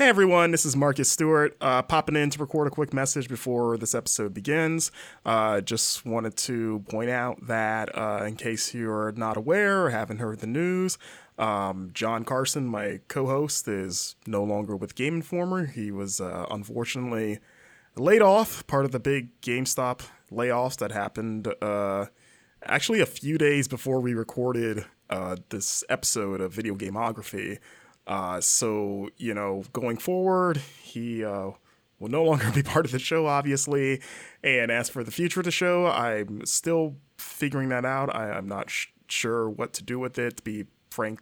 [0.00, 3.76] Hey everyone, this is Marcus Stewart, uh, popping in to record a quick message before
[3.76, 4.90] this episode begins.
[5.26, 10.16] Uh, just wanted to point out that, uh, in case you're not aware or haven't
[10.16, 10.96] heard the news,
[11.38, 15.66] um, John Carson, my co host, is no longer with Game Informer.
[15.66, 17.38] He was uh, unfortunately
[17.94, 20.00] laid off, part of the big GameStop
[20.32, 22.06] layoffs that happened uh,
[22.64, 27.58] actually a few days before we recorded uh, this episode of Video Gameography.
[28.10, 31.52] Uh, so, you know, going forward, he uh,
[32.00, 34.02] will no longer be part of the show, obviously.
[34.42, 38.12] And as for the future of the show, I'm still figuring that out.
[38.12, 41.20] I, am not sh- sure what to do with it, to be frank.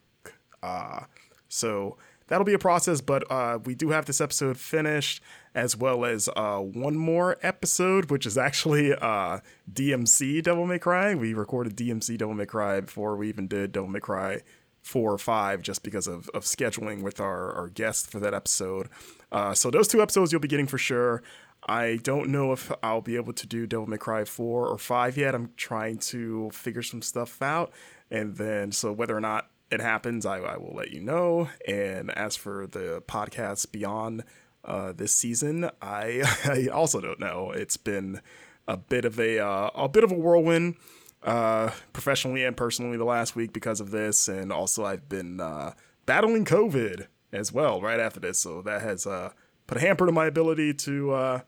[0.63, 1.01] Uh,
[1.47, 5.23] so that'll be a process, but uh, we do have this episode finished,
[5.55, 11.15] as well as uh, one more episode, which is actually uh, DMC Devil May Cry.
[11.15, 14.41] We recorded DMC Devil May Cry before we even did Devil May Cry
[14.89, 18.89] four or five just because of, of scheduling with our, our guest for that episode.
[19.31, 21.23] Uh, so those two episodes you'll be getting for sure.
[21.69, 25.19] I don't know if I'll be able to do Devil May Cry 4 or 5
[25.19, 25.35] yet.
[25.35, 27.71] I'm trying to figure some stuff out.
[28.11, 31.51] And then, so whether or not it happens, I, I will let you know.
[31.67, 34.25] And as for the podcast beyond
[34.65, 37.51] uh, this season, I, I also don't know.
[37.51, 38.23] It's been
[38.67, 40.77] a bit of a, uh, a bit of a whirlwind
[41.23, 45.73] uh, professionally and personally the last week because of this, and also I've been uh,
[46.07, 49.31] battling COVID as well right after this, so that has uh,
[49.67, 51.41] put a hamper to my ability to uh,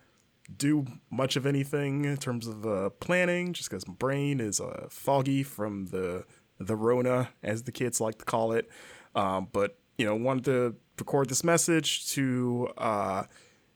[0.56, 4.86] do much of anything in terms of uh, planning, just because my brain is uh,
[4.90, 6.24] foggy from the
[6.58, 8.68] the Rona, as the kids like to call it.
[9.14, 13.24] Um, but you know, wanted to record this message to, uh,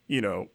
[0.06, 0.48] you know,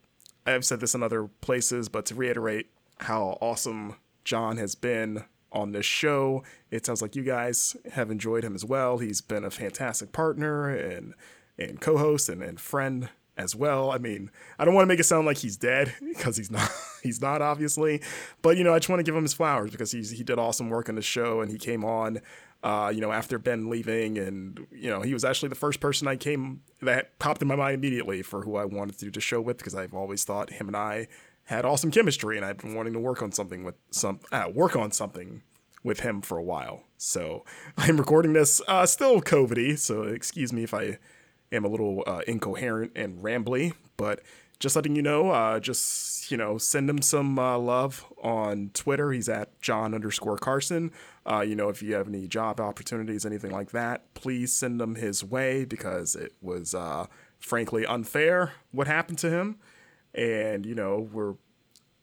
[0.46, 2.68] I've said this in other places, but to reiterate
[3.00, 3.96] how awesome
[4.30, 6.44] John has been on this show.
[6.70, 9.00] It sounds like you guys have enjoyed him as well.
[9.00, 11.16] He's been a fantastic partner and
[11.58, 13.90] and co-host and, and friend as well.
[13.90, 16.70] I mean, I don't want to make it sound like he's dead because he's not.
[17.02, 18.02] He's not obviously,
[18.42, 20.38] but you know, I just want to give him his flowers because he's he did
[20.38, 22.20] awesome work on the show and he came on.
[22.62, 26.10] Uh, you know, after Ben leaving, and you know, he was actually the first person
[26.10, 29.22] I came that popped in my mind immediately for who I wanted to do the
[29.22, 31.08] show with because I've always thought him and I
[31.50, 34.76] had awesome chemistry, and I've been wanting to work on something with some uh, work
[34.76, 35.42] on something
[35.84, 36.84] with him for a while.
[36.98, 37.44] So
[37.78, 41.00] I'm recording this uh, still COVIDy, so excuse me if I
[41.52, 44.22] am a little uh, incoherent and rambly, but
[44.60, 49.12] just letting you know, uh, just you know, send him some uh, love on Twitter.
[49.12, 50.92] He's at John underscore Carson.
[51.26, 54.94] Uh, you know, if you have any job opportunities, anything like that, please send them
[54.94, 57.08] his way because it was uh,
[57.40, 59.58] frankly unfair what happened to him
[60.14, 61.36] and you know we're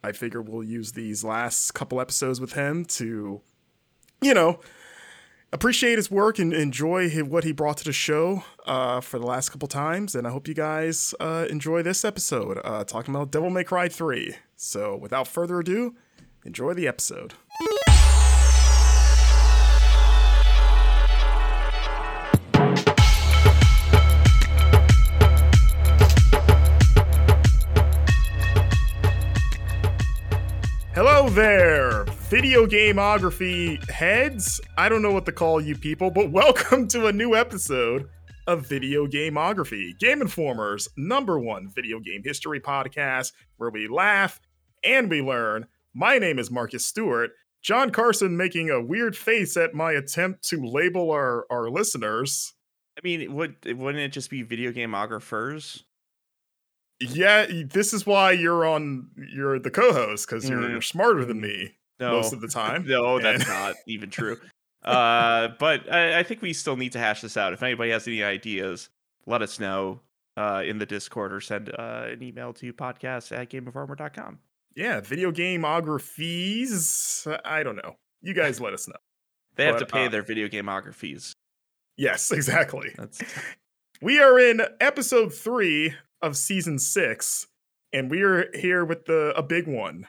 [0.03, 3.41] i figure we'll use these last couple episodes with him to
[4.23, 4.61] you know
[5.53, 9.51] appreciate his work and enjoy what he brought to the show uh, for the last
[9.51, 10.15] couple times.
[10.15, 13.89] And i hope you guys uh, enjoy this episode uh, talking about devil may cry
[13.89, 15.95] 3 so without further ado
[16.45, 17.35] enjoy the episode
[31.37, 34.59] there, video gameography heads.
[34.79, 38.09] I don't know what to call you people, but welcome to a new episode
[38.47, 44.41] of Video Gameography, Game Informer's number one video game history podcast where we laugh
[44.83, 45.67] and we learn.
[45.93, 47.33] My name is Marcus Stewart.
[47.61, 52.55] John Carson making a weird face at my attempt to label our, our listeners.
[52.97, 55.83] I mean, would wouldn't it just be video gameographers?
[57.01, 59.09] Yeah, this is why you're on.
[59.17, 60.71] You're the co-host because you're, mm.
[60.71, 62.13] you're, smarter than me no.
[62.13, 62.87] most of the time.
[62.87, 64.39] no, that's not even true.
[64.85, 67.53] Uh, but I, I, think we still need to hash this out.
[67.53, 68.89] If anybody has any ideas,
[69.27, 70.01] let us know
[70.37, 74.39] uh, in the Discord or send uh, an email to podcast at gameinformer.com.
[74.77, 77.41] Yeah, video gameographies.
[77.45, 77.97] I don't know.
[78.23, 78.95] You guys let us know.
[79.57, 81.33] They have but, to pay uh, their video gameographies.
[81.97, 82.95] Yes, exactly.
[82.97, 83.21] That's...
[84.01, 87.47] We are in episode three of season six,
[87.93, 90.07] and we are here with the a big one,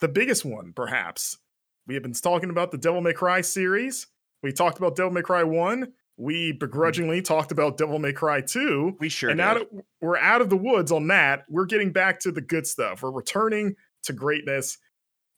[0.00, 1.38] the biggest one, perhaps.
[1.86, 4.06] We have been talking about the Devil May Cry series.
[4.42, 5.92] We talked about Devil May Cry one.
[6.18, 7.24] We begrudgingly mm.
[7.24, 8.96] talked about Devil May Cry 2.
[8.98, 9.44] We sure and did.
[9.44, 9.68] now that
[10.00, 13.02] we're out of the woods on that, we're getting back to the good stuff.
[13.02, 14.78] We're returning to greatness,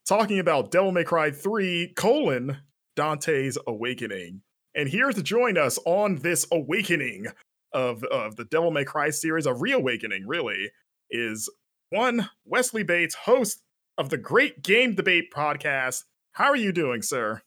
[0.07, 2.57] talking about Devil May Cry 3, colon,
[2.95, 4.41] Dante's Awakening.
[4.73, 7.27] And here to join us on this awakening
[7.73, 10.71] of of the Devil May Cry series, a reawakening, really,
[11.09, 11.49] is
[11.89, 13.61] one Wesley Bates, host
[13.97, 16.03] of the Great Game Debate podcast.
[16.33, 17.41] How are you doing, sir?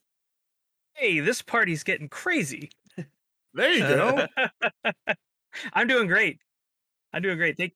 [0.94, 2.70] Hey, this party's getting crazy.
[3.54, 4.26] There you go.
[5.72, 6.38] I'm doing great.
[7.12, 7.56] I'm doing great.
[7.56, 7.72] Thank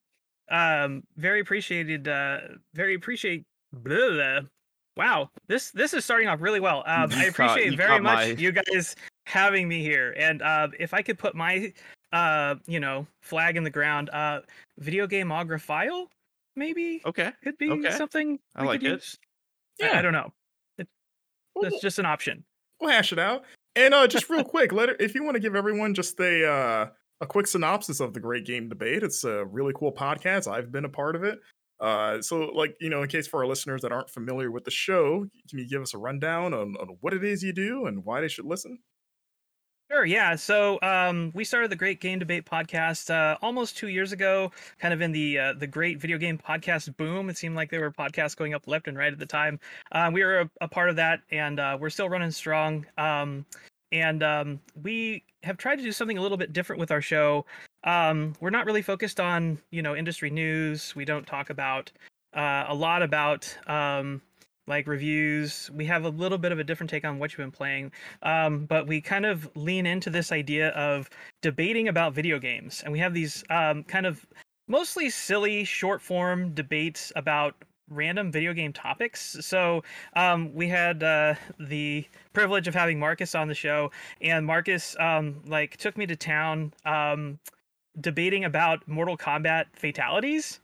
[0.50, 2.38] um very appreciated uh
[2.72, 4.40] very appreciate blah, blah.
[4.96, 8.00] wow this this is starting off really well um i You caught- appreciate you very
[8.00, 8.96] much my- you guys
[9.26, 11.70] having me here and uh if i could put my
[12.12, 14.40] uh you know flag in the ground uh
[14.78, 16.06] video game agrophile
[16.56, 17.32] maybe Okay.
[17.44, 17.90] could be okay.
[17.90, 18.93] something I like could it.
[18.94, 19.19] use.
[19.78, 19.99] Yeah.
[19.99, 20.32] I, don't know
[21.55, 22.44] We'll, that's just an option
[22.81, 23.44] we'll hash it out.
[23.76, 26.44] And uh, just real quick, let it, if you want to give everyone just a
[26.49, 26.88] uh,
[27.20, 30.50] a quick synopsis of the Great Game Debate, it's a really cool podcast.
[30.50, 31.38] I've been a part of it.
[31.81, 34.70] Uh, so, like you know, in case for our listeners that aren't familiar with the
[34.72, 38.05] show, can you give us a rundown on, on what it is you do and
[38.05, 38.78] why they should listen?
[39.90, 40.05] Sure.
[40.05, 40.37] Yeah.
[40.37, 44.93] So um, we started the Great Game Debate podcast uh, almost two years ago, kind
[44.93, 47.31] of in the uh, the great video game podcast boom.
[47.31, 49.58] It seemed like there were podcasts going up left and right at the time.
[49.90, 52.85] Uh, we were a, a part of that, and uh, we're still running strong.
[52.99, 53.46] Um,
[53.90, 57.46] and um, we have tried to do something a little bit different with our show.
[57.84, 60.94] Um, we're not really focused on you know industry news.
[60.94, 61.91] We don't talk about
[62.34, 64.20] uh, a lot about um,
[64.69, 65.70] like reviews.
[65.75, 67.93] We have a little bit of a different take on what you've been playing
[68.23, 71.09] um, but we kind of lean into this idea of
[71.43, 72.82] debating about video games.
[72.82, 74.26] And we have these um, kind of
[74.67, 77.55] mostly silly short form debates about
[77.91, 79.37] random video game topics.
[79.41, 79.82] So
[80.15, 83.91] um, we had uh, the privilege of having marcus on the show.
[84.20, 87.38] And marcus um, like took me to town um,
[88.00, 90.61] debating about mortal kombat fatalities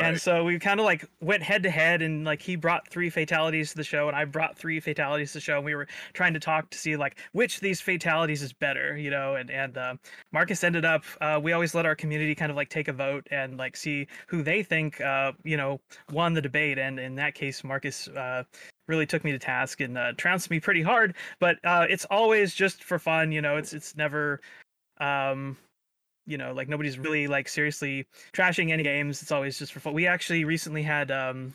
[0.00, 3.10] and so we kind of like went head to head, and like he brought three
[3.10, 5.86] fatalities to the show, and I brought three fatalities to the show, and we were
[6.12, 9.36] trying to talk to see like which these fatalities is better, you know.
[9.36, 9.94] And and uh,
[10.32, 11.04] Marcus ended up.
[11.20, 14.06] Uh, we always let our community kind of like take a vote and like see
[14.26, 15.80] who they think, uh, you know,
[16.10, 16.78] won the debate.
[16.78, 18.08] And in that case, Marcus.
[18.08, 18.44] Uh,
[18.86, 22.54] really took me to task and uh, trounced me pretty hard but uh, it's always
[22.54, 24.42] just for fun you know it's it's never
[24.98, 25.56] um
[26.26, 29.22] you know like nobody's really like seriously trashing any games.
[29.22, 29.94] It's always just for fun.
[29.94, 31.54] We actually recently had um,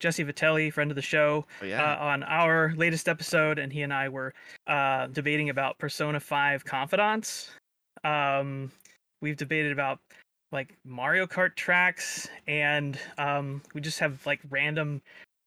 [0.00, 1.82] Jesse Vitelli, friend of the show, Oh, yeah.
[1.94, 4.34] uh, on our latest episode, and he and I were
[4.66, 7.50] uh, debating about Persona 5 Confidants.
[8.04, 8.70] Um,
[9.22, 9.98] we've debated about
[10.52, 15.00] like Mario Kart tracks, and um, we just have like random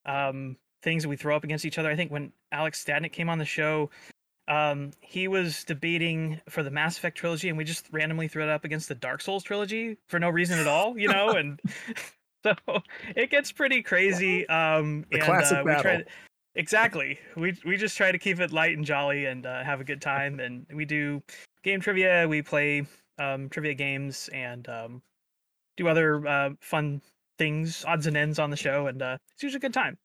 [0.05, 1.89] um, things that we throw up against each other.
[1.89, 3.89] I think when Alex Stadnick came on the show,
[4.49, 8.49] um, he was debating for the Mass Effect trilogy, and we just randomly threw it
[8.49, 11.59] up against the Dark Souls trilogy for no reason at all, you know, and
[12.43, 12.53] so
[13.15, 14.47] it gets pretty crazy.
[14.49, 15.97] Um, The and, classic uh, we battle.
[15.99, 16.05] to-
[16.55, 17.19] exactly.
[17.35, 20.01] We we just try to keep it light and jolly and uh, have a good
[20.01, 21.21] time, and we do
[21.63, 22.27] game trivia.
[22.27, 22.85] We play
[23.19, 25.01] um, trivia games and um,
[25.77, 27.01] do other uh, fun
[27.37, 29.97] things, odds and ends on the show, and uh, it's usually a good time.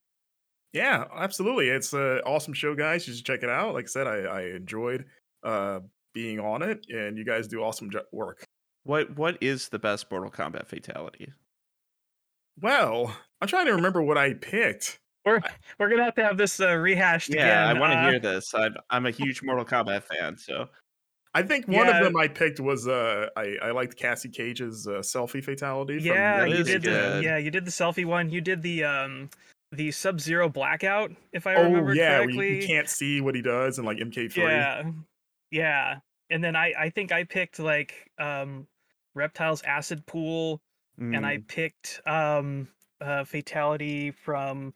[0.74, 1.68] Yeah, absolutely.
[1.68, 3.06] It's an awesome show, guys.
[3.08, 3.72] You should check it out.
[3.74, 5.06] Like I said, I, I enjoyed
[5.44, 5.80] uh,
[6.12, 8.44] being on it, and you guys do awesome jo- work.
[8.82, 11.32] what what is the best Mortal Kombat fatality?
[12.60, 14.98] Well, I'm trying to remember what I picked.
[15.24, 15.40] We're
[15.78, 17.76] we're gonna have to have this uh, rehashed Yeah, again.
[17.76, 18.52] I want to uh, hear this.
[18.54, 20.68] I'm I'm a huge Mortal Kombat fan, so
[21.32, 21.98] I think one Yeah.
[21.98, 25.98] of them I picked was uh, I I liked Cassie Cage's uh, selfie fatality.
[26.02, 28.28] Yeah, That you is did the yeah you did the selfie one.
[28.30, 29.30] You did the um
[29.74, 32.48] the Sub Zero blackout, if I Oh remember yeah, correctly.
[32.48, 34.68] you, can't see what he does in like MK3.
[34.72, 34.92] Yeah,
[35.50, 36.00] yeah.
[36.30, 38.68] And then I I think I picked like um
[39.14, 40.62] reptiles acid pool,
[41.12, 42.68] and I mm, picked um
[43.00, 44.74] uh fatality from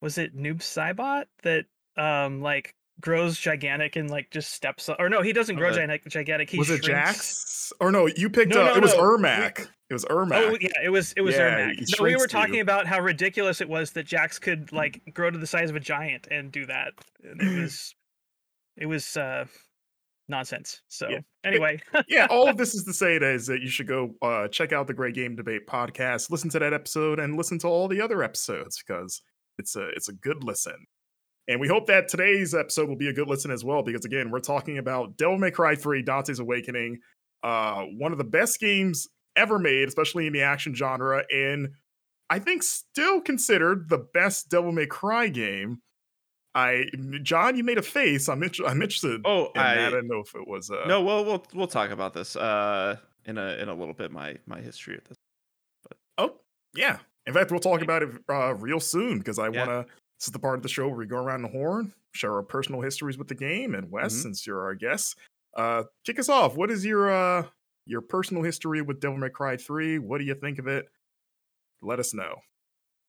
[0.00, 5.08] was it Noob Saibot that um like grows gigantic and like just steps on, or
[5.08, 6.82] no he doesn't grow the- gigantic gigantic he was it.
[6.82, 7.72] Jax?
[7.80, 8.52] Or no, you picked.
[8.54, 10.32] No, uh, no, it was no, we- It was Ermac.
[10.32, 11.98] Oh yeah, it was it was Yeah, Ermac.
[11.98, 12.26] No, we were to you.
[12.28, 15.76] talking about how ridiculous it was that Jax could like grow to the size of
[15.76, 16.92] a giant and do that.
[17.22, 17.94] And it was
[18.76, 19.44] it was uh
[20.28, 20.82] nonsense.
[20.88, 21.20] So Yeah.
[21.44, 24.48] anyway, yeah, all of this is to say that is that you should go uh,
[24.48, 27.88] check out the Great Game Debate podcast, listen to that episode, and listen to all
[27.88, 29.22] the other episodes because
[29.58, 30.86] it's a it's a good listen.
[31.48, 34.30] And we hope that today's episode will be a good listen as well, because again,
[34.30, 36.98] we're talking about Devil May Cry 3, Dante's Awakening,
[37.42, 41.68] uh, one of the best games ever made, especially in the action genre, and
[42.28, 45.80] I think still considered the best Devil May Cry game.
[46.54, 46.86] I
[47.22, 48.28] John, you made a face.
[48.28, 49.78] I'm inter- I'm interested Oh, in that.
[49.78, 51.02] I I didn't know if it was uh, no.
[51.02, 54.10] Well, we'll we'll talk about this uh in a in a little bit.
[54.10, 55.16] My my history of this.
[56.16, 56.34] Oh,
[56.74, 56.98] yeah.
[57.26, 59.66] In fact, we'll talk about it uh, real soon because I Yeah.
[59.66, 59.94] want to.
[60.18, 62.42] This is the part of the show where we go around the horn, share our
[62.42, 64.22] personal histories with the game, and Wes, Mhm.
[64.22, 65.16] since you're our guest,
[65.56, 66.56] uh, kick us off.
[66.56, 67.46] What is your uh,
[67.86, 69.98] your personal history with Devil May Cry Three?
[69.98, 70.86] What do you think of it?
[71.80, 72.42] Let us know.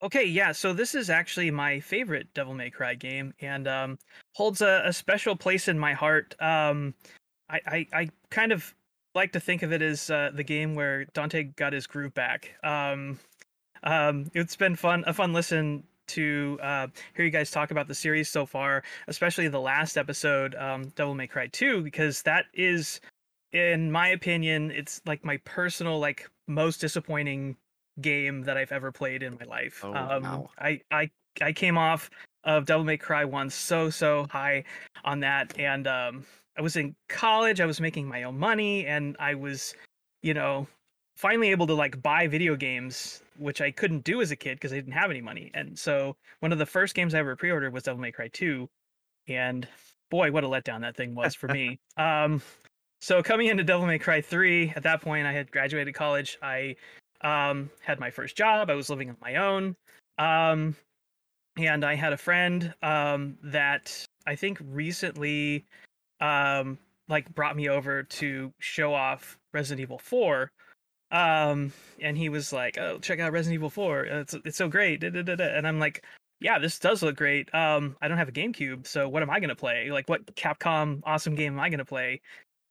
[0.01, 0.53] okay, yeah.
[0.53, 3.99] So this is actually my favorite Devil May Cry game, and um,
[4.35, 6.35] holds a, a special place in my heart.
[6.39, 6.93] Um,
[7.49, 8.73] I, I I kind of
[9.15, 12.53] like to think of it as uh, the game where Dante got his groove back.
[12.63, 13.19] Um,
[13.83, 17.95] um, it's been fun, a fun listen to uh, hear you guys talk about the
[17.95, 22.99] series so far, especially the last episode, um, Devil May Cry 2, because that is,
[23.51, 27.55] in my opinion, it's like my personal, like most disappointing
[28.01, 29.81] game that I've ever played in my life.
[29.83, 30.49] Oh, um, wow.
[30.57, 31.09] I, I,
[31.41, 32.09] I came off
[32.43, 34.63] of Devil May Cry 1 so, so high
[35.03, 35.57] on that.
[35.59, 36.25] And um,
[36.57, 39.73] I was in college, I was making my own money, and I was,
[40.21, 40.67] you know,
[41.15, 44.73] finally able to like buy video games, which I couldn't do as a kid because
[44.73, 45.51] I didn't have any money.
[45.53, 48.69] And so one of the first games I ever pre-ordered was Devil May Cry 2,
[49.27, 49.67] and
[50.11, 51.79] boy, what a letdown that thing was for me.
[51.97, 52.41] Um,
[53.01, 56.37] so coming into Devil May Cry 3, at that point I had graduated college.
[56.41, 56.75] I
[57.21, 58.69] um, had my first job.
[58.69, 59.75] I was living on my own.
[60.17, 60.75] Um,
[61.57, 65.65] and I had a friend um, that I think recently
[66.21, 66.77] um,
[67.07, 70.51] like brought me over to show off Resident Evil 4
[71.11, 75.01] um and he was like oh check out resident evil 4 it's, it's so great.
[75.01, 76.05] Da, da, da, da." and i'm like
[76.39, 77.53] yeah this does look great.
[77.53, 79.89] Um i don't have a gamecube so what am i going to play?
[79.91, 82.21] Like what capcom awesome game am i going to play?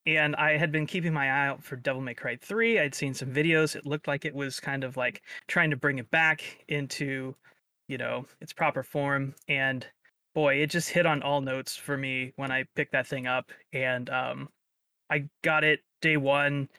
[0.05, 3.13] And i had been keeping my eye out for devil may cry 3 i'd seen
[3.13, 3.75] some videos.
[3.75, 7.35] It looked like it was kind of like trying to bring it back into
[7.87, 9.35] you know its proper form.
[9.47, 9.85] And
[10.33, 13.51] boy it just hit on all notes for me when i picked that thing up.
[13.73, 14.49] And um
[15.09, 16.69] i got it day one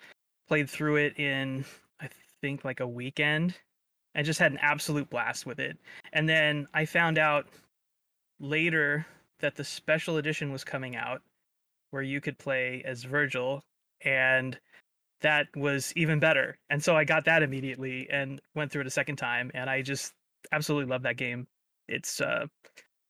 [0.51, 1.65] played through it in
[2.01, 2.09] I
[2.43, 3.55] think like a weekend
[4.17, 5.79] and just had an absolute blast with it.
[6.13, 7.47] And then I found out
[8.41, 9.07] later
[9.39, 11.23] that the special edition was coming out
[11.93, 13.63] where you could play as Virgil
[14.05, 14.59] and
[15.21, 16.59] that was even better.
[16.69, 19.83] And so I got that immediately and went through it a second time and I
[19.83, 20.15] just
[20.51, 21.47] absolutely love that game.
[21.87, 22.47] It's uh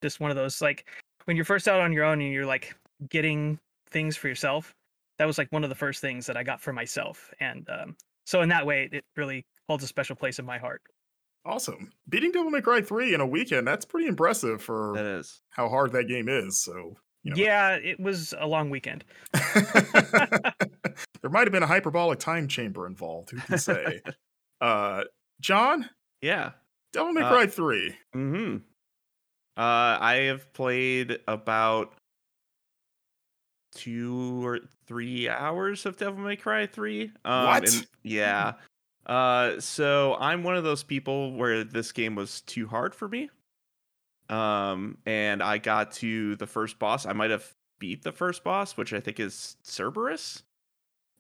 [0.03, 0.91] just one of those like
[1.25, 2.77] when you're first out on your own and you're like
[3.09, 3.59] getting
[3.91, 4.75] things for yourself
[5.21, 7.31] that was like one of the first things that I got for myself.
[7.41, 10.81] And um, so in that way, it really holds a special place in my heart.
[11.45, 11.93] Awesome.
[12.09, 15.43] Beating Devil May Cry 3 in a weekend, that's pretty impressive for is.
[15.51, 16.57] how hard that game is.
[16.65, 17.37] So, you know.
[17.37, 19.05] Yeah, it was a long weekend.
[19.35, 23.31] there might have been a hyperbolic time chamber involved.
[23.33, 24.01] Who can say?
[24.63, 25.05] uh,
[25.43, 25.91] John,
[26.23, 26.53] Yeah.
[26.95, 27.95] Devil May Uh, Cry 3.
[28.15, 28.57] Hmm.
[29.55, 31.93] Uh, I have played about
[33.75, 37.13] two or three hours of Devil May Cry three.
[37.25, 37.69] Um, What?
[37.69, 38.55] and- yeah.
[39.07, 43.31] Uh, so I'm one of those people where this game was too hard for me.
[44.29, 47.07] Um, and I got to the first boss.
[47.07, 50.43] I might have beat the first boss, which I think is Cerberus.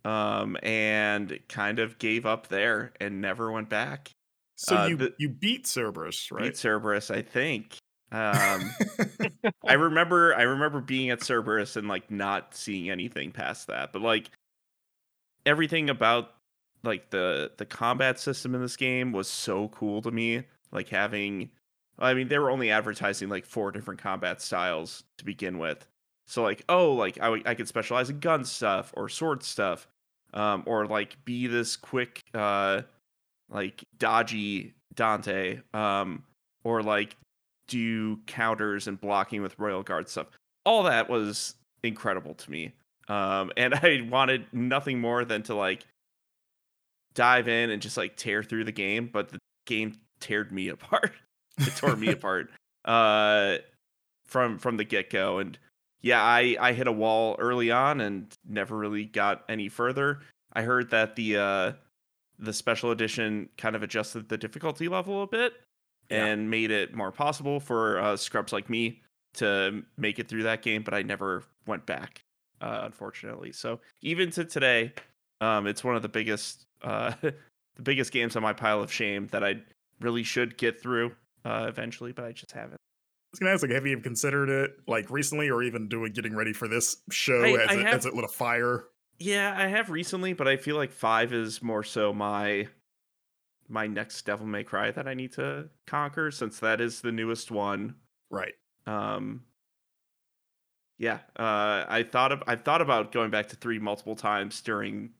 [0.04, 4.12] Um, and kind of gave up there and never went back.
[4.57, 6.45] So uh, you the- you beat Cerberus, right?
[6.45, 7.76] Beat Cerberus, I think.
[8.12, 8.75] Um,
[9.67, 13.93] I remember I remember being at Cerberus and like not seeing anything past that.
[13.93, 14.31] But like
[15.47, 16.31] everything about
[16.83, 20.43] like the the combat system in this game was so cool to me.
[20.73, 21.50] Like having
[21.99, 25.87] I mean they were only advertising like four different combat styles to begin with.
[26.26, 29.87] So like oh like I, w- I could specialize in gun stuff or sword stuff.
[30.33, 32.83] Um or like be this quick uh
[33.49, 36.25] like dodgy Dante um
[36.64, 37.17] or like
[37.71, 40.27] do counters and blocking with royal guard stuff.
[40.67, 42.75] All that was incredible to me.
[43.09, 45.87] Um and i wanted nothing more than to like
[47.15, 51.12] dive in and just like tear through the game but the game teared me apart.
[51.59, 52.50] It tore me apart
[52.85, 53.57] uh
[54.27, 55.39] from from the get-go.
[55.39, 55.59] And
[56.03, 60.21] yeah i i hit a wall early on and never really got any further.
[60.53, 61.73] I heard that the uh
[62.41, 65.53] the special edition kind of adjusted the difficulty level a bit
[66.11, 66.26] Yeah.
[66.26, 69.02] and made it more possible for uh, scrubs like me
[69.35, 72.23] to make it through that game, but I never went back,
[72.61, 73.52] uh, unfortunately.
[73.52, 74.93] So even to today,
[75.40, 79.29] um, it's one of the biggest, uh, the biggest games on my pile of shame
[79.29, 79.61] that I
[80.00, 81.12] really should get through
[81.45, 82.75] uh, eventually, but I just haven't.
[82.75, 86.12] I was gonna ask, like, have you even considered it like recently, or even doing
[86.12, 88.87] getting ready for this show I- as, I it, have- as it lit a fire?
[89.21, 92.67] Yeah, I have recently, but I feel like five is more so my
[93.71, 97.50] my next Devil May Cry that I need to conquer since that is the newest
[97.50, 97.95] one.
[98.31, 98.55] Right.
[98.87, 99.45] Um
[100.99, 105.11] yeah, uh I thought of I've thought about going back to 3 multiple times during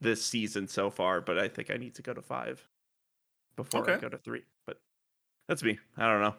[0.00, 2.68] this season so far, but I think I need to go to 5
[3.56, 4.00] before I Okay.
[4.02, 4.42] go to 3.
[4.66, 4.80] But
[5.48, 5.78] that's me.
[5.96, 6.34] I don't know.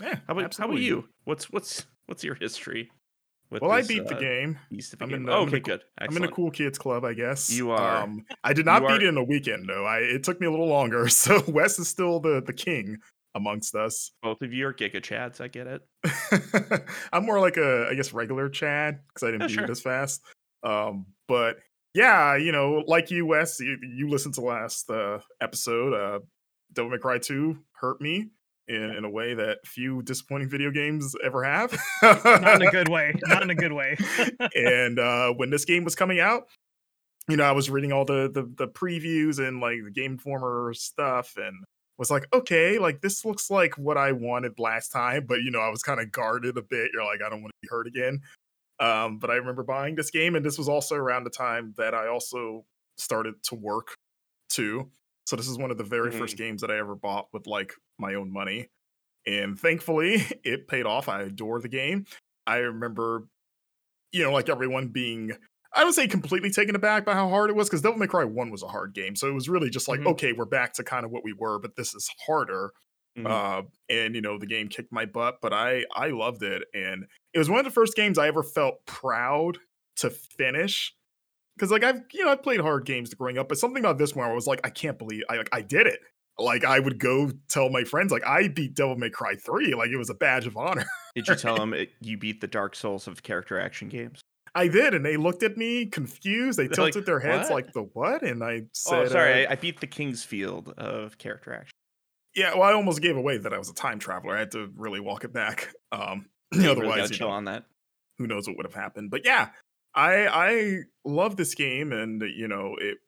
[0.00, 0.16] Yeah.
[0.26, 1.08] How about how about you?
[1.24, 2.90] What's what's what's your history?
[3.60, 4.58] Well, I this, beat the uh, game.
[4.70, 5.16] Beast of a I'm game?
[5.20, 5.84] in the- Oh, I'm okay, the cool- good.
[5.98, 6.32] I'm in Excellent.
[6.32, 7.50] a cool kids club, I guess.
[7.52, 8.02] You are.
[8.02, 9.84] Um, I did not beat it in a weekend though.
[9.84, 11.08] I it took me a little longer.
[11.08, 12.96] So Wes is still the the king
[13.34, 14.12] amongst us.
[14.22, 15.40] Both of you are Giga Chads.
[15.40, 16.82] I get it.
[17.12, 19.64] I'm more like a I guess regular Chad because I didn't Yeah, beat sure.
[19.64, 20.22] it as fast.
[20.62, 21.56] Um, but
[21.94, 25.92] yeah, you know, like you, Wes, you, you listened to last uh, episode.
[25.94, 26.20] Uh,
[26.72, 28.30] Devil May Cry 2 hurt me
[28.68, 31.76] in, in a way that few disappointing video games ever have.
[32.02, 33.14] Not in a good way.
[33.26, 33.96] Not in a good way.
[34.54, 36.44] and uh, when this game was coming out,
[37.28, 40.72] you know, I was reading all the, the the previews and like the Game Informer
[40.74, 41.64] stuff, and
[41.98, 45.60] was like, okay, like this looks like what I wanted last time, but you know,
[45.60, 46.90] I was kind of guarded a bit.
[46.92, 48.20] You're like, I don't want to be hurt again.
[48.80, 51.94] Um, but I remember buying this game, and this was also around the time that
[51.94, 52.64] I also
[52.96, 53.94] started to work
[54.48, 54.90] too.
[55.26, 57.72] So this is one of the very first games that I ever bought with like
[57.98, 58.68] my own money.
[59.26, 61.08] And thankfully, it paid off.
[61.08, 62.06] I adore the game.
[62.46, 63.28] I remember,
[64.12, 65.32] you know, like everyone being,
[65.74, 68.24] I would say completely taken aback by how hard it was because Devil May Cry
[68.24, 69.16] 1 was a hard game.
[69.16, 70.08] So it was really just like, Mhm.
[70.12, 72.72] okay, we're back to kind of what we were, but this is harder.
[73.16, 73.26] Mhm.
[73.30, 76.62] Uh, and you know, the game kicked my butt, but I I loved it.
[76.74, 79.58] And it was one of the first games I ever felt proud
[79.96, 80.94] to finish.
[81.60, 84.14] Cause like I've you know, I've played hard games growing up, but something about this
[84.14, 86.00] one I was like, I can't believe I like I did it.
[86.38, 89.90] Like I would go tell my friends, like I beat Devil May Cry 3, like
[89.90, 90.86] it was a badge of honor.
[91.14, 94.20] Did you tell them you beat the Dark Souls of character action games?
[94.54, 96.58] I did, and they looked at me confused.
[96.58, 98.22] They They're like, tilted their heads "What?" like the what?
[98.22, 101.72] And I said, oh, sorry, uh, I, I beat the King's Field of character action.
[102.34, 104.34] yeah, well, I almost gave away that I was a time traveler.
[104.34, 105.68] I had to really walk it back.
[105.92, 107.64] Um You really otherwise, gotta you know, on that.
[108.18, 109.10] who knows what would have happened.
[109.10, 109.50] But yeah,
[109.94, 112.98] I I love this game, and you know it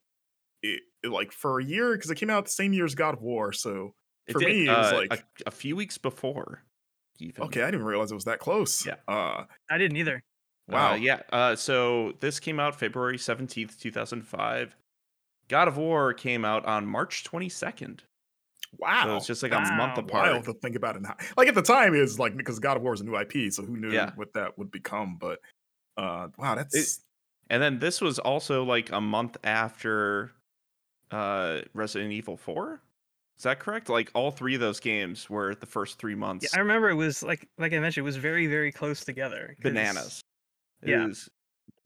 [0.63, 3.15] it, it like for a year because it came out the same year as God
[3.15, 3.53] of War.
[3.53, 3.95] So
[4.27, 6.63] It for did, me, it was uh, like a, a few weeks before.
[7.21, 7.45] Even.
[7.45, 8.85] okay, I didn't realize it was that close.
[8.85, 8.97] Yeah.
[9.07, 10.23] Uh, I didn't either.
[10.69, 10.93] wow.
[10.93, 11.21] Uh, yeah.
[11.33, 14.75] Uh, so this came out February seventeenth, two thousand five.
[15.49, 18.03] God of War came out on March twenty second.
[18.79, 19.05] Wow.
[19.05, 20.05] So it's just like a month Wow.
[20.05, 20.33] apart.
[20.33, 21.03] wild to think about it.
[21.03, 21.15] Now.
[21.37, 23.63] Like at the time, is like because God of War was a new IP, so
[23.63, 24.11] who knew Yeah.
[24.17, 25.17] what that would become?
[25.21, 25.39] But
[25.97, 26.89] uh, wow, that's It,
[27.51, 30.33] And then this was also like a month after
[31.11, 32.81] uh Resident Evil 4.
[33.37, 33.89] Is that correct?
[33.89, 36.45] Like all three of those games were the first three months.
[36.45, 39.57] Yeah, I remember it was like like I mentioned, it was very very close together.
[39.63, 40.21] bananas.
[40.83, 41.07] It Yeah.
[41.07, 41.29] was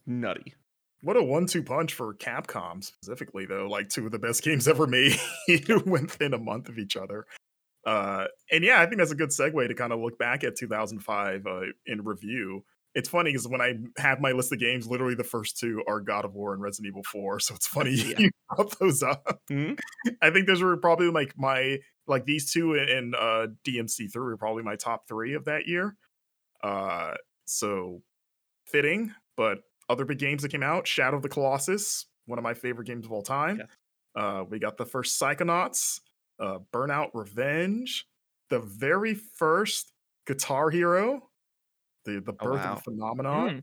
[0.07, 0.55] nutty.
[1.03, 3.67] what a one-two punch for Capcom specifically, though.
[3.69, 5.17] Like two of the best games ever made
[5.87, 7.27] within a month of each other.
[7.87, 10.57] Uh, and yeah, I think that's a good segue to kind of look back at
[10.57, 12.65] 2005 uh, in review.
[12.95, 16.01] It's funny because when I have my list of games, literally the first two are
[16.01, 17.39] God of War and Resident Evil 4.
[17.41, 18.15] So it's funny Yeah.
[18.19, 19.41] you brought those up.
[19.51, 19.79] Mhm.
[20.23, 24.37] I think those were probably like my like these two and- uh, DMC three were
[24.37, 25.97] probably my top three of that year.
[26.63, 27.15] Uh,
[27.47, 28.03] so
[28.67, 32.55] fitting, but other big games that came out: Shadow of the Colossus, one of my
[32.55, 33.59] favorite games of all time.
[33.59, 33.69] Yes.
[34.17, 36.01] Uh, we got the first Psychonauts,
[36.41, 38.07] uh, Burnout Revenge,
[38.51, 39.93] the very first
[40.27, 41.29] Guitar Hero,
[42.15, 42.73] the the Oh, birth wow.
[42.73, 43.63] of the phenomenon.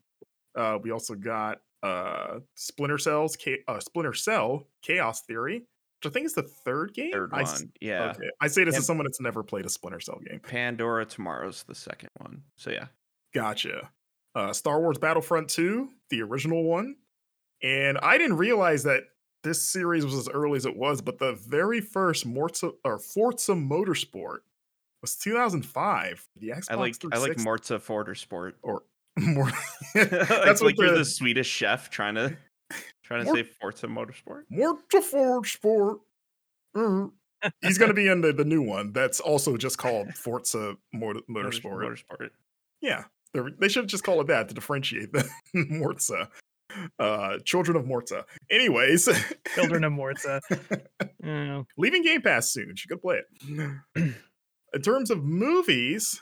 [0.56, 0.76] Mm.
[0.76, 6.26] Uh, we also got uh, Splinter Cells, uh, Splinter Cell, Chaos Theory, which I think
[6.26, 7.12] is the third game.
[7.12, 7.72] Third I one.
[7.82, 8.12] Yeah.
[8.12, 8.30] Okay.
[8.42, 10.40] I say this And- as someone that's never played a Splinter Cell game.
[10.40, 12.44] Pandora Tomorrow's the second one.
[12.56, 12.88] So yeah.
[13.34, 13.92] Gotcha.
[14.34, 16.96] Uh, Star Wars Battlefront 2, the original one.
[17.64, 19.04] And I didn't realize that
[19.44, 24.40] this series was as early as it was, but the very first or Forza Motorsport
[25.02, 26.28] was 2005.
[26.38, 28.58] The Xbox I like I like 360 Morza Forder Sport.
[28.62, 28.84] or
[29.20, 29.52] more.
[29.96, 32.38] That's That's like you're the- the Swedish chef trying to
[33.04, 34.44] trying to Mor- say Forza Motorsport.
[34.50, 36.00] Morza Ford Sport.
[36.76, 37.12] Mm.
[37.62, 41.20] He's going to be in the, the new one that's also just called Forza Motor,
[41.28, 42.02] Motors- Motorsport.
[42.10, 42.30] Motorsport.
[42.82, 43.04] Yeah,
[43.34, 46.30] they're- they should just call it that to differentiate the Morza.
[47.00, 48.26] Uh, Children of Morza.
[48.50, 49.08] Anyways,
[49.54, 50.42] Children of Morta.
[51.24, 51.66] Mm.
[51.78, 52.70] leaving Game Pass soon.
[52.70, 54.14] You could play it.
[54.76, 56.22] In terms of movies,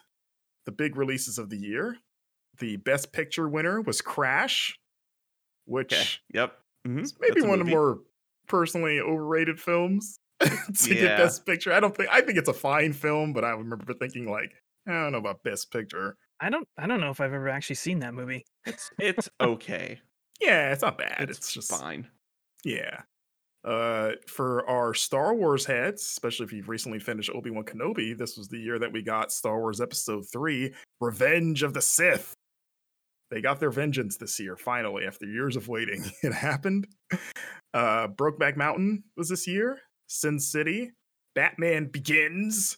[0.65, 1.97] the big releases of the year,
[2.59, 4.77] the Best Picture winner was Crash,
[5.65, 6.07] which Okay.
[6.39, 6.59] Yep.
[6.87, 7.01] Mhm.
[7.01, 7.99] is maybe one of the more
[8.47, 11.01] personally overrated films to Yeah.
[11.01, 11.73] get Best Picture.
[11.73, 14.53] I don't think I think it's a fine film, but I remember thinking like,
[14.87, 16.17] I don't know about Best Picture.
[16.39, 18.45] I don't I don't know if I've ever actually seen that movie.
[18.65, 19.99] It's it's okay.
[20.41, 21.29] Yeah, it's not bad.
[21.29, 22.09] It's, It's, just fine.
[22.65, 23.03] Yeah.
[23.65, 28.37] Uh, for our Star Wars heads, especially if you've recently finished Obi Wan Kenobi, this
[28.37, 32.33] was the year that we got Star Wars Episode 3 Revenge of the Sith.
[33.31, 36.03] They got their vengeance this year, finally, after years of waiting.
[36.23, 36.87] It happened.
[37.73, 40.91] Uh, Brokeback Mountain was this year, Sin City,
[41.33, 42.77] Batman Begins,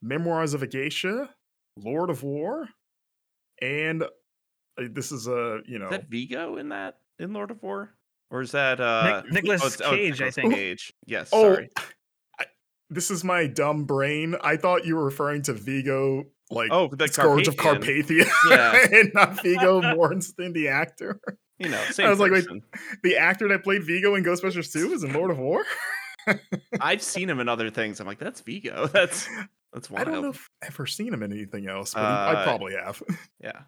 [0.00, 1.28] Memoirs of a Geisha,
[1.76, 2.68] Lord of War,
[3.60, 4.06] and uh,
[4.90, 7.90] this is a, you know, Is that Vigo in that in Lord of War?
[8.30, 10.54] Or is that uh Nic- Nicolas oh, it's- oh, it's Cage, I think.
[10.54, 10.92] Cage.
[11.06, 11.68] Yes, Oh, sorry.
[12.38, 12.46] I-
[12.88, 14.34] this is my dumb brain.
[14.40, 18.86] I thought you were referring to Vigo, like Oh, the Scourge of Carpathia, Yeah.
[19.00, 21.20] and not Viggo Mortensen, the actor.
[21.58, 22.46] You know, same was like, wait.
[23.02, 25.64] The actor that played Vigo in Ghostbusters 2 is in Lord of War?
[26.80, 28.00] I've seen him in other things.
[28.00, 28.86] I'm like, that's Vigo.
[28.86, 29.28] That's
[29.72, 30.08] that's wild.
[30.08, 32.74] I don't know if I've ever seen him in anything else, but I Uh, probably
[32.74, 33.02] have.
[33.40, 33.60] Yeah.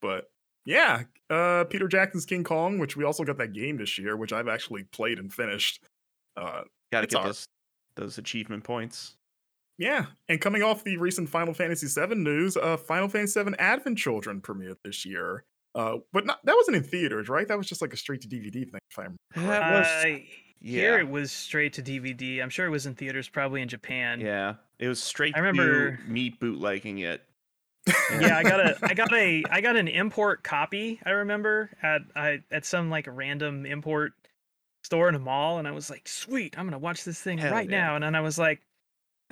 [0.00, 0.30] But
[0.64, 4.32] yeah, uh, Peter Jackson's King Kong, which we also got that game this year, which
[4.32, 5.82] I've actually played and finished.
[6.36, 7.26] Uh, Got to get art.
[7.26, 7.46] those
[7.96, 9.16] those achievement points.
[9.78, 13.98] yeah, and coming off the recent Final Fantasy VII news, uh, Final Fantasy VII Advent
[13.98, 15.44] Children premiered this year.
[15.74, 17.48] Uh, but not, that wasn't in theaters, right?
[17.48, 18.80] That was just like a straight to DVD thing.
[18.90, 19.16] If I'm.
[19.36, 20.18] That was Uh,
[20.60, 21.00] Here yeah.
[21.00, 22.42] it was straight to DVD.
[22.42, 24.20] I'm sure it was in theaters, probably in Japan.
[24.20, 24.54] Yeah.
[24.78, 27.22] It was straight I remember- to me bootlegging it.
[27.86, 32.02] Yeah i got a i got a i got an import copy i remember at
[32.14, 34.12] I, at some like random import
[34.84, 37.52] store in a mall and i was like sweet i'm gonna watch this thing Hell
[37.52, 37.80] right yeah.
[37.80, 38.60] now and then i was like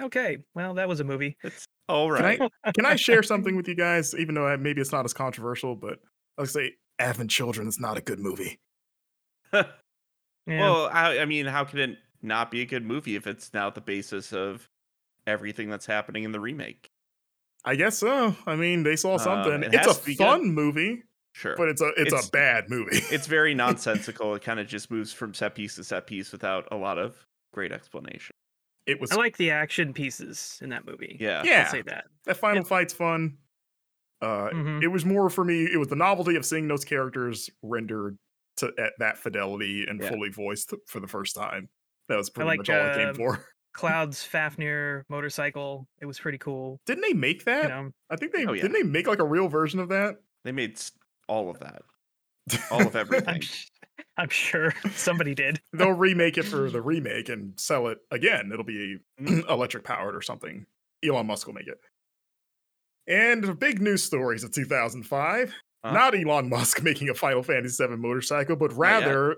[0.00, 2.48] okay well that was a movie It's all Can.
[2.64, 4.14] I can I share something with you guys?
[4.14, 5.98] Even though I, maybe it's not as controversial, but
[6.38, 8.58] I'll say Advent Children is not a good movie.
[9.52, 9.64] yeah.
[10.46, 13.70] Well, I, I mean, how can it not be a good movie if it's now
[13.70, 14.68] the basis of
[15.26, 16.90] everything that's happening in the remake?
[17.64, 18.34] I guess so.
[18.46, 19.62] I mean, they saw Um, something.
[19.64, 20.24] it it's a to be good.
[20.24, 21.54] fun movie, Sure.
[21.56, 22.96] but it's a it's, It's- a bad movie.
[23.10, 24.34] it's very nonsensical.
[24.34, 27.16] it kind of just moves from set piece to set piece without a lot of
[27.52, 28.32] great explanation.
[28.86, 31.42] it was i like the action pieces in that movie Yeah.
[31.44, 31.64] yeah.
[31.66, 33.36] i'll say that That final fight's fun.
[34.22, 34.82] Uh, Mhm.
[34.82, 35.64] It was more for me.
[35.64, 38.18] It was the novelty of seeing those characters rendered
[38.58, 40.10] to at that fidelity and Yeah.
[40.10, 41.68] fully voiced for the first time.
[42.08, 43.44] That was pretty like, much all I came uh, for.
[43.72, 47.62] Cloud's fafnir motorcycle it was pretty cool Didn't they make that?
[47.64, 48.62] you know I think they Oh, yeah.
[48.62, 50.16] didn't they make like a real version of that.
[50.44, 50.80] They made
[51.28, 51.82] all of that.
[52.70, 53.28] All of everything.
[53.28, 53.66] I'm, sh-
[54.16, 58.50] I'm sure somebody did They'll remake it for the remake and sell it again.
[58.52, 59.48] It'll be Mm.
[59.50, 60.66] electric powered or something.
[61.04, 61.78] Elon Musk will make it.
[63.06, 65.52] And big news stories of 2005.
[65.84, 65.92] Huh?
[65.92, 68.78] Not Elon Musk making a Final Fantasy VII motorcycle, but yet.
[68.78, 69.36] rather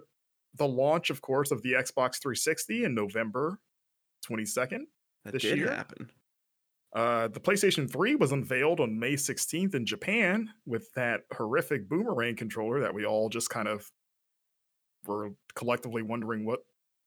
[0.56, 3.58] the launch, of course, of the Xbox 360 in November
[4.28, 4.80] 22nd.
[5.24, 5.70] That This did year?
[5.70, 6.10] happen.
[6.94, 12.36] Uh, the PlayStation 3 was unveiled on May 16th in Japan with that horrific boomerang
[12.36, 13.90] controller that we all just kind of
[15.06, 16.60] were collectively wondering what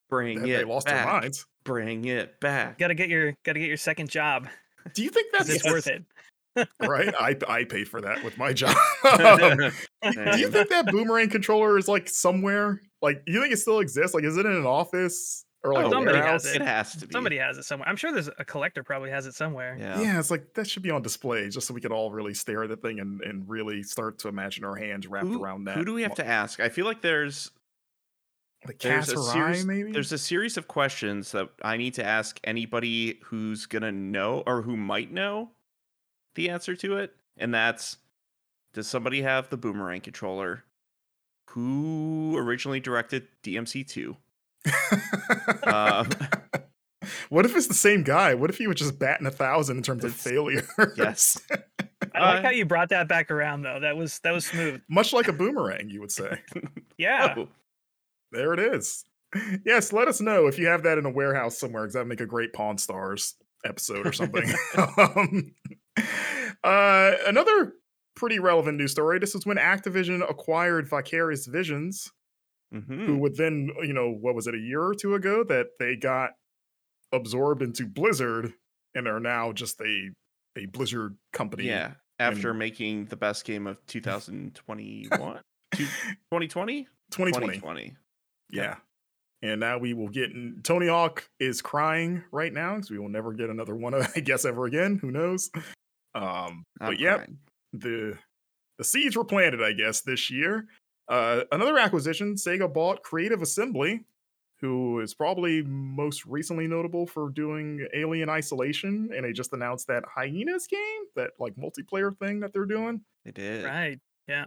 [0.10, 1.06] Bring have it they lost back.
[1.06, 1.46] their minds.
[1.64, 2.78] Bring it back.
[2.78, 4.48] gotta get your gotta get your second job
[4.94, 6.04] Do you think that's it's worth it
[6.80, 7.14] right?
[7.20, 8.76] I I paid for that with my job.
[9.04, 9.58] Um,
[10.04, 12.82] do you think that boomerang controller is like somewhere?
[13.02, 14.14] Like, you think it still exists?
[14.16, 17.12] Like, is it in an office or like Oh, somebody has it has to be.
[17.14, 20.00] somebody has it somewhere i'm sure there's a collector probably has it somewhere Yeah.
[20.00, 22.64] Yeah, it's like that should be on display just so we could all really stare
[22.64, 25.78] at the thing and, and really start to imagine our hands wrapped Who, around that.
[25.78, 26.60] who do we have to ask?
[26.60, 27.52] I feel like there's
[28.66, 29.92] Like there's a series maybe?
[29.92, 34.62] there's a series of questions that I need to ask anybody who's gonna know or
[34.62, 35.52] who might know
[36.36, 37.98] the answer to it, and that's
[38.74, 40.64] does somebody have the boomerang controller?
[41.52, 44.18] Who originally directed DMC two?
[45.64, 46.10] Um,
[47.30, 48.34] what if it's the same guy?
[48.34, 50.68] What if he was just batting a thousand in terms of failure?
[50.98, 51.40] yes.
[52.14, 54.82] i like Uh, how you brought that back around though that was that was smooth
[54.90, 56.40] Much like a boomerang, you would say.
[56.98, 57.48] yeah Oh,
[58.32, 59.04] There it is.
[59.66, 62.22] Yes, let us know if you have that in a warehouse somewhere, because that'd make
[62.22, 64.50] a great Pawn Stars episode or something.
[64.98, 65.52] um,
[66.64, 67.74] uh, another
[68.16, 69.20] pretty relevant news story.
[69.20, 72.12] This is when Activision acquired Vicarious Visions,
[72.74, 73.06] mhm.
[73.06, 75.96] who would then, you know, what was it, a year or two ago that they
[75.96, 76.32] got
[77.12, 78.54] absorbed into Blizzard
[78.94, 80.12] and are now just a
[80.58, 81.66] a Blizzard company.
[81.66, 81.92] Yeah.
[82.18, 85.10] After making the best game of 2021,
[85.74, 86.88] 2020, 2020.
[87.12, 87.96] 2020.
[88.52, 88.76] Yeah.
[89.42, 90.32] And now we will get
[90.64, 94.46] Tony Hawk is crying right now because we will never get another one, I guess,
[94.46, 94.98] ever again.
[94.98, 95.52] Who knows?
[96.16, 97.38] Um, I'm but yep, crying.
[97.74, 98.18] the
[98.78, 100.68] the seeds were planted, I guess, this year.
[101.08, 104.06] Uh, another acquisition, Sega bought Creative Assembly,
[104.62, 110.04] who is probably most recently notable for doing Alien Isolation, and they just announced that
[110.14, 113.02] Hyenas game, that like multiplayer thing that they're doing.
[113.26, 113.66] They did.
[113.66, 114.46] right Yeah.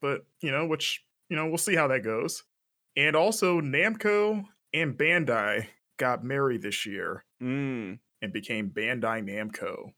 [0.00, 2.44] But you know, which you know, we'll see how that goes.
[2.96, 5.66] And also, Namco and Bandai
[5.98, 9.92] got married this year Mm, and became Bandai Namco,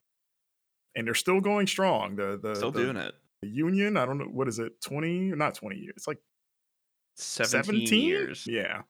[0.96, 2.16] and they're still going strong.
[2.16, 3.14] The the still the, doing it.
[3.42, 3.96] The union.
[3.96, 5.30] I don't know what is it, twenty?
[5.32, 6.04] Not twenty years.
[6.06, 6.18] Like
[7.16, 8.46] 17, seventeen years.
[8.46, 8.82] Yeah.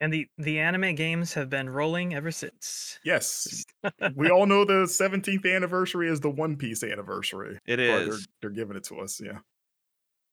[0.00, 3.64] and the the anime games have been rolling ever since Yes.
[4.16, 7.58] we all know the seventeenth anniversary is the One Piece anniversary.
[7.66, 8.08] It is.
[8.08, 9.20] They're, they're giving it to us.
[9.20, 9.38] Yeah.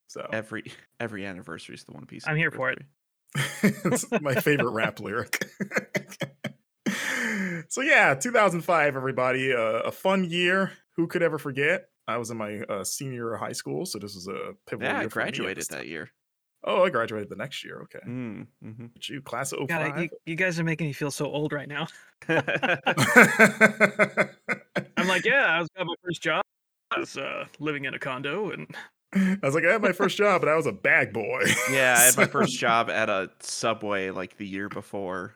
[0.08, 0.64] So Every
[1.00, 2.28] every anniversary is the One Piece.
[2.28, 2.80] I'm here for it.
[3.64, 5.46] it's my favorite rap lyric.
[7.70, 10.72] so yeah, 2005, everybody, uh, a fun year.
[10.96, 11.90] Who could ever forget?
[12.08, 15.02] I was in my uh, senior high school, so this was a pivotal Yeah, I
[15.02, 15.70] year for me, at graduated least.
[15.72, 16.10] that year.
[16.64, 17.82] Oh, I graduated the next year.
[17.84, 18.00] Okay.
[18.08, 21.12] Mm, hmm But you, class of God, I- you, you guys are making me feel
[21.12, 21.88] so old right now.
[24.98, 26.42] I'm like, yeah, I was got my first job.
[26.92, 28.68] I was uh, living in a condo, and
[29.14, 31.44] I was like, I had my first job, but I was a bag boy.
[31.72, 35.36] yeah, I had my first job at a Subway like the year before,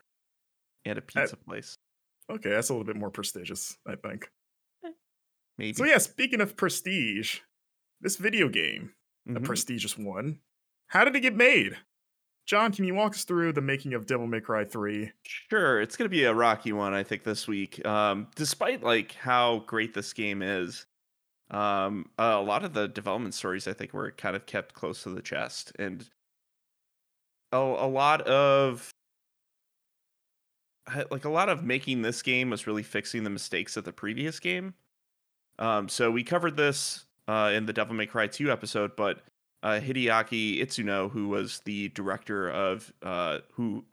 [0.86, 1.76] at a pizza place.
[2.30, 4.30] Okay, that's a little bit more prestigious, I think.
[5.58, 5.74] Maybe.
[5.74, 7.40] So yeah, speaking of prestige,
[8.00, 8.94] this video game,
[9.28, 9.44] a Mhm.
[9.44, 10.40] prestigious one,
[10.88, 11.78] how did it get made?
[12.44, 15.12] John, can you walk us through the making of Devil May Cry 3?
[15.22, 17.84] Sure, it's gonna be a rocky one, I think, this week.
[17.86, 20.86] Um, despite like how great this game is,
[21.50, 25.10] um, a lot of the development stories I think were kind of kept close to
[25.10, 26.10] the chest, and
[27.52, 28.90] a, a lot of
[31.10, 34.40] like a lot of making this game was really fixing the mistakes of the previous
[34.40, 34.74] game.
[35.58, 39.20] Um, so we covered this uh, in the Devil May Cry 2 episode, but
[39.62, 43.84] uh, Hideaki Itsuno, who was the director of, uh, who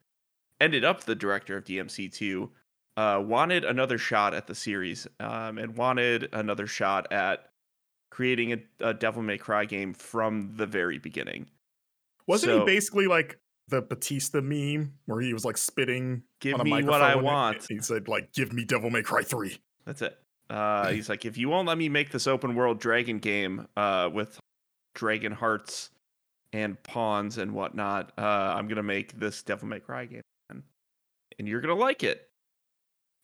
[0.60, 2.50] ended up the director of DMC2,
[2.98, 7.50] uh, wanted another shot at the series um, and wanted another shot at
[8.10, 11.48] creating a, a Devil May Cry game from the very beginning.
[12.28, 16.84] Wasn't So- he basically like the Batista meme where he was like spitting Give me
[16.84, 17.66] what I want.
[17.70, 20.18] He said like, "Give me Devil May Cry 3." That's it.
[20.50, 24.10] Uh, he's like, if you won't let me make this open world dragon game uh,
[24.12, 24.40] with
[24.96, 25.92] dragon hearts
[26.54, 30.64] and pawns and whatnot, uh, I'm gonna make this Devil May Cry game, and
[31.38, 32.30] and you're gonna like it.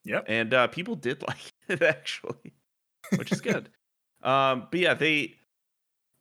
[0.04, 0.26] Yep.
[0.28, 2.54] And uh, people did like it actually,
[3.16, 3.70] which is good.
[4.24, 5.36] um, but yeah, they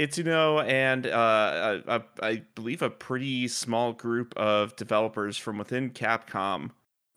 [0.01, 6.71] Itsuno and uh, a, I believe a pretty small group of developers from within Capcom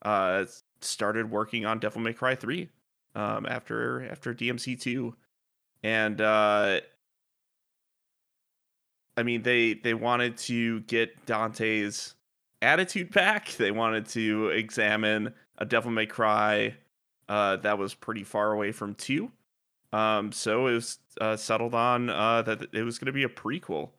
[0.03, 0.45] uh,
[0.81, 2.69] started working on Devil May Cry 3
[3.17, 5.13] um, after after DMC 2,
[5.83, 6.79] and uh,
[9.17, 12.13] I mean they they wanted to get Dante's
[12.61, 13.49] attitude back.
[13.57, 16.75] They wanted to examine a Devil May Cry
[17.27, 19.31] uh, that was pretty far away from two.
[19.91, 23.29] Um, so it was uh, settled on uh, that it was going to be a
[23.29, 23.89] prequel.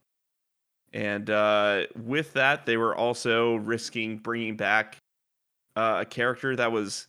[0.93, 4.97] And uh, with that, they were also risking bringing back
[5.77, 7.09] uh, a character that was,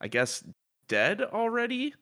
[0.00, 0.42] I guess,
[0.90, 1.94] dead already.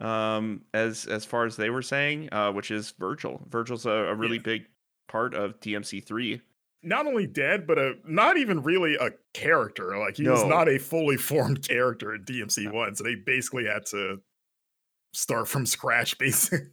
[0.00, 3.40] Um, as as far as they were saying, uh, which is Virgil.
[3.48, 4.42] Virgil's a, a really Yeah.
[4.42, 4.66] big
[5.08, 6.42] part of DMC three.
[6.82, 9.96] Not only dead, but a not even really a character.
[9.96, 13.86] Like he was not a fully formed character in DMC one, so they basically had
[13.86, 14.20] to
[15.12, 16.68] start from scratch, basically.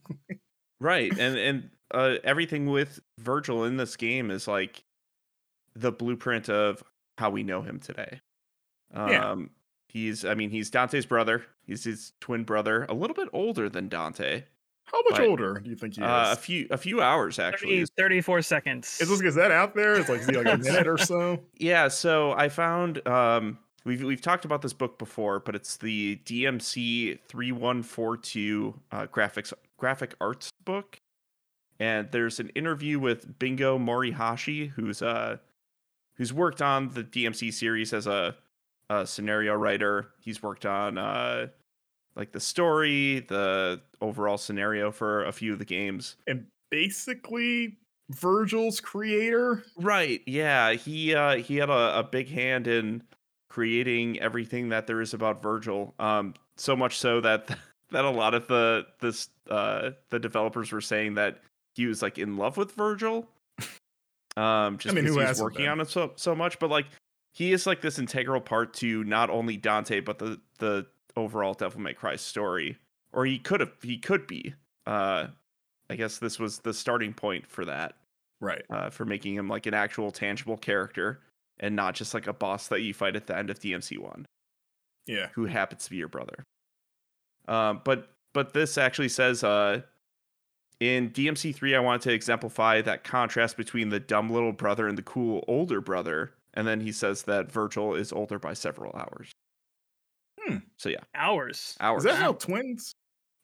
[0.82, 4.84] right and and uh, everything with virgil in this game is like
[5.76, 6.82] the blueprint of
[7.20, 8.20] how we know him today
[8.94, 9.36] um Yeah.
[9.92, 13.88] He's i mean he's dante's brother he's his twin brother a little bit older than
[13.90, 14.44] dante
[14.86, 15.28] How much Right.
[15.30, 16.08] older do you think he is?
[16.08, 18.98] uh, a few a few hours actually 30, 34 seconds.
[19.02, 19.96] is, this, is that out there?
[19.96, 21.40] It's like, is he like a minute or so?
[21.58, 26.20] yeah so i found um we've we've talked about this book before but it's the
[26.26, 31.00] dmc 3142 uh, graphics graphic arts book
[31.80, 35.38] and there's an interview with bingo morihashi who's uh
[36.16, 38.36] who's worked on the dmc series as a,
[39.00, 41.48] a scenario writer he's worked on uh
[42.16, 47.78] like the story the overall scenario for a few of the games And basically,
[48.10, 49.64] Virgil's creator.
[49.78, 50.22] Right.
[50.26, 50.74] Yeah.
[50.74, 53.04] He uh he had a, a big hand in
[53.50, 55.94] creating everything that there is about Virgil.
[56.00, 57.48] Um so much so that
[57.92, 61.42] that a lot of the this uh the developers were saying that
[61.76, 63.30] he was like in love with Virgil.
[64.38, 65.70] Um just mean, because who he was working been?
[65.70, 66.58] on it so so much.
[66.58, 66.86] But like
[67.34, 71.82] he is like this integral part to not only Dante but the the overall Devil
[71.82, 72.78] May Cry story.
[73.14, 74.54] Or he could have he could be.
[74.86, 75.28] Uh
[75.90, 77.96] I guess this was the starting point for that
[78.40, 78.64] Right.
[78.70, 81.20] uh, for making him like an actual tangible character
[81.60, 84.26] and not just like a boss that you fight at the end of DMC one
[85.06, 85.28] Yeah.
[85.34, 86.44] who happens to be your brother.
[87.48, 89.82] Um, but but this actually says uh,
[90.80, 94.98] in DMC three, I wanted to exemplify that contrast between the dumb little brother and
[94.98, 99.32] the cool older brother, and then he says that Virgil is older by several hours.
[100.40, 100.58] Hmm.
[100.78, 101.76] So yeah, hours.
[101.80, 102.06] hours.
[102.06, 102.94] Is that how twins?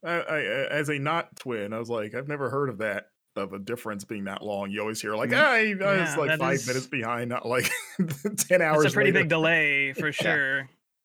[0.06, 0.40] I, I,
[0.70, 4.04] as a not twin, I was like, I've never heard of that of a difference
[4.04, 4.72] being that long.
[4.72, 7.70] You always hear like, ah, I was Yeah, like five is- minutes behind, not like
[8.38, 8.86] ten hours.
[8.86, 9.24] It's a pretty later.
[9.24, 10.62] big delay for sure.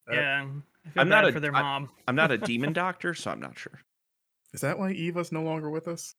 [0.09, 0.45] Uh, yeah.
[0.85, 1.89] I feel I'm not bad a- for their I- mom.
[2.07, 3.79] I'm not a demon doctor, so I'm not sure.
[4.53, 6.15] Is that why Eva's no longer with us?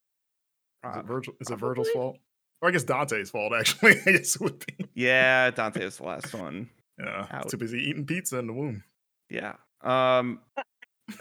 [0.84, 1.34] Is Uh, it Virgil?
[1.40, 2.18] Is it Virgil's fault?
[2.64, 3.52] Or I guess Dante's fault.
[3.52, 4.86] Actually, I guess it would be.
[4.94, 6.70] Yeah, Dante is the last one.
[6.98, 7.50] Yeah, Ouch.
[7.50, 8.84] too busy eating pizza in the womb.
[9.28, 9.56] Yeah.
[9.82, 10.40] Um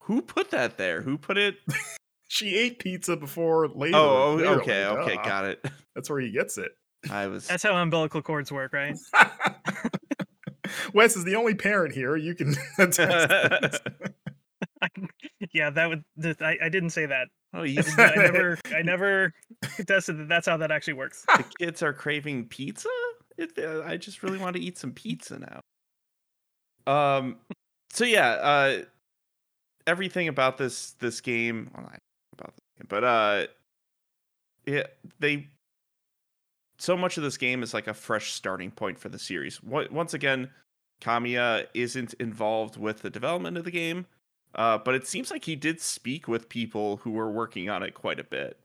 [0.00, 1.00] Who put that there?
[1.00, 1.54] Who put it
[2.28, 3.96] she ate pizza before later.
[3.96, 5.22] Oh, later, okay, like, okay, duh.
[5.22, 5.64] got it.
[5.94, 6.72] That's where he gets it.
[7.10, 8.98] I was That's how umbilical cords work, right?
[10.92, 12.16] Wes is the only parent here.
[12.16, 13.80] You can attest to this.
[15.52, 16.04] yeah, that would.
[16.40, 17.28] I, I didn't say that.
[17.54, 18.58] oh, you, I never.
[18.74, 19.32] I never
[19.76, 20.28] contested that.
[20.28, 21.24] That's how that actually works.
[21.36, 22.88] the kids are craving pizza.
[23.38, 25.60] It, uh, I just really want to eat some pizza now.
[26.86, 27.36] Um,
[27.90, 28.82] so yeah, uh,
[29.86, 31.98] everything about this this game, well, not
[32.38, 33.46] about this game, but uh,
[34.66, 34.84] yeah,
[35.20, 35.48] they
[36.78, 39.62] so much of this game is like a fresh starting point for the series.
[39.62, 40.50] What once again,
[41.00, 44.06] Kamiya isn't involved with the development of the game,
[44.54, 47.94] uh, but it seems like he did speak with people who were working on it
[47.94, 48.58] quite a bit.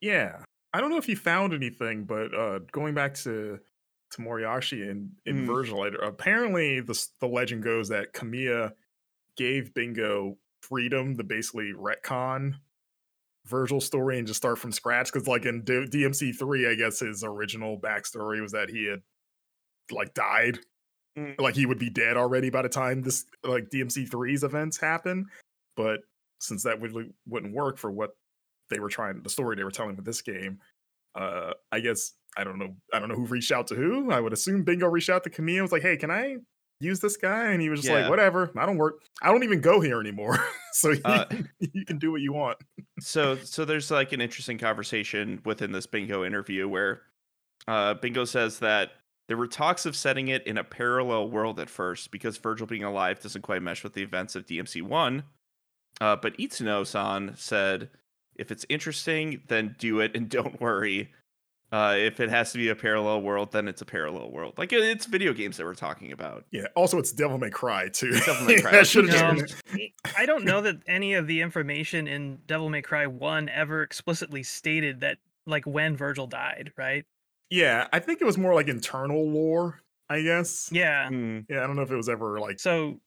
[0.00, 0.42] Yeah.
[0.72, 3.58] I don't know if he found anything, but uh, going back to
[4.10, 5.46] to Morihashi and in Mm.
[5.46, 8.72] Virgil, apparently the the legend goes that Kamiya
[9.36, 12.54] gave Bingo freedom to basically retcon
[13.46, 15.12] Virgil's story and just start from scratch.
[15.12, 19.02] Because like in D- DMC three, I guess his original backstory was that he had
[19.90, 20.58] like died.
[21.38, 25.26] Like he would be dead already by the time this like DMC 3's events happen.
[25.76, 26.00] But
[26.40, 26.92] since that would
[27.26, 28.10] wouldn't work for what
[28.70, 30.58] they were trying the story they were telling with this game
[31.14, 34.20] uh i guess i don't know i don't know who reached out to who i
[34.20, 36.36] would assume bingo reached out to Kamiya was like hey can i
[36.80, 38.00] use this guy and he was just Yeah.
[38.02, 40.38] like whatever i don't work i don't even go here anymore
[40.72, 41.24] so you, Uh,
[41.72, 42.58] you can do what you want
[43.00, 47.00] so so there's like an interesting conversation within this bingo interview where
[47.66, 48.90] uh bingo says that
[49.28, 52.84] there were talks of setting it in a parallel world at first because virgil being
[52.84, 55.22] alive doesn't quite mesh with the events of dmc1
[56.00, 57.90] uh, but itsuno-san said
[58.36, 61.10] if it's interesting then do it and don't worry
[61.70, 64.72] uh, if it has to be a parallel world then it's a parallel world like
[64.72, 68.10] it- it's video games that we're talking about yeah also it's devil may cry too
[68.24, 68.70] Devil May Cry.
[68.72, 69.42] that should have No.
[69.42, 69.62] just
[70.16, 74.42] I don't know that any of the information in Devil May Cry One ever explicitly
[74.42, 77.04] stated that like when Virgil died, right?
[77.50, 79.80] Yeah i think it was more like internal lore
[80.10, 81.08] i guess Yeah.
[81.08, 81.40] Hmm.
[81.48, 83.00] yeah i don't know if it was ever like So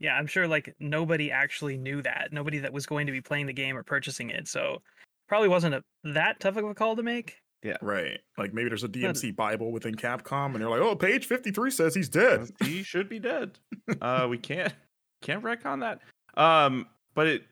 [0.00, 2.28] yeah, I'm sure like nobody actually knew that.
[2.32, 4.46] Nobody that was going to be playing the game or purchasing it.
[4.46, 4.80] So
[5.26, 7.38] probably wasn't a, that tough of a call to make.
[7.64, 7.78] Yeah.
[7.82, 11.72] Right like maybe there's a dmc bible within capcom and they're like oh page 53
[11.72, 13.58] says he's dead he should be dead.
[14.00, 14.72] Uh, we can't
[15.20, 15.98] can't retcon that.
[16.40, 17.42] Um, but it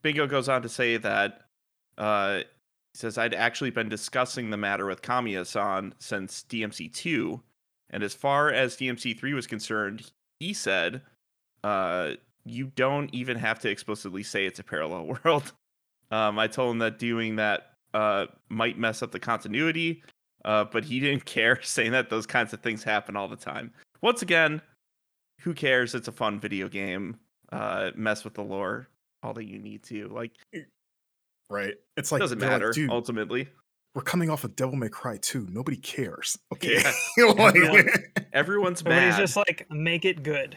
[0.00, 1.40] Bingo goes on to say that
[1.98, 2.40] uh,
[2.96, 7.42] he says I'd actually been discussing the matter with Kamiya-san since DMC two,
[7.90, 11.02] and as far as DMC three was concerned, he said,
[11.62, 12.12] uh,
[12.46, 15.52] "You don't even have to explicitly say it's a parallel world."
[16.10, 20.02] Um, I told him that doing that uh, might mess up the continuity,
[20.46, 23.74] uh, but he didn't care, saying that those kinds of things happen all the time.
[24.00, 24.62] Once again,
[25.40, 25.94] who cares?
[25.94, 27.18] It's a fun video game.
[27.52, 28.88] Uh, mess with the lore
[29.22, 30.08] all that you need to.
[30.08, 30.32] Like,
[31.50, 33.48] right it's it like doesn't they're like, matter ultimately.
[33.94, 35.48] we're coming off of Devil May Cry 2.
[35.50, 36.36] Nobody cares.
[36.52, 36.82] Okay.
[37.16, 37.24] Yeah.
[37.32, 37.88] Like, Everyone-
[38.32, 39.18] Everyone's Everybody's mad.
[39.18, 40.56] just like, make it good.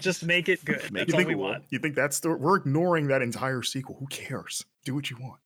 [0.00, 0.90] Just make it good.
[0.90, 1.64] Make That's it all we want.
[1.70, 3.96] You think that's the we're ignoring that entire sequel.
[4.00, 4.64] Who cares?
[4.84, 5.38] Do what you want.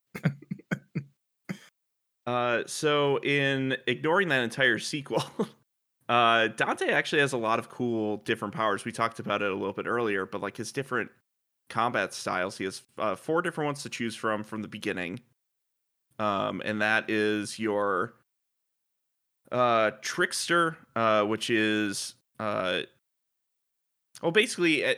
[2.27, 5.23] Uh, so in ignoring that entire sequel,
[6.09, 8.85] uh, Dante actually has a lot of cool different powers.
[8.85, 11.11] We talked about it a little bit earlier, but like his different
[11.69, 15.21] combat styles, he has uh, four different ones to choose from from the beginning.
[16.19, 18.15] Um, and that is your
[19.53, 22.83] uh trickster, uh, which is uh,
[24.23, 24.95] well, basically, uh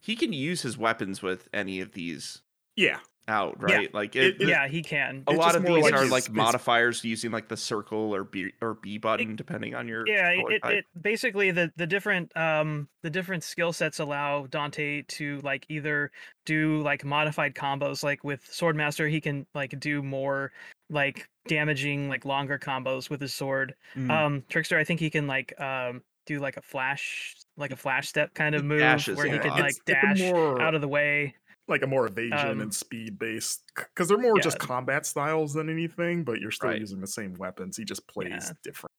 [0.00, 2.42] he can use his weapons with any of these
[2.76, 2.98] Yeah.
[3.28, 3.76] Out, Yeah.
[3.76, 3.94] right?
[3.94, 5.22] Like It- it, Yeah, he can.
[5.26, 8.14] a It's lot of these like are his- like his- modifiers using like the circle
[8.14, 12.36] or B or B button, depending on your yeah it, it basically the the different
[12.36, 16.10] um the different skill sets allow dante to like either
[16.46, 20.52] do like modified combos like with swordmaster he can like do more
[20.90, 24.10] like damaging like longer combos with his sword Mm.
[24.10, 28.08] um trickster i think he can like um do like a flash like a flash
[28.08, 31.34] step kind of move dashes where he can like dash more- out of the way
[31.68, 35.68] like a more evasion Um, and speed based because they're more just combat styles than
[35.70, 36.82] anything, but you're still Right.
[36.82, 37.76] using the same weapons.
[37.76, 38.54] He just plays Yeah.
[38.62, 38.90] different.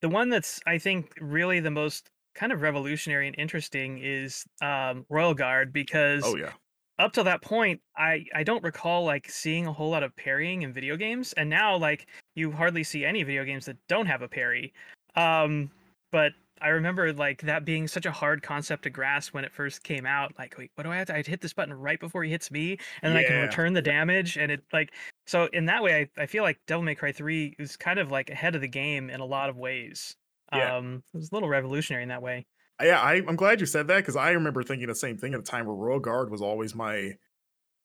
[0.00, 5.06] the one that's I think really the most kind of revolutionary and interesting is um,
[5.08, 6.58] Royal Guard because Oh yeah.
[6.98, 10.62] up till that point I I don't recall like seeing a whole lot of parrying
[10.62, 14.22] in video games and now like you hardly see any video games that don't have
[14.22, 14.74] a parry.
[15.16, 15.72] Um,
[16.12, 19.82] but I remember like that being such a hard concept to grasp when it first
[19.84, 20.32] came out.
[20.38, 21.16] Like, wait, what do I have to?
[21.16, 23.82] I'd hit this button right before he hits me, and then I can return the
[23.82, 24.36] damage.
[24.36, 24.94] And it like
[25.26, 28.10] so in that way, I, I feel like Devil May Cry Three is kind of
[28.10, 30.16] like ahead of the game in a lot of ways.
[30.52, 30.76] Yeah.
[30.76, 32.46] Um, it was a little revolutionary in that way.
[32.80, 35.40] Yeah, I, I'm glad you said that because I remember thinking the same thing at
[35.40, 37.14] a time where Royal Guard was always my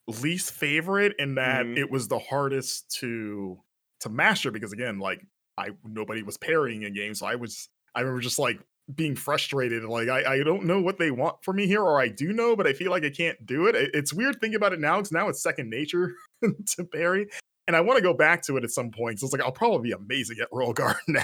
[0.07, 1.77] least favorite in that Mhm.
[1.77, 3.61] it was the hardest to
[4.01, 5.25] to master because again, like
[5.57, 8.59] I nobody was parrying in games, so I was I remember just like
[8.95, 9.83] being frustrated.
[9.83, 12.55] Like I, I don't know what they want from me here, or I do know,
[12.55, 13.75] but I feel like I can't do it.
[13.75, 17.27] It- It's weird thinking about it now because now it's second nature to parry.
[17.67, 19.19] And I want to go back to it at some point.
[19.19, 21.23] So it's like I'll probably be amazing at roll guard now,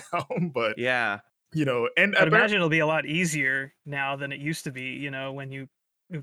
[0.53, 1.19] but Yeah.
[1.53, 4.71] you know, and I'd imagine it'll be a lot easier now than it used to
[4.71, 4.83] be.
[4.83, 5.67] You know, when you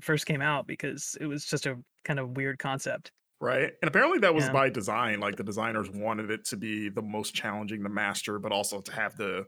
[0.01, 3.11] first came out because it was just a kind of weird concept.
[3.39, 3.73] Right.
[3.81, 4.53] And apparently that was Yeah.
[4.53, 5.19] by design.
[5.19, 8.91] Like the designers wanted it to be the most challenging to master, but also to
[8.91, 9.45] have the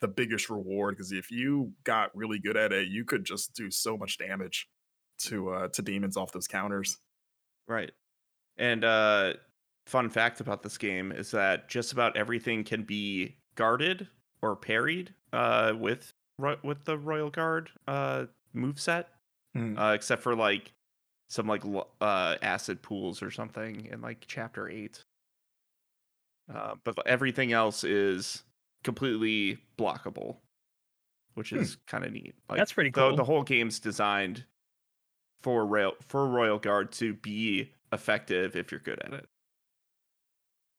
[0.00, 0.96] the biggest reward.
[0.96, 4.68] Because if you got really good at it, you could just do so much damage
[5.20, 6.98] to uh to demons off those counters.
[7.68, 7.92] Right.
[8.56, 9.34] And uh
[9.86, 14.08] fun fact about this game is that just about everything can be guarded
[14.42, 16.12] or parried uh with
[16.62, 19.04] with the Royal Guard uh moveset.
[19.54, 19.78] Hmm.
[19.78, 20.72] Uh except for like
[21.28, 21.62] some like
[22.00, 25.04] uh acid pools or something in like chapter 8.
[26.52, 28.42] Uh but everything else is
[28.84, 30.38] completely blockable,
[31.34, 31.58] which Hmm.
[31.58, 32.34] is kind of neat.
[32.48, 33.16] Like That's pretty cool.
[33.16, 34.44] the whole game's designed
[35.42, 39.28] for rail for Royal Guard to be effective if you're good at it.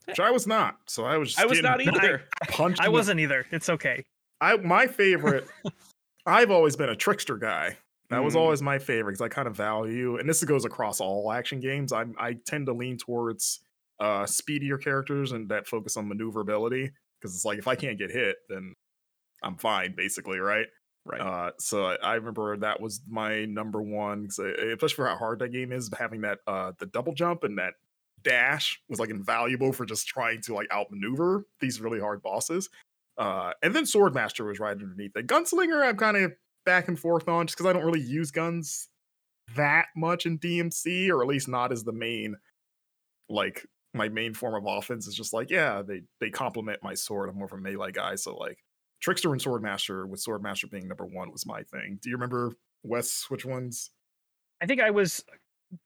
[0.06, 0.78] Which I was not.
[0.88, 2.24] So I was just I was not either.
[2.50, 2.82] punched.
[2.82, 3.46] I wasn't either.
[3.52, 4.04] It's okay.
[4.40, 5.48] I my favorite.
[6.26, 7.78] I've always been a trickster guy.
[8.10, 8.40] That was Mm.
[8.40, 11.94] always my favorite because I kind of value, and this goes across all action games.
[11.94, 13.62] I I tend to lean towards
[14.00, 16.92] uh speedier characters and that focus on maneuverability
[17.22, 18.74] because it's like if I can't get hit, then
[19.44, 20.68] I'm fine, basically, right?
[21.06, 21.20] Right.
[21.22, 24.44] Uh, so I, I remember that was my number one, I-
[24.74, 25.90] especially for how hard that game is.
[25.98, 27.74] Having that uh the double jump and that
[28.24, 32.70] dash was like invaluable for just trying to like outmaneuver these really hard bosses.
[33.18, 35.28] Uh, and then Swordmaster was right underneath it.
[35.28, 36.34] Gunslinger, I'm kind of
[36.66, 38.88] back and forth on just because I don't really use guns
[39.56, 42.36] that much in DMC, or at least not as the main,
[43.28, 47.30] like my main form of offense is just like, yeah, they they complement my sword.
[47.30, 48.58] I'm more of a melee guy, so like
[49.02, 52.00] Trickster and Swordmaster, with Swordmaster being number one, was my thing.
[52.02, 53.26] Do you remember Wes?
[53.30, 53.92] Which ones?
[54.62, 55.24] I think I was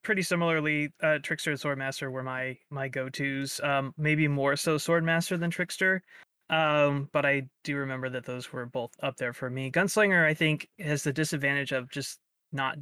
[0.03, 3.59] pretty similarly uh, Trickster and Swordmaster were my my go tos.
[3.63, 6.03] Um, maybe more so Swordmaster than Trickster.
[6.49, 9.71] Um, but I do remember that those were both up there for me.
[9.71, 12.19] Gunslinger, I think, has the disadvantage of just
[12.51, 12.77] not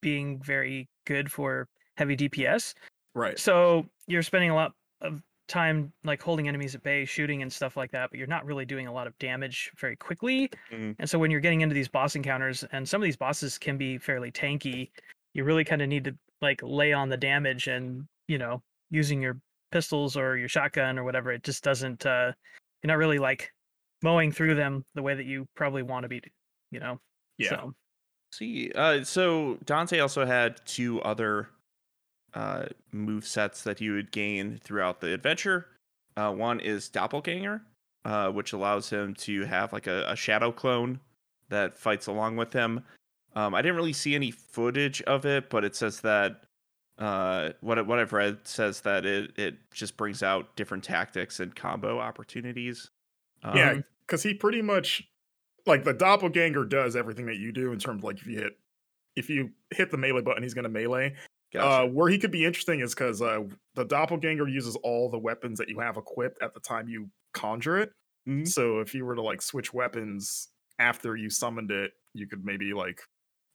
[0.00, 2.74] being very good for heavy DPS.
[3.14, 3.38] Right.
[3.38, 7.76] So you're spending a lot of time like holding enemies at bay, shooting and stuff
[7.76, 10.48] like that, but you're not really doing a lot of damage very quickly.
[10.70, 10.96] Mhm.
[10.98, 13.76] And so when you're getting into these boss encounters, and some of these bosses can
[13.76, 14.90] be fairly tanky,
[15.34, 19.20] you really kind of need to like lay on the damage and you know using
[19.20, 19.38] your
[19.70, 21.30] pistols or your shotgun or whatever.
[21.32, 22.06] It just doesn't.
[22.06, 22.32] uh
[22.82, 23.52] You're not really like
[24.02, 26.22] mowing through them the way that you probably want to be.
[26.70, 27.00] You know.
[27.38, 27.50] Yeah.
[27.50, 27.74] So,
[28.32, 31.50] See, uh, so Dante also had two other
[32.34, 35.66] uh, move sets that you would gain throughout the adventure.
[36.16, 37.62] Uh, one is Doppelganger,
[38.04, 41.00] uh, which allows him to have like a, a shadow clone
[41.48, 42.84] that fights along with him.
[43.34, 46.44] Um, I didn't really see any footage of it, but it says that
[46.98, 51.54] uh, what what I've read says that it it just brings out different tactics and
[51.54, 52.90] combo opportunities.
[53.42, 53.74] Um, yeah,
[54.06, 55.02] because he pretty much
[55.66, 58.52] like the doppelganger does everything that you do in terms of like if you hit
[59.16, 61.14] if you hit the melee button, he's gonna melee.
[61.54, 61.84] Gotcha.
[61.84, 63.40] Uh, where he could be interesting is because uh,
[63.74, 67.78] the doppelganger uses all the weapons that you have equipped at the time you conjure
[67.78, 67.92] it.
[68.28, 68.46] Mhm.
[68.46, 70.48] So if you were to like switch weapons
[70.78, 73.00] after you summoned it, you could maybe like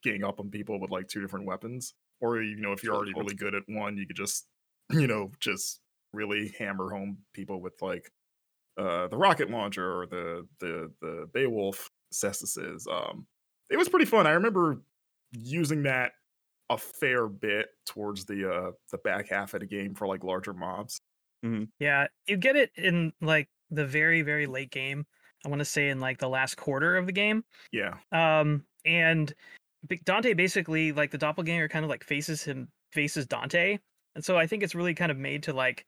[0.04, 1.93] gang up on people with like two different weapons.
[2.22, 4.47] Or you know, if you're already really good at one, you could just
[4.91, 5.82] you know just
[6.14, 8.12] really hammer home people with like
[8.78, 12.88] uh the rocket launcher or the the the Beowulf cestises.
[12.88, 13.28] Um,
[13.70, 14.28] it was pretty fun.
[14.28, 14.82] I remember
[15.32, 16.14] using that
[16.70, 20.53] a fair bit towards the uh the back half of the game for like larger
[20.53, 20.99] mobs.
[21.80, 25.05] Yeah, you get it in like the very very late game.
[25.45, 27.45] I want to say in like the last quarter of the game.
[27.72, 27.95] Yeah.
[28.11, 29.34] Um, and
[30.03, 33.80] Dante basically like the doppelganger kind of like faces him faces Dante,
[34.15, 35.86] and so I think it's really kind of made to like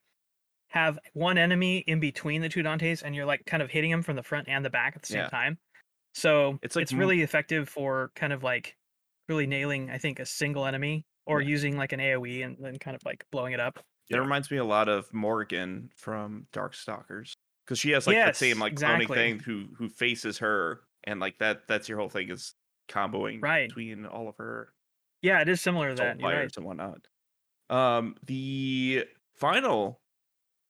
[0.69, 4.01] have one enemy in between the two Dantes, and you're like kind of hitting him
[4.01, 5.29] from the front and the back at the same Yeah.
[5.29, 5.57] time.
[6.13, 8.77] So It's like it's m- really effective for kind of like
[9.31, 11.43] really nailing, I think, a single enemy or Yeah.
[11.43, 13.79] using like an AOE and then kind of like blowing it up.
[14.11, 14.21] That Yeah.
[14.21, 17.33] reminds me a lot of Morrigan from Darkstalkers
[17.65, 19.11] because she has like Yes, the same like cloning exactly.
[19.11, 22.53] thing who who faces her and like that that's your whole thing is
[22.89, 23.73] comboing Right.
[23.73, 24.73] between all of her
[25.21, 26.19] Yeah, it is similar to that.
[26.19, 26.51] You're right.
[26.55, 27.07] and whatnot.
[27.69, 29.05] Um, the
[29.35, 30.01] final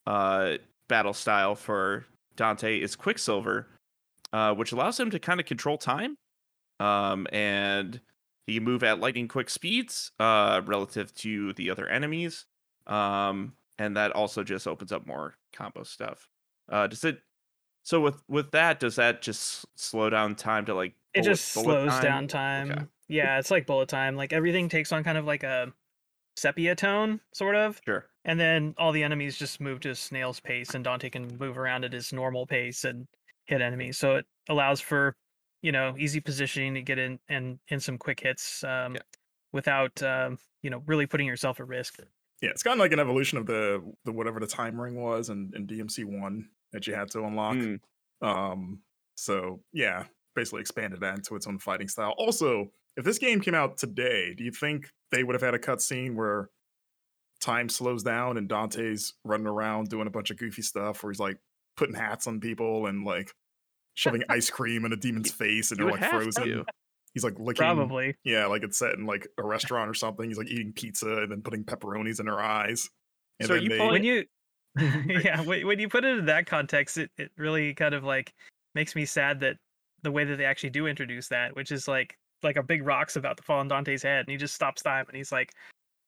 [0.08, 0.58] uh
[0.88, 2.06] battle style for
[2.36, 3.68] Dante is Quicksilver,
[4.34, 6.18] uh, which allows him to kind of control time,
[6.80, 8.02] um, and
[8.48, 12.46] he can move at lightning quick speeds uh, relative to the other enemies,
[12.88, 16.30] um, and that also just opens up more combo stuff.
[16.70, 17.20] Uh, does it?
[17.84, 20.94] So with with that, does that just slow down time to like?
[21.14, 22.04] It just slows time?
[22.04, 22.72] down time.
[22.72, 22.86] Okay.
[23.08, 24.16] Yeah, it's like bullet time.
[24.16, 25.74] Like everything takes on kind of like a
[26.38, 27.82] sepia tone, sort of.
[27.86, 28.06] Sure.
[28.24, 31.58] And then all the enemies just move to a snail's pace, and Dante can move
[31.58, 33.08] around at his normal pace and
[33.46, 33.98] hit enemies.
[33.98, 35.16] So it allows for,
[35.62, 39.02] you know, easy positioning to get in and in some quick hits um, Yeah.
[39.54, 42.00] without, um, you know, really putting yourself at risk.
[42.42, 45.30] Yeah, it's kind of like an evolution of the the whatever the time ring was
[45.30, 47.56] in, in DMC one that you had to unlock.
[47.56, 47.80] Mm,
[48.22, 48.82] Um,
[49.16, 50.06] so yeah,
[50.36, 52.16] basically expanded that into its own fighting style.
[52.18, 55.60] Also, if this game came out today, do you think they would have had a
[55.60, 56.50] cutscene where
[57.40, 61.20] time slows down and Dante's running around doing a bunch of goofy stuff where he's
[61.20, 61.38] like
[61.76, 63.34] putting hats on people and like
[63.94, 66.44] shoving ice cream in a demon's face and you they're like frozen.
[66.44, 66.66] to.
[67.14, 68.16] He's like licking Probably.
[68.24, 70.30] yeah, like it's set in like a restaurant or something.
[70.30, 72.90] He's like eating pizza and then putting pepperonis in her eyes.
[73.40, 74.26] And So then you they, pulling- when you
[75.24, 78.34] yeah when, when you put it in that context it, it really kind of like
[78.74, 79.58] makes me sad that
[80.04, 83.18] the way that they actually do introduce that which is like like a big rock's
[83.18, 85.52] about to fall on dante's head and he just stops time and he's like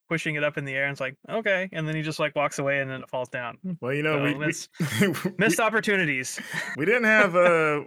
[0.10, 2.36] pushing it up in the air and it's like okay and then he just like
[2.36, 4.40] walks away and then it falls down well, you know, So we, we,
[5.38, 6.40] missed- we- opportunities
[6.78, 7.82] we didn't have uh,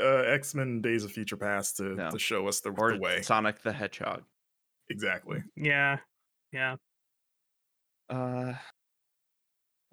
[0.00, 2.10] uh, X Men Days of Future Past to, No.
[2.10, 3.22] to show us the, Or the way.
[3.22, 4.22] Sonic the Hedgehog.
[4.90, 5.42] Exactly.
[5.56, 5.98] yeah
[6.52, 6.76] yeah
[8.10, 8.52] Uh,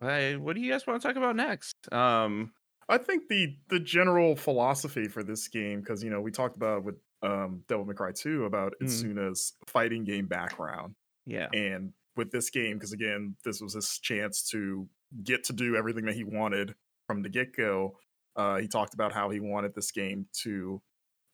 [0.01, 1.75] I, what do you guys want to talk about next?
[1.93, 2.51] Um,
[2.89, 6.83] I think the the general philosophy for this game, because you know we talked about
[6.83, 8.87] with um, Devil May Cry 2 about Mhm.
[8.87, 10.95] Itsuno's fighting game background,
[11.25, 14.87] yeah, and with this game, because again, this was his chance to
[15.23, 16.75] get to do everything that he wanted
[17.07, 17.97] from the get go.
[18.35, 20.81] Uh, he talked about how he wanted this game to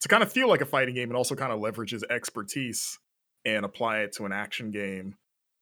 [0.01, 2.99] to kind of feel like a fighting game and also kind of leverage his expertise
[3.45, 5.15] and apply it to an action game.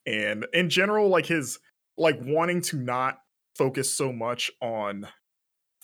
[0.06, 1.60] And in general, like his
[1.98, 3.20] like wanting to not
[3.58, 5.08] focus so much on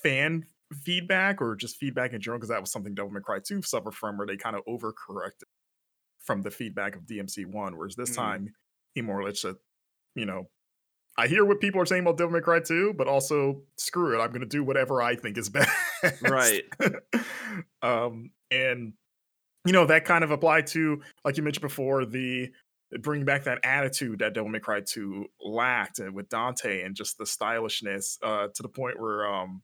[0.04, 0.46] fan
[0.84, 3.96] feedback or just feedback in general, because that was something Devil May Cry 2 suffered
[3.96, 5.44] from, where they kind of overcorrected
[6.24, 7.78] from the feedback of DMC 1.
[7.78, 8.16] Whereas this Mhm.
[8.16, 8.54] time,
[8.94, 9.56] he more or less said,
[10.16, 10.50] you know,
[11.18, 14.22] I hear what people are saying about Devil May Cry 2, but also screw it.
[14.24, 15.50] I'm going to do whatever I think is
[16.04, 16.22] best.
[16.22, 16.64] Right.
[17.82, 18.94] um, and,
[19.66, 22.52] you know, that kind of applied to, like you mentioned before, the
[23.00, 27.18] bringing back that attitude that Devil May Cry 2 lacked and with Dante and just
[27.18, 29.62] the stylishness uh, to the point where um,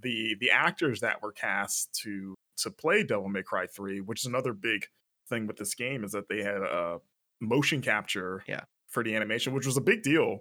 [0.00, 4.26] the the actors that were cast to to play Devil May Cry 3, which is
[4.26, 4.86] another big
[5.30, 7.00] thing with this game, is that they had a
[7.40, 8.64] motion capture Yeah.
[8.88, 10.40] for the animation, which was a big deal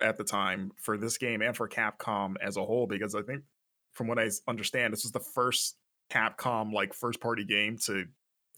[0.00, 3.44] at the time for this game and for Capcom as a whole, because I think
[3.94, 5.76] from what I understand, this was the first
[6.10, 8.06] Capcom like first party game to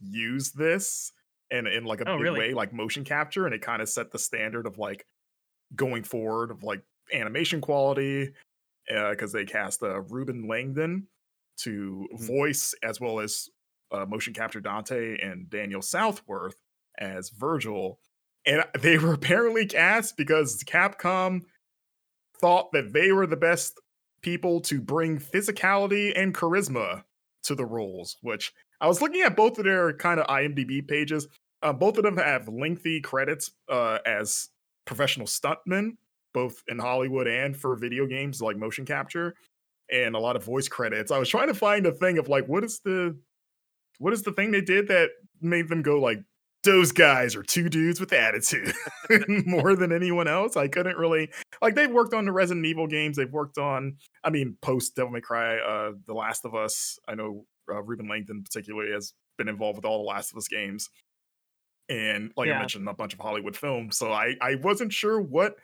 [0.01, 1.13] use this
[1.51, 2.39] and in like a Oh, big really?
[2.39, 5.07] way, like motion capture, and it kind of set the standard of like
[5.77, 8.35] going forward of like animation quality
[8.89, 11.09] because they cast uh, Reuben Langdon
[11.59, 12.27] to Mhm.
[12.27, 13.49] voice as well as
[13.93, 16.57] uh, motion capture Dante and Daniel Southworth
[16.99, 17.99] as Virgil.
[18.47, 21.43] And they were apparently cast because Capcom
[22.41, 23.81] thought that they were the best
[24.23, 27.05] people to bring physicality and charisma
[27.43, 31.27] to the roles, which I was looking at both of their kind of IMDb pages.
[31.63, 34.49] Uh, both of them have lengthy credits uh, as
[34.87, 35.97] professional stuntmen,
[36.33, 39.35] both in Hollywood and for video games like motion capture,
[39.93, 41.11] and a lot of voice credits.
[41.11, 43.17] I was trying to find a thing of like, what is the
[44.01, 46.19] what is the thing they did that made them go like
[46.63, 48.75] those guys are two dudes with attitude
[49.47, 50.57] more than anyone else.
[50.57, 51.31] I couldn't really
[51.63, 53.17] like they've worked on the Resident Evil games.
[53.17, 56.99] They've worked on, I mean, post Devil May Cry, uh, The Last of Us.
[57.09, 60.49] I know uh, Reuben Langdon particularly has been involved with all the Last of Us
[60.49, 60.91] games,
[61.89, 63.97] and like I mentioned, a bunch of Hollywood films.
[63.97, 65.57] So I I wasn't sure what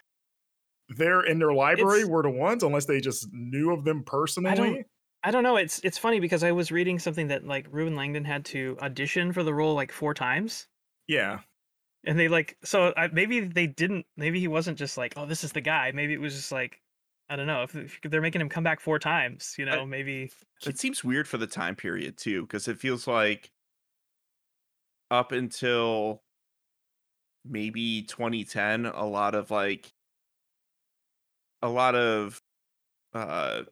[0.88, 4.84] they're in their library It's- were the ones, unless they just knew of them personally.
[5.26, 5.56] I don't know.
[5.56, 9.32] It's it's funny because I was reading something that like Reuben Langdon had to audition
[9.32, 10.68] for the role like four times,
[11.08, 11.40] Yeah,
[12.04, 14.06] and they like so I, maybe they didn't.
[14.16, 15.90] Maybe he wasn't just like, oh, this is the guy.
[15.92, 16.80] Maybe it was just like,
[17.28, 17.64] I don't know.
[17.64, 20.30] If, if they're making him come back four times, you know, maybe.
[20.64, 23.50] it seems weird for the time period too, because it feels like
[25.10, 26.22] up until
[27.44, 29.92] maybe 2010, a lot of like
[31.62, 32.40] a lot of
[33.12, 33.64] uh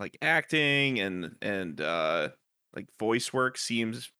[0.00, 2.30] like acting and and uh
[2.76, 4.12] like voice work seems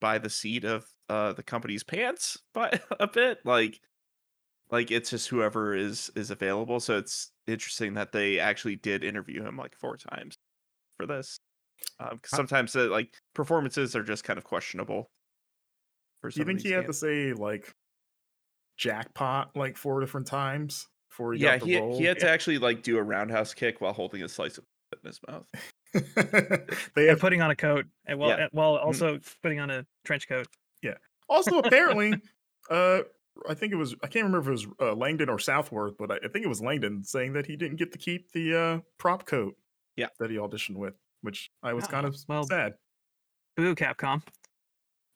[0.00, 3.80] by the seat of uh the company's pants by a bit like
[4.70, 9.44] like it's just whoever is is available so it's interesting that they actually did interview
[9.44, 10.36] him like four times
[10.98, 11.38] for this
[12.00, 15.10] um 'cause sometimes uh, like performances are just kind of questionable
[16.20, 17.74] For Do you think he these had to say like
[18.76, 21.96] jackpot like four different times before he Yeah, got the he, role?
[21.96, 24.66] he had to actually like do a roundhouse kick while holding a slice of
[25.02, 25.46] in his mouth.
[26.94, 28.48] they And have putting on a coat, and while Yeah.
[28.52, 30.46] while also putting on a trench coat.
[30.82, 30.94] Yeah.
[31.28, 32.14] Also apparently
[32.70, 33.00] uh
[33.48, 36.10] I think it was I can't remember if it was uh, Langdon or Southworth, but
[36.10, 38.78] I, I think it was Langdon saying that he didn't get to keep the uh
[38.98, 39.56] prop coat
[39.96, 40.08] Yeah.
[40.18, 42.74] that he auditioned with, which I was Oh, kind of well, sad.
[43.56, 44.22] Boo, Capcom.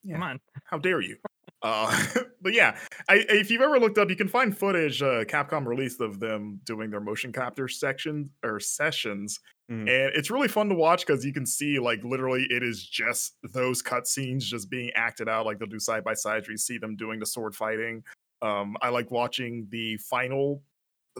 [0.03, 0.13] Yeah.
[0.15, 0.39] Come on.
[0.65, 1.17] How dare you?
[1.61, 2.05] Uh,
[2.41, 2.77] but yeah,
[3.09, 6.61] I, if you've ever looked up, you can find footage uh, Capcom released of them
[6.63, 9.39] doing their motion capture section or sessions,
[9.69, 9.81] Mhm.
[9.81, 13.35] and it's really fun to watch because you can see like literally it is just
[13.53, 15.45] those cutscenes just being acted out.
[15.45, 18.03] Like they'll do side by side, where you see them doing the sword fighting.
[18.41, 20.63] Um, I like watching the final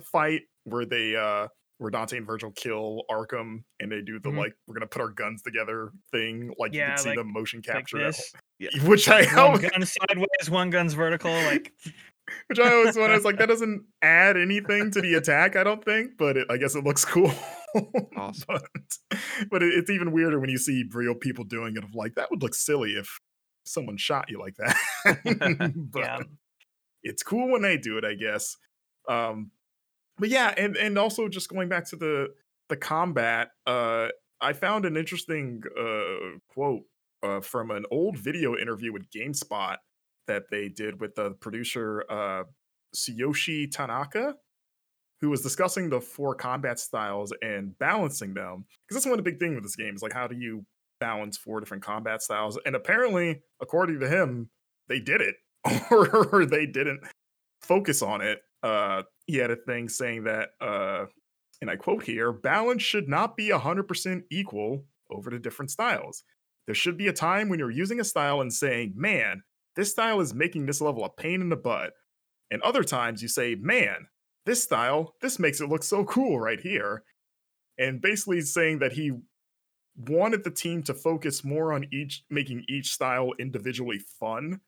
[0.04, 1.48] fight where they uh
[1.80, 4.38] where Dante and Virgil kill Arkham and they do the Mhm.
[4.38, 6.54] like we're gonna put our guns together thing.
[6.58, 8.16] Like you can see like- them motion capture that
[8.60, 8.84] this.
[8.84, 11.32] which I One always, gun sideways, one gun's vertical.
[11.32, 11.74] Like
[12.48, 15.64] which I always wonder, I was like, that doesn't add anything to the attack, I
[15.64, 17.32] don't think, but it, I guess it looks cool.
[18.16, 18.46] Awesome.
[18.48, 18.64] but
[19.52, 21.84] but it, it's even weirder when you see real people doing it.
[21.84, 23.20] Of like, that would look silly if
[23.64, 24.76] someone shot you like that.
[25.92, 26.20] but yeah,
[27.04, 28.58] it's cool when they do it, I guess.
[29.08, 29.52] Um,
[30.18, 32.34] but yeah, and and also just going back to the
[32.70, 34.08] the combat, uh,
[34.42, 36.84] I found an interesting uh, quote
[37.24, 39.78] uh, from an old video interview with GameSpot
[40.28, 42.44] that they did with the producer uh,
[42.96, 44.36] Tsuyoshi Tanaka,
[45.22, 48.66] who was discussing the four combat styles and balancing them.
[48.88, 50.66] Because that's one of the big things with this game is like, how do you
[51.00, 52.58] balance four different combat styles?
[52.66, 54.50] And apparently, according to him,
[54.88, 55.36] they did it,
[55.92, 57.02] or they didn't
[57.62, 58.40] focus on it.
[58.64, 61.06] Uh, he had a thing saying that, uh,
[61.62, 66.24] and I quote here: "Balance should not be hundred percent equal over the different styles.
[66.70, 69.42] There should be a time when you're using a style and saying, "Man,
[69.76, 71.96] this style is making this level a pain in the butt,"
[72.52, 74.08] and other times you say, "Man,
[74.46, 77.04] this style, this makes it look so cool right here,"
[77.80, 79.14] and basically saying that he
[79.96, 84.62] wanted the team to focus more on each making each style individually fun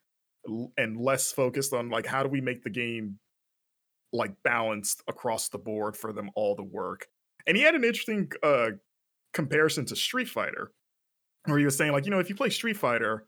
[0.77, 3.19] and less focused on like how do we make the game
[4.11, 7.05] like balanced across the board for them all to work.
[7.45, 8.71] And he had an interesting uh
[9.33, 10.71] comparison to Street Fighter
[11.45, 13.25] where he was saying like, you know, if you play Street Fighter,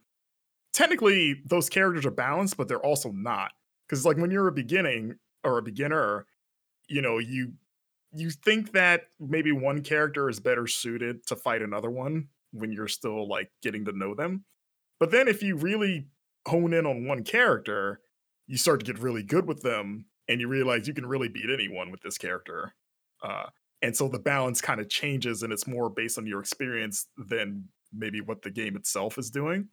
[0.74, 3.52] technically those characters are balanced, but they're also not.
[3.90, 6.26] Cuz like when you're a beginning or a beginner,
[6.88, 7.54] you know, you
[8.14, 12.88] you think that maybe one character is better suited to fight another one when you're
[12.88, 14.46] still like getting to know them.
[15.00, 16.08] But then if you really
[16.48, 18.02] hone in on one character,
[18.48, 21.50] you start to get really good with them and you realize you can really beat
[21.52, 22.74] anyone with this character.
[23.22, 23.48] Uh,
[23.82, 27.68] and so the balance kind of changes and it's more based on your experience than
[27.96, 29.70] maybe what the game itself is doing.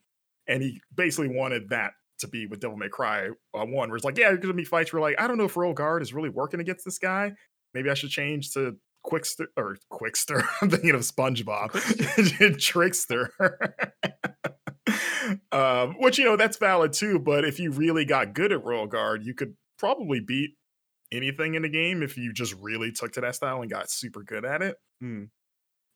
[0.46, 4.04] And he basically wanted that to be with Devil May Cry uh, 1, where it's
[4.04, 6.02] like, yeah, there's going to be fights where like, I don't know if Royal Guard
[6.02, 7.32] is really working against this guy.
[7.74, 10.44] Maybe I should change to Quickster or Quickster.
[10.62, 11.72] I'm thinking of SpongeBob.
[12.60, 13.30] Trickster.
[15.52, 17.18] um, which you know that's valid too.
[17.18, 20.50] But if you really got good at Royal Guard, you could probably beat
[21.12, 24.22] anything in the game if you just really took to that style and got super
[24.22, 24.76] good at it.
[25.00, 25.24] Hmm.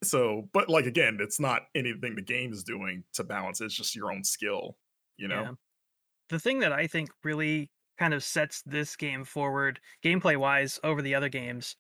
[0.05, 3.61] So, but like again, it's not anything the game is doing to balance.
[3.61, 4.77] It's just your own skill.
[5.17, 5.43] You know.
[5.43, 5.53] Yeah.
[6.31, 11.03] The thing that I think really kind of sets this game forward, gameplay wise, over
[11.03, 11.77] the other games,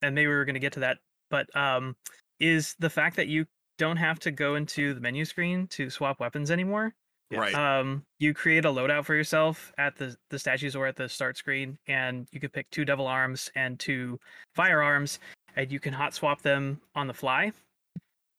[0.00, 0.98] and maybe we are going to get to that,
[1.30, 1.96] but um,
[2.40, 3.46] is the fact that you
[3.78, 6.94] don't have to go into the menu screen to swap weapons anymore.
[7.30, 7.54] Right.
[7.54, 11.38] Um, you create a loadout for yourself at the the statues or at the start
[11.38, 14.20] screen, and you can pick two devil arms and two
[14.54, 15.18] firearms,
[15.56, 17.52] and you can hot swap them on the fly,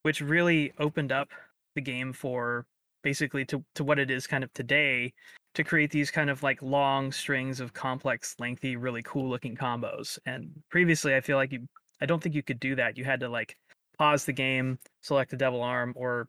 [0.04, 1.30] which really opened up
[1.76, 2.66] the game for
[3.04, 5.14] basically to to what it is kind of today
[5.56, 10.18] to create these kind of like long strings of complex, lengthy, really cool looking combos.
[10.26, 11.68] And previously, I feel like you
[12.02, 12.98] I don't think you could do that.
[12.98, 13.56] You had to like
[13.98, 16.28] pause the game, select a devil arm, or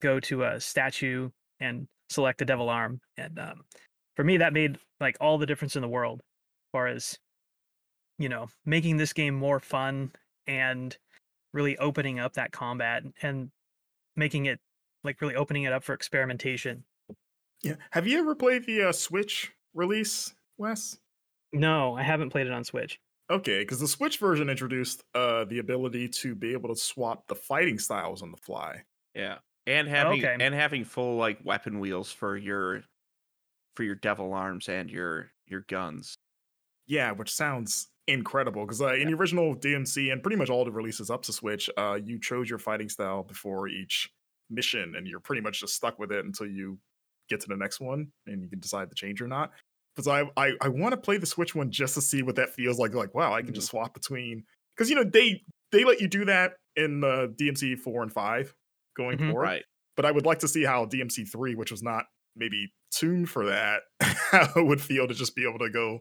[0.00, 3.00] go to a statue and select a devil arm.
[3.16, 3.62] And um,
[4.16, 7.18] for me, that made like all the difference in the world, as far as
[8.22, 10.12] you know, making this game more fun
[10.46, 10.96] and
[11.52, 13.50] really opening up that combat and
[14.14, 14.60] making it
[15.02, 16.84] like really opening it up for experimentation.
[17.64, 17.74] Yeah.
[17.90, 20.98] Have you ever played the uh, Switch release, Wes?
[21.52, 23.00] No, I haven't played it on Switch.
[23.28, 27.34] Okay, because the Switch version introduced uh, the ability to be able to swap the
[27.34, 28.84] fighting styles on the fly.
[29.16, 30.36] Yeah, and having Okay.
[30.38, 32.84] and having full like weapon wheels for your
[33.74, 36.18] for your devil arms and your your guns.
[36.86, 40.72] Yeah, which sounds incredible because uh, in the original DMC and pretty much all the
[40.72, 44.10] releases up to Switch, uh, you chose your fighting style before each
[44.50, 46.78] mission, and you're pretty much just stuck with it until you
[47.28, 49.52] get to the next one and you can decide to change or not.
[49.94, 52.50] Because I I, I want to play the Switch one just to see what that
[52.54, 52.94] feels like.
[52.94, 53.56] Like, wow, I can Mhm.
[53.56, 54.44] just swap between
[54.76, 58.54] because you know they they let you do that in uh, DMC four and five
[58.96, 59.30] going Mhm.
[59.30, 59.42] forward.
[59.42, 59.64] Right.
[59.96, 63.44] But I would like to see how DMC three, which was not maybe tuned for
[63.46, 66.00] that, how it would feel to just be able to go.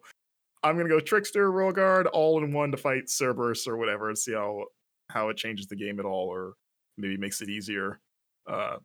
[0.64, 4.18] I'm gonna go Trickster, Royal Guard, all in one to fight Cerberus or whatever, and
[4.18, 4.66] see how
[5.09, 6.53] how it changes the game at all, or
[6.97, 7.99] maybe makes it easier.
[8.47, 8.78] Uh,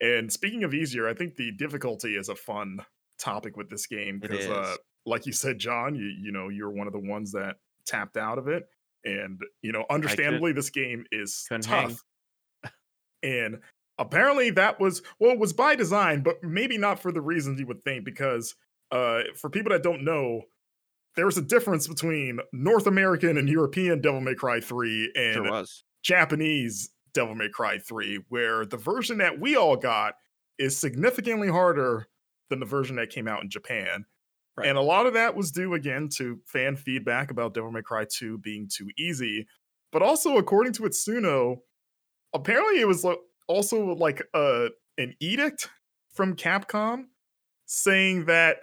[0.00, 2.80] and speaking of easier, I think the difficulty is a fun
[3.18, 4.76] topic with this game because, uh,
[5.06, 8.38] like you said, John, you you know you're one of the ones that tapped out
[8.38, 8.64] of it,
[9.04, 11.60] and you know understandably this game is hang.
[11.62, 12.02] tough.
[13.22, 13.60] and
[13.98, 17.66] apparently that was well, it was by design, but maybe not for the reasons you
[17.66, 18.04] would think.
[18.04, 18.54] Because
[18.90, 20.42] uh, for people that don't know,
[21.16, 25.64] there's a difference between North American and European Devil May Cry 3 and Sure.
[26.02, 30.14] Japanese Devil May Cry 3, where the version that we all got
[30.58, 32.06] is significantly harder
[32.50, 34.04] than the version that came out in Japan.
[34.56, 34.68] Right.
[34.68, 38.06] And a lot of that was due again to fan feedback about Devil May Cry
[38.08, 39.46] 2 being too easy.
[39.92, 41.58] But also, according to Itsuno,
[42.34, 43.06] apparently it was
[43.48, 45.68] also like a an edict
[46.12, 47.04] from Capcom
[47.66, 48.58] saying that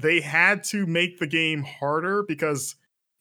[0.00, 2.76] they had to make the game harder because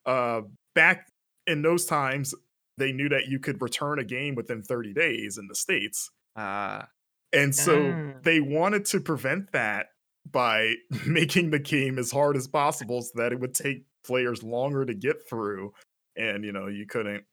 [0.06, 0.42] uh
[0.76, 1.08] back
[1.48, 2.34] in those times
[2.78, 6.88] they knew that you could return a game within 30 days in the states Ah,
[7.34, 8.20] and so Ah.
[8.24, 9.88] they wanted to prevent that
[10.32, 10.76] by
[11.08, 14.94] making the game as hard as possible so that it would take players longer to
[14.94, 15.74] get through
[16.16, 17.24] and you know you couldn't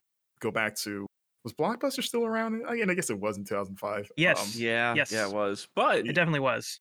[0.41, 1.07] go back to
[1.45, 4.57] was blockbuster still around i mean i guess it was in 2005 Yes.
[4.59, 5.13] yeah, Yes.
[5.13, 5.69] yeah, it was.
[5.77, 6.81] But It definitely was.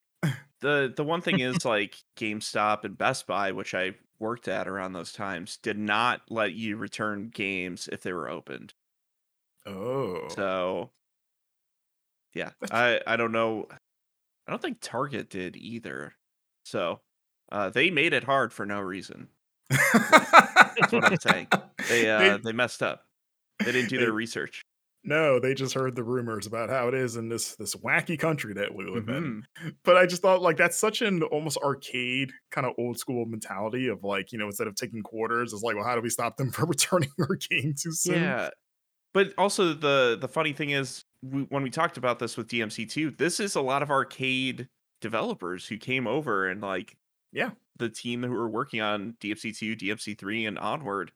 [0.65, 4.93] The the one thing is like GameStop and Best Buy, which I worked at around
[4.93, 8.73] those times, did not let you return games if they were opened.
[9.65, 10.91] oh So
[12.33, 13.67] yeah, I I don't know.
[14.47, 16.13] I don't think Target did either.
[16.65, 17.01] So
[17.51, 19.27] uh, they made it hard for no reason.
[19.69, 21.47] that's what I'm saying.
[21.89, 23.05] They uh, They- they, messed up.
[23.63, 24.63] They didn't do their research.
[25.05, 28.53] No they just heard the rumors about how it is in this this wacky country
[28.53, 29.29] that we live in
[29.63, 29.75] Mhm.
[29.83, 33.87] but I just thought like that's such an almost arcade kind of old school mentality
[33.87, 36.37] of like you know instead of taking quarters, it's like well how do we stop
[36.37, 38.13] them from returning our game too soon?
[38.13, 38.49] Yeah,
[39.13, 43.11] but also the the funny thing is we, when we talked about this with DMC2,
[43.11, 44.69] this is a lot of arcade
[45.01, 46.97] developers who came over and like
[47.31, 47.51] Yeah.
[47.77, 51.11] the team who were working on DMC2, DMC3, and onward.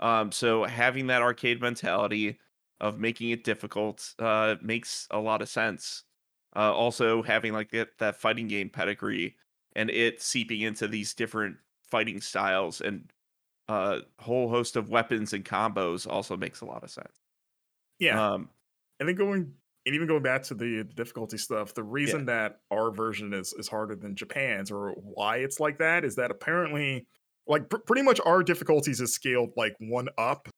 [0.00, 2.38] Um, so having that arcade mentality
[2.80, 6.04] of making it difficult uh makes a lot of sense.
[6.54, 9.36] Uh, also having like that that fighting game pedigree
[9.74, 11.56] and it seeping into these different
[11.90, 13.10] fighting styles and
[13.68, 17.20] uh whole host of weapons and combos also makes a lot of sense.
[17.98, 18.32] yeah.
[18.32, 18.48] Um
[18.98, 19.52] and then going
[19.86, 23.52] and even going back to the, the difficulty stuff, the reason that our version is
[23.58, 27.06] is harder than Japan's or why it's like that is that apparently
[27.46, 30.48] like pr- pretty much our difficulties is scaled like one up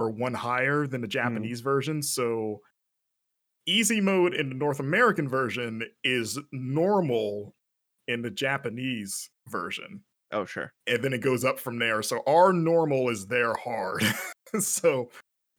[0.00, 2.02] or one higher than the Japanese version.
[2.02, 2.60] So
[3.66, 7.54] easy mode in the North American version is normal
[8.08, 10.02] in the Japanese version.
[10.32, 10.72] oh sure.
[10.86, 12.02] And then it goes up from there.
[12.02, 14.02] So our normal is their hard.
[14.60, 15.10] so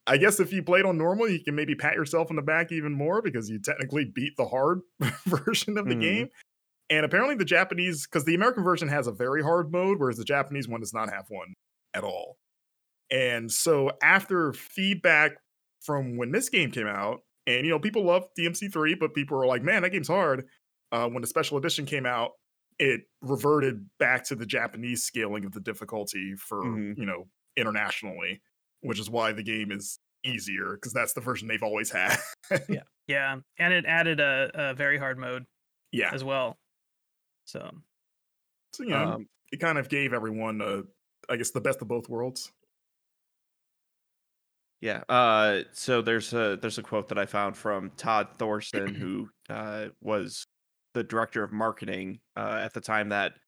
[0.07, 2.71] I guess if you played on normal, you can maybe pat yourself on the back
[2.71, 4.81] even more because you technically beat the hard
[5.27, 6.01] version of the Mhm.
[6.01, 6.29] game.
[6.89, 10.25] And apparently the Japanese, because the American version has a very hard mode, whereas the
[10.25, 11.53] Japanese one does not have one
[11.93, 12.37] at all.
[13.11, 15.33] And so after feedback
[15.81, 19.45] from when this game came out, and you know, people love DMC3, but people were
[19.47, 20.45] like, man, that game's hard.
[20.91, 22.31] Uh, when the special edition came out,
[22.79, 26.97] it reverted back to the Japanese scaling of the difficulty for, Mhm.
[26.97, 28.41] you know, internationally,
[28.81, 32.17] which is why the game is easier because that's the version they've always had.
[32.69, 33.37] Yeah, Yeah.
[33.57, 35.45] and it added a, a very hard mode
[35.91, 36.11] yeah.
[36.13, 36.57] as well.
[37.45, 37.71] So
[38.73, 40.83] So, you know, Um, it kind of gave everyone, uh,
[41.29, 42.51] I guess, the best of both worlds.
[44.81, 45.03] Yeah.
[45.09, 49.89] Uh, so there's a there's a quote that I found from Todd Thorson, who uh,
[50.01, 50.47] was
[50.93, 53.39] the director of marketing uh, at the time that I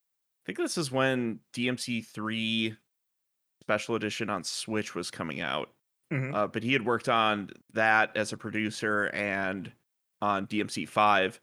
[0.45, 2.75] think this is when DMC3
[3.61, 5.73] Special Edition on Switch was coming out.
[6.11, 6.33] Mhm.
[6.33, 9.73] Uh, but he had worked on that as a producer and
[10.21, 11.41] on DMC5.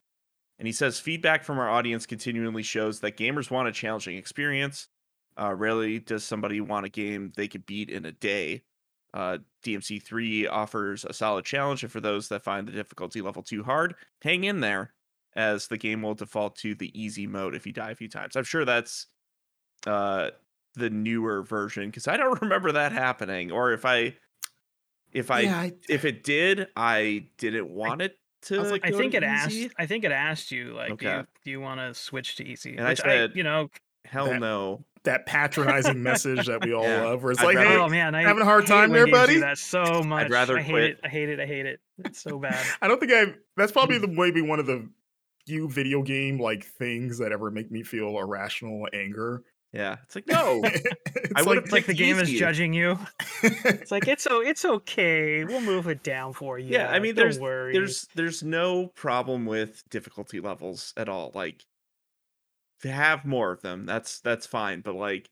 [0.59, 4.89] And he says feedback from our audience continually shows that gamers want a challenging experience.
[5.39, 8.65] Uh, rarely does somebody want a game they could beat in a day.
[9.13, 13.63] Uh, DMC3 offers a solid challenge, and for those that find the difficulty level too
[13.65, 14.93] hard, hang in there,
[15.35, 18.37] as the game will default to the easy mode if you die a few times.
[18.37, 19.07] I'm sure that's
[19.87, 20.31] uh,
[20.77, 24.15] the newer version because I don't remember that happening, or if I,
[25.13, 28.93] if I, yeah, I, if it did, I didn't want it to was like, I
[28.93, 29.57] think it asked.
[29.79, 31.17] I think it asked you like, do Okay.
[31.19, 32.77] you, do you want to switch to easy?
[32.77, 33.69] And I Which said- you know,
[34.07, 34.85] Hell That- no.
[35.05, 37.03] That patronizing message that we all Yeah.
[37.03, 39.07] love, where it's I'd like, rather- hey, oh man, I having a hard time there,
[39.07, 39.39] buddy?
[39.39, 40.31] That so much.
[40.31, 40.85] rather I hate quit.
[40.85, 41.01] it.
[41.05, 41.41] I hate it.
[41.41, 41.81] I hate it.
[42.05, 42.63] It's so bad.
[42.83, 43.35] I don't think I.
[43.57, 44.17] That's probably the hmm.
[44.17, 44.89] maybe one of the
[45.47, 49.43] few video game like things that ever make me feel irrational anger.
[49.73, 49.97] Yeah.
[50.05, 50.61] It's like no.
[50.65, 52.99] it's I would've It's like the picked game is judging you.
[53.43, 55.45] It's like it's so it's okay.
[55.45, 56.73] We'll move it down for you.
[56.73, 57.73] Yeah, I mean, Don't there's worry.
[57.73, 61.31] there's there's no problem with difficulty levels at all.
[61.35, 61.65] Like
[62.83, 64.81] to have more of them, that's that's fine.
[64.83, 65.31] But like,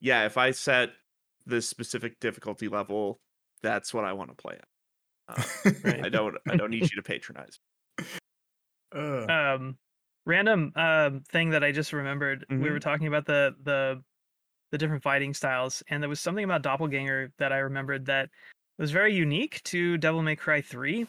[0.00, 0.90] yeah, if I set
[1.46, 3.20] this specific difficulty level,
[3.62, 4.68] that's what I want to play at.
[5.28, 5.44] Uh,
[5.82, 6.06] Right.
[6.06, 7.60] I don't I don't need you to patronize.
[8.92, 9.78] Uh, um
[10.26, 12.46] random um thing that I just remembered.
[12.58, 12.80] We were Mhm.
[12.80, 14.02] talking about the the
[14.72, 18.30] the different fighting styles, and there was something about Doppelganger that I remembered that
[18.78, 21.06] was very unique to Devil May Cry 3.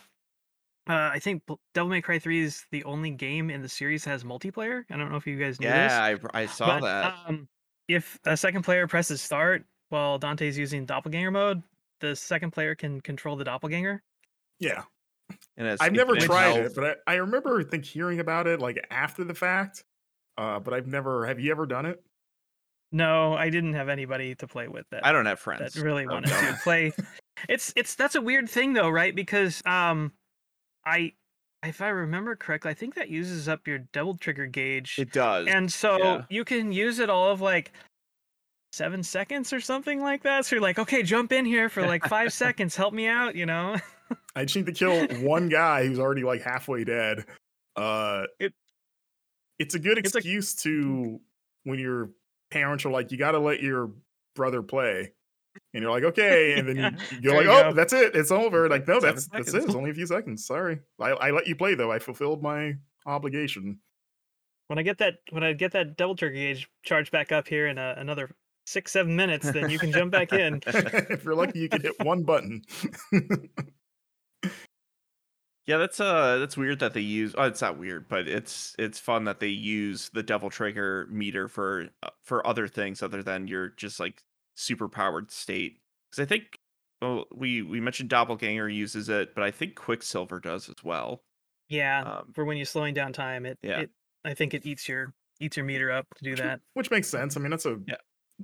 [0.90, 4.04] Uh, I think Bl- Devil May Cry 3 is the only game in the series
[4.04, 4.84] that has multiplayer.
[4.92, 5.92] I don't know if you guys knew this.
[5.92, 7.16] Yeah, I I saw but, that.
[7.28, 7.48] Um,
[7.88, 11.64] if a second player presses start while Dante's using Doppelganger mode,
[12.02, 14.02] the second player can control the Doppelganger.
[14.60, 14.84] yeah,
[15.58, 16.72] And it's I've never tried health.
[16.72, 19.84] it, but I, I remember I think hearing about it like after the fact.
[20.38, 21.26] Uh, but I've never.
[21.28, 22.04] Have you ever done it?
[22.92, 25.06] No, I didn't have anybody to play with that.
[25.06, 25.74] I don't have friends.
[25.74, 26.92] that really so wanted to play.
[27.50, 29.14] It's it's that's a weird thing though, right?
[29.14, 30.12] Because um,
[30.86, 31.14] I
[31.66, 35.48] if I remember correctly, I think that uses up your devil trigger gauge, It does.
[35.48, 36.22] and so yeah.
[36.30, 37.72] you can use it all of like
[38.74, 40.46] seven seconds or something like that.
[40.46, 43.46] So you're like, okay, jump in here for like five seconds, help me out, you
[43.46, 43.78] know?
[44.36, 47.26] I just need to kill one guy who's already like halfway dead.
[47.76, 48.54] Uh, It-
[49.60, 51.22] it's a good it's a- excuse to
[51.64, 52.10] when your
[52.52, 53.92] parents are like, you got to let your
[54.36, 55.14] brother play,
[55.74, 56.82] and you're like, okay, and then you,
[57.22, 57.74] you're There like, you oh, go.
[57.74, 58.70] that's it, it's over.
[58.70, 59.64] Like, no, Seven that's that's it.
[59.64, 60.46] It's only a few seconds.
[60.46, 61.92] Sorry, I, I let you play though.
[61.92, 62.74] I fulfilled my
[63.06, 63.80] obligation.
[64.68, 67.68] when I get that when I get that devil trigger gauge charged back up here
[67.68, 68.32] in uh, another
[68.66, 70.62] six seven minutes, then you can jump back in.
[70.68, 72.62] if you're lucky, you can hit one button.
[75.66, 77.34] Yeah, that's uh that's weird that they use.
[77.38, 81.48] Oh, it's not weird, but it's it's fun that they use the devil trigger meter
[81.48, 84.22] for uh, for other things other than your just like
[84.56, 85.80] super powered state.
[86.12, 86.60] Because I think
[87.02, 91.24] well we we mentioned doppelganger uses it, but I think Quicksilver does as well.
[91.70, 93.82] Yeah, Um, for when you're slowing down time, it, Yeah.
[93.82, 93.92] it
[94.26, 96.62] I think it eats your eats your meter up to do that.
[96.74, 97.36] which makes sense.
[97.36, 97.96] I mean, that's a Yeah.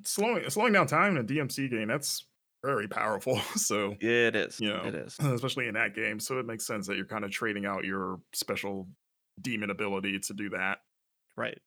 [0.04, 1.88] slowing slowing down time in a DMC game.
[1.88, 2.26] That's
[2.64, 3.40] very powerful.
[3.56, 4.60] So It is.
[4.60, 5.18] You know, it is.
[5.20, 6.20] especially in that game.
[6.20, 8.90] So it makes sense that you're kind of trading out your special
[9.40, 10.80] demon ability to do that.
[11.38, 11.60] Right.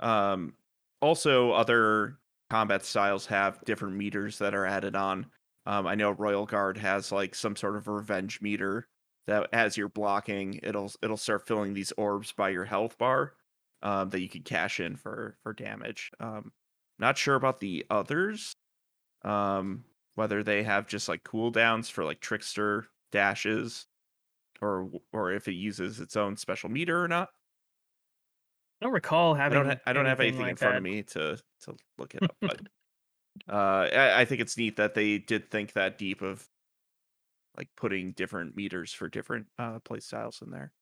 [0.00, 0.54] Um
[1.00, 2.18] also other
[2.50, 5.30] combat styles have different meters that are added on.
[5.66, 8.88] Um I know Royal Guard has like some sort of revenge meter
[9.26, 13.34] that as you're blocking, it'll it'll start filling these orbs by your health bar
[13.82, 16.10] um that you can cash in for for damage.
[16.20, 16.52] Um
[16.98, 18.56] not sure about the others.
[19.24, 19.86] Um
[20.16, 23.86] whether they have just like cooldowns for like trickster dashes
[24.60, 27.30] or or if it uses its own special meter or not.
[28.80, 29.58] I don't recall I having.
[29.58, 29.66] don't.
[29.70, 30.78] Ha- I don't have anything like in front that.
[30.78, 32.60] of me to to look it up, but
[33.48, 36.46] uh, I, I think it's neat that they did think that deep of
[37.56, 40.72] like putting different meters for different uh, play styles in there.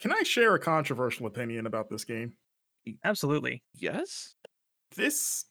[0.00, 2.34] Can I share a controversial opinion about this game?
[3.04, 3.62] Absolutely.
[3.74, 4.34] Yes.
[4.96, 5.44] This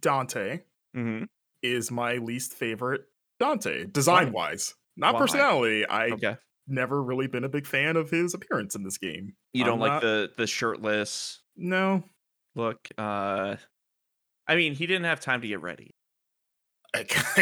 [0.00, 0.60] Dante
[0.96, 1.24] Mm-hmm.
[1.62, 3.02] is my least favorite
[3.40, 4.74] Dante, design wise.
[4.96, 5.20] Not Why?
[5.20, 5.86] personality.
[5.86, 6.36] I Okay.
[6.68, 9.34] Never really been a big fan of his appearance in this game.
[9.52, 12.04] You I'm don't like not- the the shirtless No.
[12.54, 12.88] look.
[12.98, 13.56] Uh,
[14.46, 15.94] I mean, he didn't have time to get ready.
[16.92, 17.06] but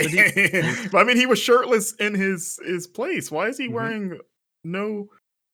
[0.94, 3.30] I mean, he was shirtless in his his place.
[3.30, 3.72] Why is he Mhm.
[3.72, 4.20] wearing
[4.64, 5.08] no?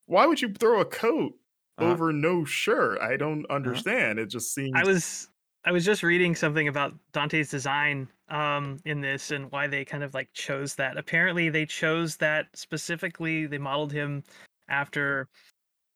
[0.07, 1.35] Why would you throw a coat
[1.79, 1.91] Uh-huh.
[1.91, 3.01] over no shirt?
[3.01, 4.19] I don't understand.
[4.19, 4.73] It just seems.
[4.75, 5.29] I was
[5.65, 10.03] I was just reading something about Dante's design um in this and why they kind
[10.03, 10.97] of like chose that.
[10.97, 14.25] Apparently they chose that specifically they modeled him
[14.69, 15.29] after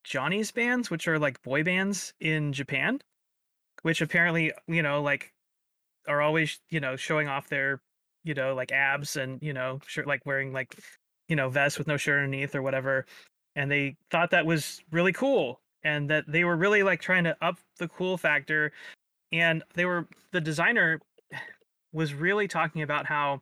[0.04, 3.00] Johnny's bands, which are like boy bands in Japan,
[3.82, 5.32] which apparently, you know, like
[6.08, 7.80] are always, you know, showing off their,
[8.24, 10.76] you know, like abs and, you know, shirt like wearing like,
[11.28, 13.06] you know, vests with no shirt underneath or whatever.
[13.56, 17.36] And they thought that was really cool and that they were really like trying to
[17.42, 18.72] up the cool factor
[19.32, 21.00] and they were the designer
[21.92, 23.40] was really talking about how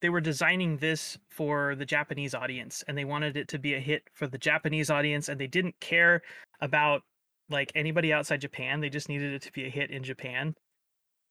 [0.00, 3.80] they were designing this for the Japanese audience and they wanted it to be a
[3.80, 6.22] hit for the Japanese audience and they didn't care
[6.60, 7.02] about
[7.50, 8.80] like anybody outside Japan.
[8.80, 10.56] They just needed it to be a hit in Japan.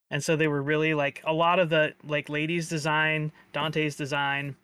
[0.10, 4.56] And so they were really like a lot of the like ladies design Dante's design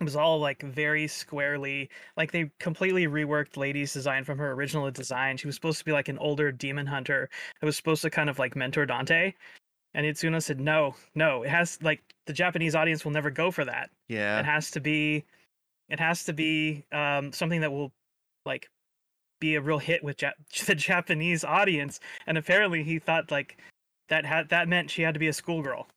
[0.00, 4.90] It was all like very squarely, like they completely reworked Lady's design from her original
[4.90, 5.36] design.
[5.36, 7.28] She was supposed to be like an older demon hunter
[7.60, 9.34] that was supposed to kind of like mentor Dante.
[9.92, 13.64] And Itsuno said, no, no, it has like the Japanese audience will never go for
[13.66, 13.90] that.
[14.08, 14.38] Yeah.
[14.38, 15.24] It has to be,
[15.90, 17.92] it has to be um, something that will
[18.46, 18.70] like
[19.38, 20.32] be a real hit with Jap-
[20.66, 22.00] the Japanese audience.
[22.26, 23.58] And apparently he thought like
[24.08, 25.88] that had that meant she had to be a schoolgirl.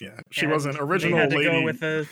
[0.00, 1.50] Yeah, she and wasn't they original had to lady.
[1.50, 2.08] go with the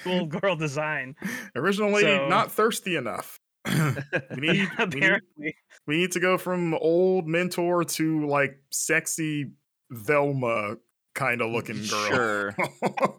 [0.00, 1.14] schoolgirl design.
[1.56, 3.38] original lady, So- not thirsty enough.
[3.68, 5.54] we need, we need
[5.86, 9.50] we need to go from old mentor to like sexy
[9.90, 10.76] Velma
[11.14, 12.08] kind of looking girl.
[12.08, 12.56] Sure.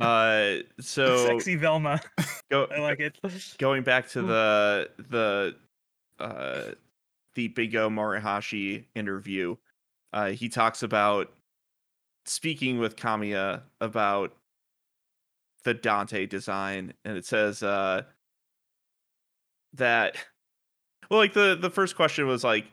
[0.00, 2.00] Uh, so Sexy Velma.
[2.50, 3.18] go, I like it.
[3.58, 4.28] going back to Mm.
[4.28, 5.56] the the
[6.24, 6.72] uh
[7.34, 9.56] the Bingo Morihashi interview,
[10.14, 11.30] uh, he talks about
[12.24, 14.32] speaking with Kamiya about
[15.64, 18.02] the Dante design, and it says uh
[19.74, 20.16] that
[21.10, 22.66] well, like the the first question was like,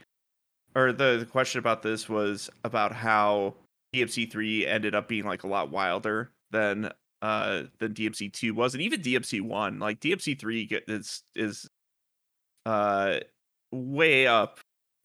[0.76, 3.56] or the, the question about this was about how
[3.94, 8.74] DMC three ended up being like a lot wilder than uh than DMC two was,
[8.74, 9.80] and even DMC one.
[9.80, 11.68] Like DMC three is is
[12.66, 13.20] uh
[13.72, 14.60] way up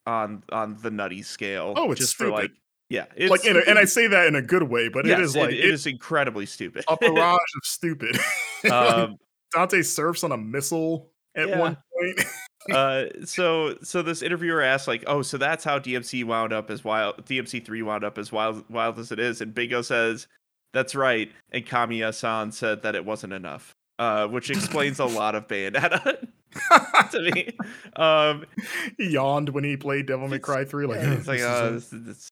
[0.06, 1.72] on on the nutty scale.
[1.76, 2.30] Oh, it's just stupid.
[2.30, 2.50] for like
[2.92, 5.22] yeah, it's like, a, and I say that in a good way, but Yes, it
[5.22, 6.84] is like it is incredibly stupid.
[6.88, 8.18] a barrage of stupid.
[8.70, 9.16] um,
[9.54, 11.58] Dante surfs on a missile at Yeah.
[11.58, 12.26] one point.
[12.72, 16.84] uh so so this interviewer asked like oh so that's how dmc wound up as
[16.84, 20.28] wild dmc3 wound up as wild wild as it is and bingo says
[20.72, 25.48] that's right and kamiya-san said that it wasn't enough uh which explains a lot of
[25.48, 26.24] bayonetta
[27.10, 27.50] to me
[27.96, 28.44] um
[28.96, 30.86] he yawned when he played Devil May Cry 3.
[30.86, 32.30] Like, it's like uh it."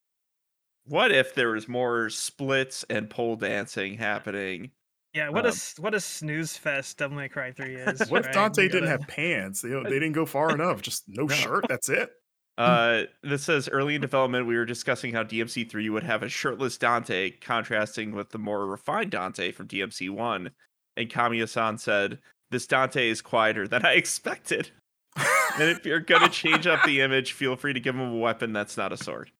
[0.85, 4.71] What if there was more splits and pole dancing happening
[5.13, 8.09] Yeah, what Um, a s- what a snooze fest Devil May Cry 3 is.
[8.09, 8.33] what if right?
[8.33, 9.61] Dante You didn't have pants?
[9.61, 10.81] They, they didn't go far enough.
[10.81, 11.27] Just no, No.
[11.35, 11.65] shirt.
[11.69, 12.11] That's it.
[12.57, 16.77] Uh, this says early in development, we were discussing how DMC3 would have a shirtless
[16.77, 20.51] Dante, contrasting with the more refined Dante from DMC1.
[20.97, 22.19] And Kamiya-san said,
[22.51, 24.69] "This Dante is quieter than I expected.
[25.15, 28.53] And if you're gonna change up the image, feel free to give him a weapon
[28.53, 29.31] that's not a sword."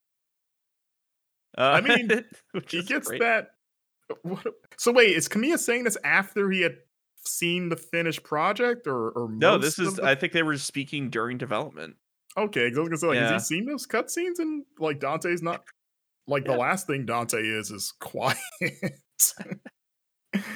[1.62, 2.10] Uh, I mean,
[2.68, 3.22] he gets great.
[3.22, 3.52] that.
[4.24, 4.46] What,
[4.78, 6.78] so wait, is Kamiya saying this after he had
[7.26, 9.96] seen the finished project, or or No, this is.
[9.96, 11.96] the- I think they were speaking during development.
[12.38, 12.70] okay.
[12.70, 13.32] 'cause I was gonna say, like, Yeah.
[13.34, 14.40] has he seen those cutscenes?
[14.40, 15.64] And like Dante's not
[16.28, 18.38] like the last thing Dante is is quiet.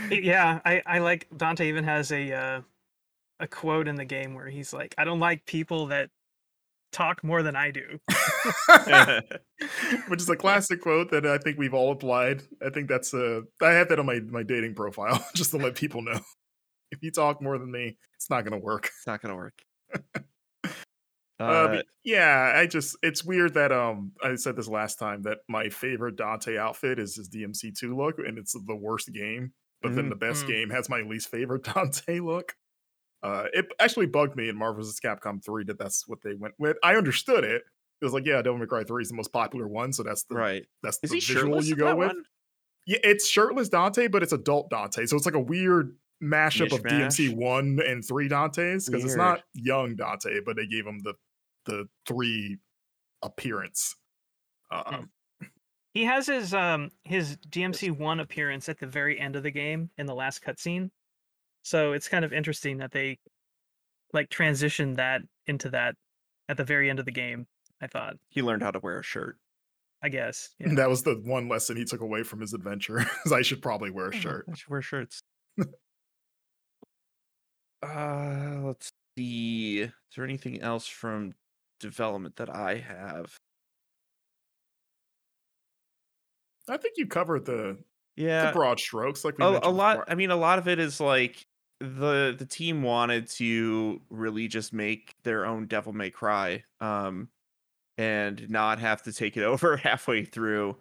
[0.10, 2.62] Yeah, I I like Dante even has a uh,
[3.42, 6.10] a quote in the game where he's like, "I don't like people that
[6.96, 8.00] talk more than I do."
[10.08, 12.42] Which is a classic quote that I think we've all applied.
[12.66, 15.76] I think that's uh I have that on my my dating profile just to let
[15.76, 16.20] people know.
[16.92, 18.86] If you talk more than me, it's not gonna work.
[18.86, 19.54] it's not gonna work.
[21.38, 25.40] Uh, Uh, yeah, I just it's weird that um I said this last time that
[25.50, 29.52] my favorite Dante outfit is his DMC2 look, and it's the worst game.
[29.82, 30.10] But then Mm.
[30.12, 30.48] the best Mm.
[30.48, 32.54] game has my least favorite Dante look.
[33.24, 35.00] Uh, it actually bugged me in Marvel vs.
[35.00, 36.78] Capcom 3 that that's what they went with.
[36.84, 37.64] I understood it.
[38.02, 40.24] It was like, yeah, Devil May Cry 3 is the most popular one, so that's
[40.26, 40.66] the right.
[40.84, 42.08] that's Is the he visual you go with.
[42.10, 42.24] one?
[42.86, 46.84] Yeah, it's shirtless Dante, but it's adult Dante, so it's like a weird mashup of
[46.84, 51.14] DMC one and three Dantes because it's not young Dante, but they gave him the
[51.66, 52.58] the three
[53.24, 53.96] appearance.
[54.72, 55.10] Um,
[55.94, 59.90] He has his um his DMC one appearance at the very end of the game
[59.98, 60.92] in the last cutscene,
[61.66, 63.18] so it's kind of interesting that they
[64.14, 65.96] like transitioned that into that
[66.48, 67.48] at the very end of the game.
[67.82, 69.38] I thought, He learned how to wear a shirt.
[70.04, 70.50] I guess.
[70.60, 70.76] Yeah.
[70.76, 73.00] That was the one lesson he took away from his adventure.
[73.26, 74.46] is I should probably wear a shirt.
[74.50, 75.22] I should wear shirts.
[77.82, 79.82] uh, let's see.
[79.82, 81.34] Is there anything else from
[81.80, 83.36] development that I have?
[86.70, 87.78] I think you covered the,
[88.16, 89.98] yeah the broad strokes, like we a, a lot.
[89.98, 90.12] before.
[90.12, 91.46] I mean, a lot of it is like
[91.80, 97.30] the the team wanted to really just make their own Devil May Cry, um,
[97.98, 100.78] and not have to take it over halfway through.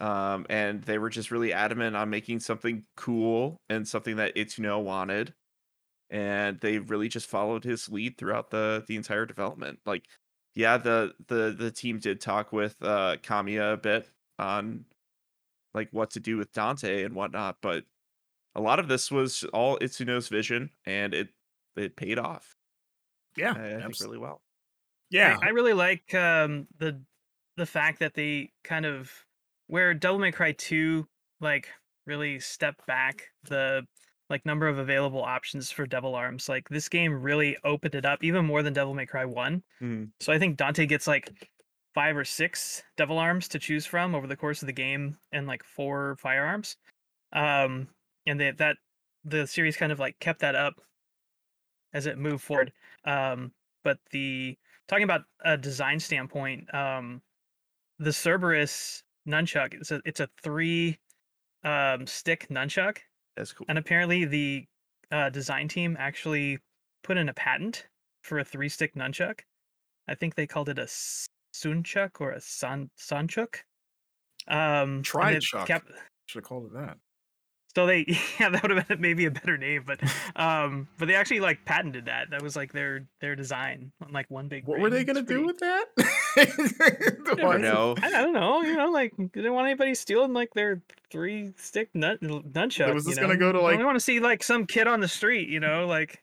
[0.00, 4.82] Um, and they were just really adamant on making something cool and something that Itsuno
[4.82, 5.34] wanted,
[6.10, 9.80] and they really just followed his lead throughout the the entire development.
[9.86, 10.06] Like,
[10.54, 14.86] yeah, the the the team did talk with uh Kamiya a bit on
[15.74, 17.84] like what to do with Dante and whatnot, but
[18.54, 21.28] a lot of this was all Itsuno's vision, and it
[21.76, 22.54] it paid off.
[23.36, 24.40] yeah, I, I think really well.
[25.10, 25.36] yeah.
[25.42, 27.00] I, I really like um the
[27.56, 29.10] the fact that they kind of
[29.66, 31.06] where Devil May Cry 2
[31.40, 31.68] like
[32.06, 33.86] really stepped back the
[34.30, 36.48] like number of available options for Devil Arms.
[36.48, 39.62] Like this game really opened it up even more than Devil May Cry 1.
[39.82, 40.10] Mhm.
[40.20, 41.50] So I think Dante gets like
[41.94, 45.46] five or six Devil Arms to choose from over the course of the game and
[45.46, 46.76] like four firearms.
[47.32, 47.88] Um
[48.26, 48.76] and they, that
[49.24, 50.74] the series kind of like kept that up
[51.92, 52.72] as it moved forward.
[53.04, 53.52] Um
[53.82, 54.56] but the
[54.88, 57.22] talking about a design standpoint, um
[57.98, 60.98] the Cerberus nunchuck it's a it's a three
[61.64, 62.98] um stick nunchuck
[63.36, 63.64] That's cool.
[63.68, 64.66] and apparently the
[65.12, 66.58] uh, design team actually
[67.04, 67.86] put in a patent
[68.22, 69.40] for a three stick nunchuck.
[70.08, 70.88] I think they called it a
[71.54, 73.56] sunchuck or a san sanchuk.
[74.48, 74.56] Um,
[74.96, 75.66] and Try chuck.
[75.68, 75.90] kept-
[76.26, 76.96] Should have called it that.
[77.74, 78.04] So they
[78.40, 80.00] yeah that would have been maybe a better name, but
[80.36, 82.30] um, but they actually like patented that.
[82.30, 84.66] That was like their their design on like one big.
[84.66, 85.84] What were they gonna It's do with that?
[86.36, 87.94] You never know.
[88.02, 88.62] I don't know.
[88.62, 92.92] You know, like they didn't want anybody stealing like their three stick nut nunchuck.
[92.92, 94.88] was you this gonna go to, I like- only want to see like some kid
[94.88, 96.22] on the street, you know, like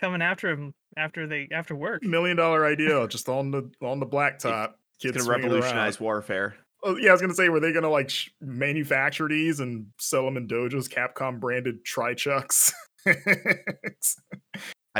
[0.00, 2.02] coming after him after they after work.
[2.02, 4.72] Million dollar idea, just on the on the blacktop.
[5.00, 5.54] Kids It's gonna swinging around.
[5.54, 6.56] revolutionize warfare.
[6.86, 10.24] Oh, yeah, I was gonna say, were they gonna like sh- manufacture these and sell
[10.24, 12.72] them in dojos, Capcom branded tri chucks?
[13.06, 13.16] I'd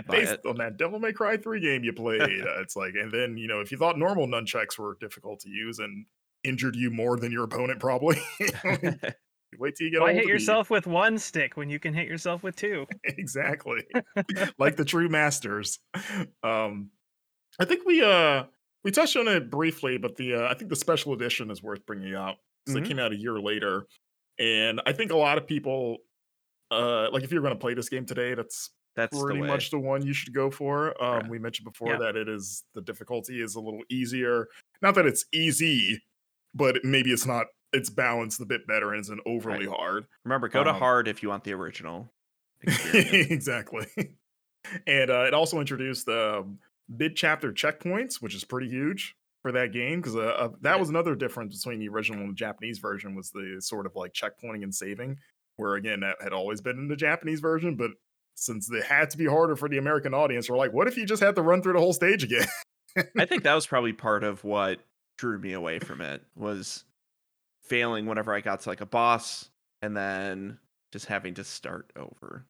[0.07, 0.41] buy Based it.
[0.47, 2.20] on that Devil May Cry 3 game you played.
[2.22, 5.49] uh, it's like, and then, you know, if you thought normal nunchucks were difficult to
[5.51, 6.05] use and
[6.43, 8.16] injured you more than your opponent, probably,
[9.59, 11.95] wait till you get Why hit to be- yourself with one stick when you can
[11.95, 12.87] hit yourself with two?
[13.05, 13.85] exactly
[14.59, 15.78] like the true masters
[16.43, 16.91] um
[17.61, 18.45] i think we uh
[18.85, 21.85] we touched on it briefly but the uh, i think the special edition is worth
[21.87, 22.85] bringing up because Mhm.
[22.85, 23.87] it came out a year later
[24.39, 25.99] and i think a lot of people
[26.70, 29.70] uh like if you're going to play this game today that's That's pretty the much
[29.70, 31.30] the one you should go for um Right.
[31.30, 31.99] we mentioned before Yeah.
[31.99, 34.49] that it is the difficulty is a little easier
[34.82, 36.01] not that it's easy
[36.55, 40.62] but maybe it's not it's balanced a bit better and isn't overly hard Remember, go
[40.64, 42.12] to Um, hard if you want the original.
[42.95, 43.87] exactly.
[44.87, 46.43] And uh, it also introduced uh,
[46.89, 50.76] mid chapter checkpoints, which is pretty huge for that game because uh, uh, that Yeah.
[50.76, 54.12] was another difference between the original and the Japanese version was the sort of like
[54.12, 55.18] checkpointing and saving,
[55.57, 57.91] where again that had always been in the Japanese version, but
[58.37, 61.07] since they had to be harder for the American audience, we're like, what if you
[61.07, 62.47] just had to run through the whole stage again?
[63.18, 64.80] I think that was probably part of what
[65.18, 66.85] drew me away from it was
[67.62, 69.51] failing whenever I got to like a boss
[69.82, 70.59] and then
[70.93, 72.45] just having to start over.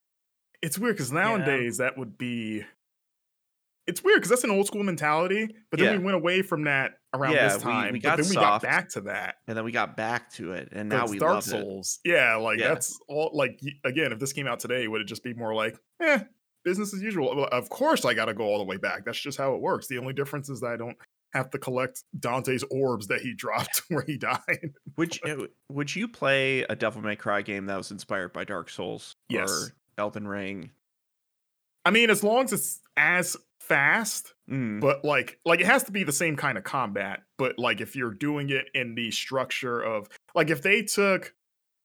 [0.62, 2.64] It's weird because nowadays that would be.
[3.87, 5.99] It's weird because that's an old school mentality, but then Yeah.
[5.99, 7.93] we went away from that around Yeah, this time.
[7.93, 9.37] we but got then we got back to that.
[9.47, 11.51] And then we got back to it and now we Dark love it.
[11.51, 12.01] Souls.
[12.05, 12.68] Yeah, like Yeah.
[12.68, 13.30] that's all.
[13.35, 16.20] Like again, if this came out today, would it just be more like, eh,
[16.64, 17.45] business as usual?
[17.45, 19.05] Of course, I got to go all the way back.
[19.05, 19.87] That's just how it works.
[19.87, 20.97] The only difference is that I don't
[21.35, 24.72] have to collect Dante's orbs that he dropped where he died.
[24.97, 28.70] Would you, would you play a Devil May Cry game that was inspired by Dark
[28.70, 29.51] Souls Yes.
[29.51, 30.70] or Elden Ring?
[31.85, 33.37] I mean, as long as it's as
[33.69, 37.21] fast, Mm, but like, like it has to be the same kind of combat.
[37.39, 41.33] But like, if you're doing it in the structure of, like, if they took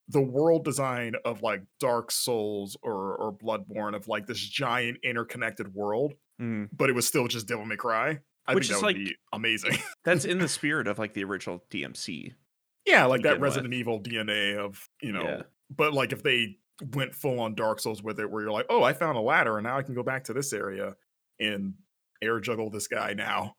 [0.09, 5.73] the world design of like Dark Souls or or Bloodborne of like this giant interconnected
[5.73, 6.67] world, mm.
[6.73, 8.19] but it was still just Devil May Cry.
[8.45, 9.77] I Which think is that would like- be amazing.
[10.03, 12.34] That's in the spirit of like the original DMC.
[12.86, 13.49] yeah, like that begin with.
[13.51, 15.23] Resident Evil DNA of you know.
[15.23, 15.41] Yeah.
[15.73, 16.57] But like if they
[16.93, 19.57] went full on Dark Souls with it, where you're like, oh, I found a ladder
[19.57, 20.95] and now I can go back to this area
[21.39, 21.73] and
[22.21, 23.55] air juggle this guy now.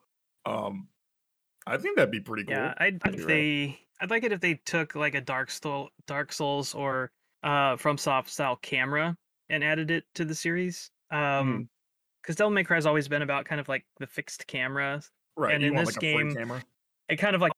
[0.46, 0.88] Um,
[1.66, 2.54] I think that'd be pretty cool.
[2.54, 3.78] Yeah, I'd You're if right.
[4.00, 7.10] I'd like it if they took like a Dark Soul Dark Souls or
[7.42, 9.16] uh FromSoft style camera
[9.48, 10.90] and added it to the series.
[11.10, 11.68] Um
[12.22, 15.02] because Devil May Cry has always been about kind of like the fixed camera.
[15.36, 15.54] right.
[15.54, 16.62] and you in want this like a game- camera.
[17.08, 17.52] It kind of like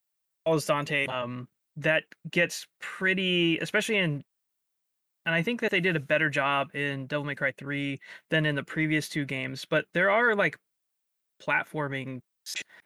[0.45, 1.05] follows Dante.
[1.07, 4.23] Um that gets pretty especially in
[5.25, 8.45] and I think that they did a better job in Devil May Cry 3 than
[8.45, 10.57] in the previous two games, but there are like
[11.41, 12.19] platforming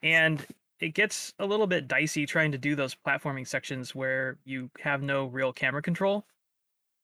[0.04, 0.46] and
[0.80, 5.02] it gets a little bit dicey trying to do those platforming sections where you have
[5.02, 6.26] no real camera control.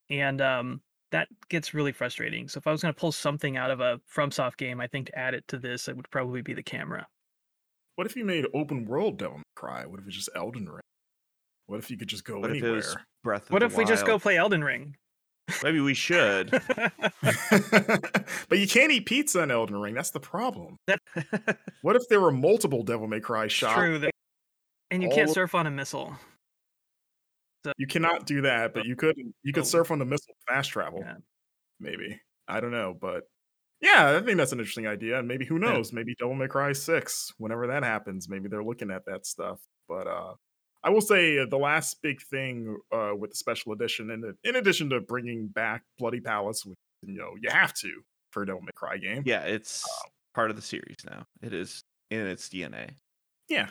[0.09, 0.81] And um
[1.11, 2.47] that gets really frustrating.
[2.47, 5.07] So if I was going to pull something out of a FromSoft game, I think
[5.07, 7.07] to add it to this, it would probably be the camera.
[7.95, 9.85] What if you made open world Devil May Cry?
[9.85, 10.81] What if it's just Elden Ring?
[11.67, 12.77] What if you could just go What if it anywhere?
[12.77, 14.95] was Breath of What the if we just go play Elden Ring?
[15.61, 16.51] Maybe we should.
[17.21, 19.93] but you can't eat pizza in Elden Ring.
[19.93, 20.77] That's the problem.
[21.81, 23.75] What if there were multiple Devil May Cry shops?
[23.75, 23.99] True.
[23.99, 24.11] that-
[24.89, 26.15] And you can't all- surf on a missile.
[27.77, 29.65] You cannot do that, but you could you could Oh.
[29.65, 30.99] surf on the missile fast travel.
[31.01, 31.15] Yeah.
[31.79, 32.19] Maybe.
[32.47, 33.23] I don't know, but
[33.81, 35.19] yeah, I think that's an interesting idea.
[35.19, 35.71] And maybe who Yeah.
[35.73, 35.91] knows?
[35.93, 39.59] Maybe Devil May Cry 6, whenever that happens, maybe they're looking at that stuff.
[39.89, 40.33] But uh
[40.83, 44.55] I will say uh, the last big thing uh with the special edition, and in
[44.55, 48.01] addition to bringing back Bloody Palace, which you know you have to
[48.31, 49.23] for a Devil May Cry game.
[49.25, 49.85] Yeah, it's
[50.33, 51.25] part of the series now.
[51.41, 52.91] It is in its DNA.
[53.49, 53.69] Yeah.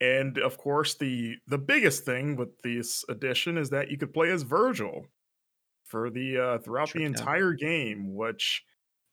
[0.00, 4.30] And of course, the the biggest thing with this edition is that you could play
[4.30, 5.06] as Virgil
[5.84, 7.14] for the uh, throughout Sure the can.
[7.14, 8.64] entire game, which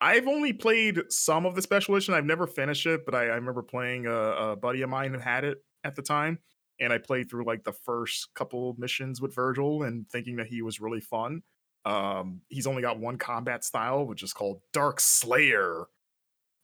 [0.01, 2.13] I've only played some of the special edition.
[2.15, 5.19] I've never finished it, but I, I remember playing a, a buddy of mine who
[5.19, 6.39] had it at the time,
[6.79, 10.61] and I played through like the first couple missions with Virgil and thinking that he
[10.61, 11.41] was really fun.
[11.85, 15.85] Um, he's only got one combat style, which is called Dark Slayer,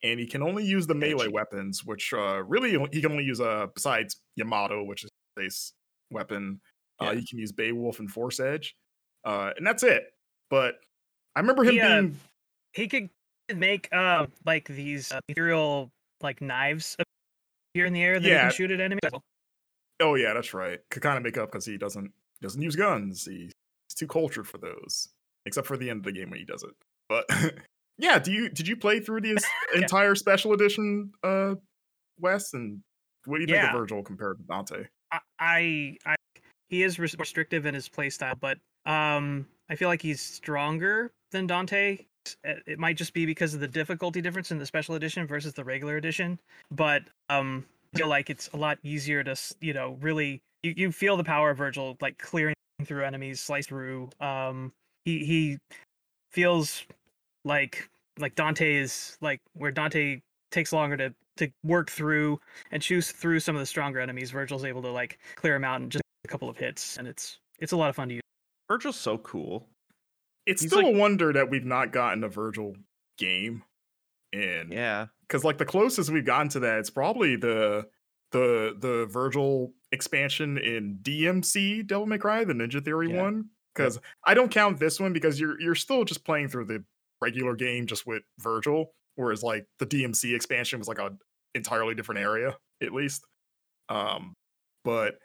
[0.03, 3.39] and he can only use the melee weapons, which uh, really he can only use
[3.41, 5.73] uh, besides Yamato, which is base
[6.11, 6.59] weapon.
[7.01, 7.15] Uh, Yeah.
[7.15, 8.75] he can use Beowulf and Force Edge,
[9.25, 10.03] uh, and that's it.
[10.49, 10.75] But
[11.35, 12.19] I remember him He, uh, being
[12.73, 13.09] he could
[13.53, 16.95] make uh, like these uh, ethereal like knives
[17.73, 18.43] appear in the air that he Yeah.
[18.43, 19.01] can shoot at enemies.
[19.99, 20.79] Oh yeah, that's right.
[20.91, 22.11] Could kind of make up because he doesn't
[22.41, 23.25] doesn't use guns.
[23.25, 23.53] He's
[23.95, 25.09] too cultured for those,
[25.45, 26.73] except for the end of the game when he does it.
[27.07, 27.25] But
[27.97, 29.41] yeah, do you did you play through the
[29.75, 31.55] entire special edition, uh,
[32.19, 32.53] Wes?
[32.53, 32.81] And
[33.25, 34.85] what do you think of Virgil compared to Dante?
[35.11, 36.15] I, I, I
[36.67, 41.99] he is restrictive in his playstyle, but um, I feel like he's stronger than Dante.
[42.43, 45.63] It might just be because of the difficulty difference in the special edition versus the
[45.63, 46.39] regular edition,
[46.71, 47.65] but um,
[47.95, 51.51] feel like it's a lot easier to, you know, really you, you feel the power
[51.51, 52.55] of Virgil like clearing
[52.85, 54.09] through enemies, slice through.
[54.19, 54.71] Um,
[55.05, 55.57] he he
[56.31, 56.83] feels
[57.43, 57.89] like
[58.19, 62.39] like Dante is like where Dante takes longer to to work through
[62.71, 64.31] and choose through some of the stronger enemies.
[64.31, 67.39] Virgil's able to like clear them out in just a couple of hits, and it's
[67.59, 68.21] it's a lot of fun to use.
[68.69, 69.67] Virgil's so cool.
[70.45, 72.75] It's He's still like- a wonder that we've not gotten a Virgil
[73.17, 73.63] game
[74.41, 75.07] in Yeah.
[75.27, 77.87] because like the closest we've gotten to that, it's probably the
[78.31, 83.21] the the Virgil expansion in DMC Devil May Cry, the Ninja Theory Yeah.
[83.23, 83.49] one.
[83.73, 86.83] Because I don't count this one because you're you're still just playing through the
[87.21, 91.11] regular game just with Virgil, whereas like the DMC expansion was like a
[91.55, 93.23] entirely different area at least.
[93.89, 94.33] Um,
[94.83, 95.15] but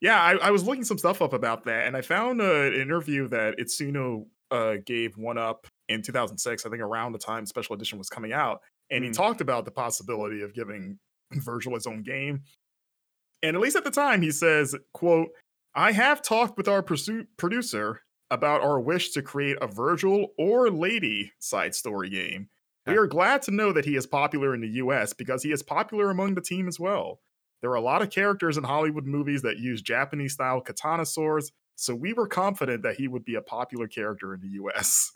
[0.00, 2.72] yeah, I, I was looking some stuff up about that, and I found uh, an
[2.74, 7.74] interview that Itsuno uh, gave one up in 2006, I think around the time Special
[7.74, 8.60] Edition was coming out,
[8.90, 9.14] and he Hmm.
[9.14, 10.98] talked about the possibility of giving
[11.32, 12.42] Virgil his own game.
[13.42, 15.30] And at least at the time, he says, "quote
[15.74, 20.70] I have talked with our pursuit producer about our wish to create a Virgil or
[20.70, 22.48] Lady side story game.
[22.86, 25.62] We are glad to know that he is popular in the US because he is
[25.62, 27.20] popular among the team as well.
[27.60, 31.52] There are a lot of characters in Hollywood movies that use Japanese style katana swords,
[31.76, 35.12] so we were confident that he would be a popular character in the US.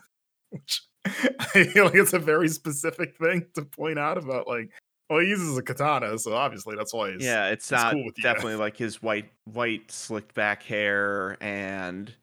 [0.53, 4.71] Which I feel like it's a very specific thing to point out about like,
[5.11, 8.05] well, he uses a katana, so obviously that's why he's yeah, it's he's not cool
[8.05, 12.15] with definitely like his white white slicked back hair and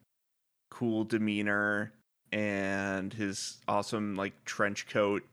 [0.72, 1.92] cool demeanor
[2.32, 5.24] and his awesome like trench coat.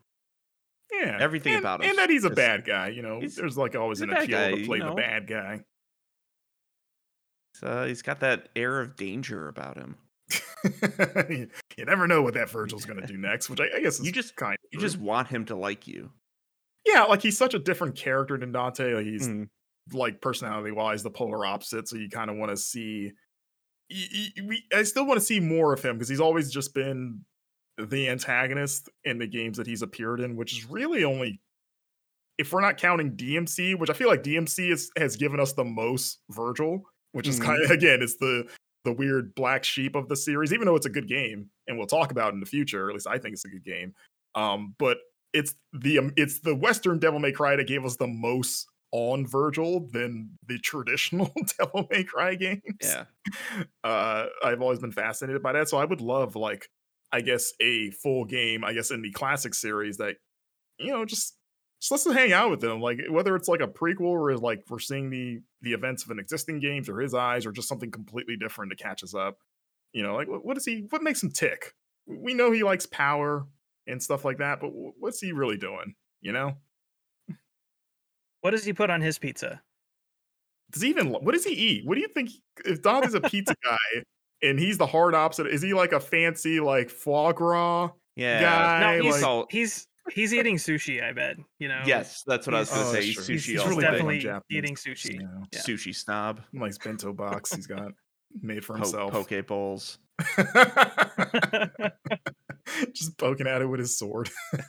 [0.92, 1.18] yeah.
[1.20, 3.20] everything and, about him And that he's a bad guy, you know.
[3.20, 5.62] There's like always an appeal guy, to you play the bad guy.
[7.54, 9.96] So he's got that air of danger about him.
[11.28, 11.48] you
[11.84, 14.36] never know what that Virgil's gonna do next, which I, I guess is You just-
[14.36, 14.88] kind of You true.
[14.88, 16.10] just want him to like you.
[16.84, 18.94] yeah, like he's such a different character than Dante.
[18.94, 19.48] Like he's Mm.
[19.92, 23.12] like personality wise the polar opposite, so you kind of want to see.
[23.90, 26.74] y- y- we, I still want to see more of him because he's always just
[26.74, 27.20] been
[27.78, 31.40] the antagonist in the games that he's appeared in, which is really only
[32.38, 35.64] if we're not counting DMC, which I feel like DMC is, has given us the
[35.64, 36.82] most Virgil,
[37.12, 37.44] which is Mhm.
[37.44, 38.48] kind of again, it's the
[38.86, 41.88] the weird black sheep of the series, even though it's a good game and we'll
[41.88, 42.88] talk about it in the future.
[42.88, 43.94] At least I think it's a good game.
[44.36, 44.98] Um, but
[45.32, 49.26] it's the um, it's the Western Devil May Cry that gave us the most on
[49.26, 52.62] Virgil than the traditional Devil May Cry games.
[52.80, 53.04] Yeah.
[53.84, 55.68] Uh, I've always been fascinated by that.
[55.68, 56.68] So I would love like
[57.12, 60.16] I guess a full game, I guess in the classic series that
[60.78, 61.36] you know just
[61.88, 62.80] just let's just hang out with them.
[62.80, 66.18] Like whether it's like a prequel or like we're seeing the the events of an
[66.18, 69.38] existing game through his eyes, or just something completely different to catch us up.
[69.92, 70.86] You know, like what, what is he?
[70.90, 71.74] What makes him tick?
[72.06, 73.46] We know he likes power
[73.86, 75.94] and stuff like that, but what's he really doing?
[76.20, 76.54] You know,
[78.40, 79.60] What does he put on his pizza?
[80.72, 81.10] does he even?
[81.10, 81.86] What does he eat?
[81.86, 82.30] What do you think?
[82.64, 84.02] If Dante's a pizza guy
[84.42, 87.90] and he's the hard opposite, is he like a fancy like foie gras?
[88.16, 88.40] Yeah.
[88.40, 91.02] Guy, No, he's He's all- he's he's eating sushi.
[91.02, 91.82] I bet you know.
[91.86, 92.94] Yes, that's what I was gonna Oh, say.
[92.94, 93.90] that's He's sushi he's, he's all really day.
[93.90, 95.12] definitely Japanese eating sushi.
[95.14, 95.42] you know.
[95.52, 95.60] Yeah.
[95.60, 96.40] Sushi snob.
[96.52, 97.92] Nice bento box he's got
[98.42, 99.12] made for Po- himself.
[99.12, 99.98] poke bowls.
[102.92, 104.30] just poking at it with his sword.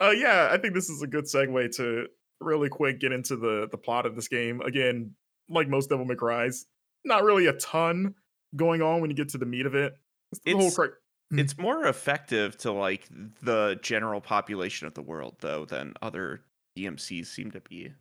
[0.00, 2.06] uh, yeah, I think this is a good segue to
[2.40, 4.60] really quick get into the the plot of this game.
[4.60, 5.14] Again,
[5.48, 6.66] like most Devil May Cry's,
[7.04, 8.14] not really a ton
[8.56, 9.94] going on when you get to the meat of it.
[10.32, 10.74] It's the whole It's-
[11.30, 11.38] Hmm.
[11.40, 13.06] it's more effective to like
[13.42, 16.42] the general population of the world though than other
[16.76, 17.92] DMCs seem to be.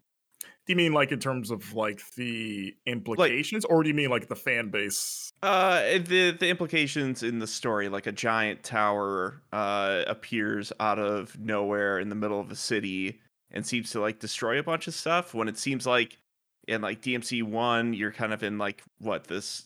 [0.43, 4.27] Do you mean like in terms of like the implications, or do you mean like
[4.27, 5.31] the fan base?
[5.41, 11.37] Uh, the the implications in the story, like a giant tower uh appears out of
[11.39, 13.19] nowhere in the middle of a city
[13.51, 15.33] and seems to like destroy a bunch of stuff.
[15.33, 16.17] When it seems like
[16.67, 19.65] in like DMC one, you're kind of in like what this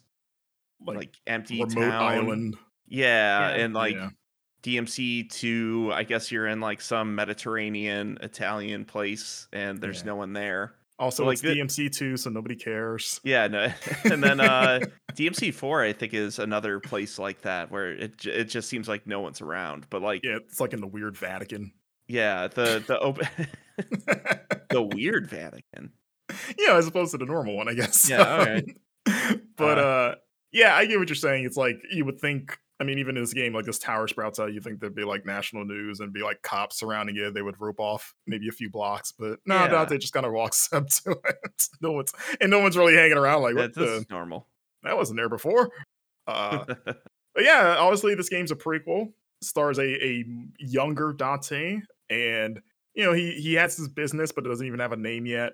[0.86, 2.04] Like, like, empty remote town.
[2.04, 2.58] island.
[2.92, 3.64] Yeah, Yeah.
[3.64, 4.10] and like Yeah.
[4.64, 10.06] DMC two, I guess you're in like some Mediterranean Italian place, and there's Yeah.
[10.08, 10.76] no one there.
[11.00, 13.20] Also, like it's the- DMC two, so nobody cares.
[13.24, 13.74] Yeah, no.
[14.04, 14.82] and then uh
[15.14, 19.08] DMC four, I think, is another place like that where it it just seems like
[19.08, 19.88] no one's around.
[19.90, 21.72] But like, yeah, Yeah, it's like in the weird Vatican.
[22.08, 23.28] Yeah, the the open
[24.70, 25.92] the weird Vatican.
[26.58, 28.08] yeah, as opposed to the normal one, I guess.
[28.10, 28.66] Yeah, all right.
[29.58, 30.16] but Uh, uh,
[30.52, 31.46] yeah, I get what you're saying.
[31.46, 32.58] It's like you would think.
[32.82, 35.04] I mean, even in this game, like this tower sprouts out, you think there'd be
[35.04, 37.36] like national news and be like cops surrounding it.
[37.36, 39.68] They would rope off maybe a few blocks, but no, Yeah.
[39.68, 41.68] Dante just kind of walks up to it.
[41.80, 44.48] no one's and no one's really hanging around like what the normal.
[44.82, 45.70] that wasn't there before.
[46.26, 49.14] Uh, but yeah, obviously this game's a prequel.
[49.44, 50.26] Stars a, a
[50.58, 52.60] younger Dante, and
[52.96, 55.54] you know he he has his business, but it doesn't even have a name yet,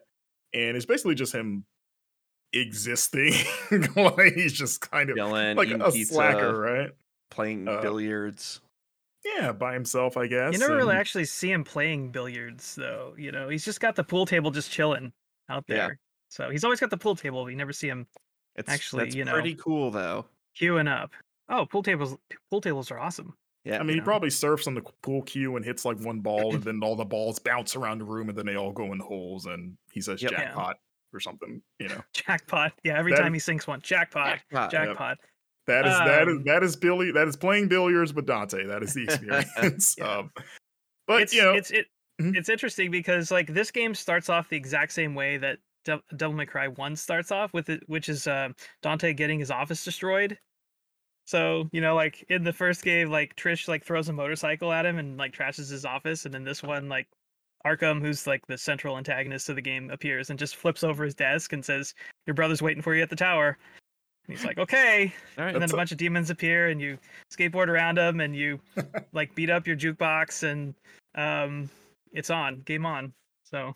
[0.54, 1.66] and it's basically just him
[2.54, 3.34] existing.
[3.98, 6.92] like he's just kind of Dylan like a pizza, slacker, right?
[7.30, 8.62] Playing Uh, billiards.
[9.26, 10.54] Yeah, by himself, I guess.
[10.54, 13.14] You never really actually see him playing billiards, though.
[13.18, 15.12] You know, he's just got the pool table just chilling
[15.50, 15.78] out there.
[15.78, 15.88] Yeah.
[15.88, 16.00] there.
[16.30, 17.44] So he's always got the pool table.
[17.44, 18.08] But you never see him
[18.56, 19.34] It's actually, that's you know.
[19.34, 20.26] pretty cool though.
[20.60, 21.12] queuing up.
[21.50, 22.18] Oh, pool tables!
[22.52, 23.34] Pool tables are awesome.
[23.64, 24.04] Yeah, I mean, he know.
[24.06, 27.06] probably surfs on the pool cue and hits like one ball, and then all the
[27.06, 30.00] balls bounce around the room, and then they all go in the holes, and he
[30.02, 30.32] says Yep.
[30.32, 30.38] Yeah.
[30.46, 30.78] jackpot
[31.14, 31.62] or something.
[31.80, 32.74] You know, Jackpot!
[32.84, 34.72] Yeah, every That time is- he sinks one, jackpot, Jackpot.
[34.72, 35.18] jackpot.
[35.68, 37.12] That is that is Um, that is Billy.
[37.12, 38.66] That is playing billiards with Dante.
[38.66, 39.96] That is the experience.
[39.98, 40.18] Yeah.
[40.20, 40.32] um,
[41.08, 41.86] but it's you know, it's it
[42.22, 42.36] Mhm.
[42.36, 46.36] it's interesting because like this game starts off the exact same way that De- Devil
[46.36, 48.50] May Cry One starts off with it, which is uh,
[48.82, 50.38] Dante getting his office destroyed.
[51.26, 54.86] So you know, like in the first game, like Trish like throws a motorcycle at
[54.86, 57.08] him and like trashes his office, and then this one, like
[57.66, 61.14] Arkham, who's like the central antagonist of the game, appears and just flips over his
[61.16, 61.94] desk and says,
[62.26, 63.58] "Your brother's waiting for you at the tower."
[64.28, 65.54] And he's like, "Okay." All right.
[65.54, 66.98] and then a a- bunch of demons appear and you
[67.34, 68.60] skateboard around them and you
[69.14, 70.74] like beat up your jukebox and
[71.16, 71.70] um
[72.12, 73.14] it's on game on
[73.44, 73.76] so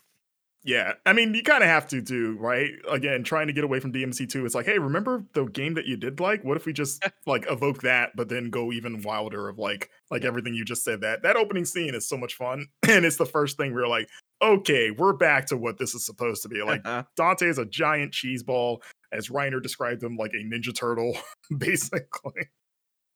[0.64, 0.94] yeah.
[1.08, 2.70] I mean, you kind of have to do right.
[2.88, 4.46] Again, trying to get away from DMC two.
[4.46, 6.44] It's like, hey, remember the game that you did like?
[6.44, 10.24] What if we just like evoke that, but then go even wilder of like like
[10.24, 11.02] everything you just said.
[11.02, 14.08] That that opening scene is so much fun, and it's the first thing we're like,
[14.42, 16.62] okay, we're back to what this is supposed to be.
[16.62, 20.74] Like Uh, Dante is a giant cheese ball, as Reiner described him, like a ninja
[20.76, 21.18] turtle,
[21.58, 22.50] basically.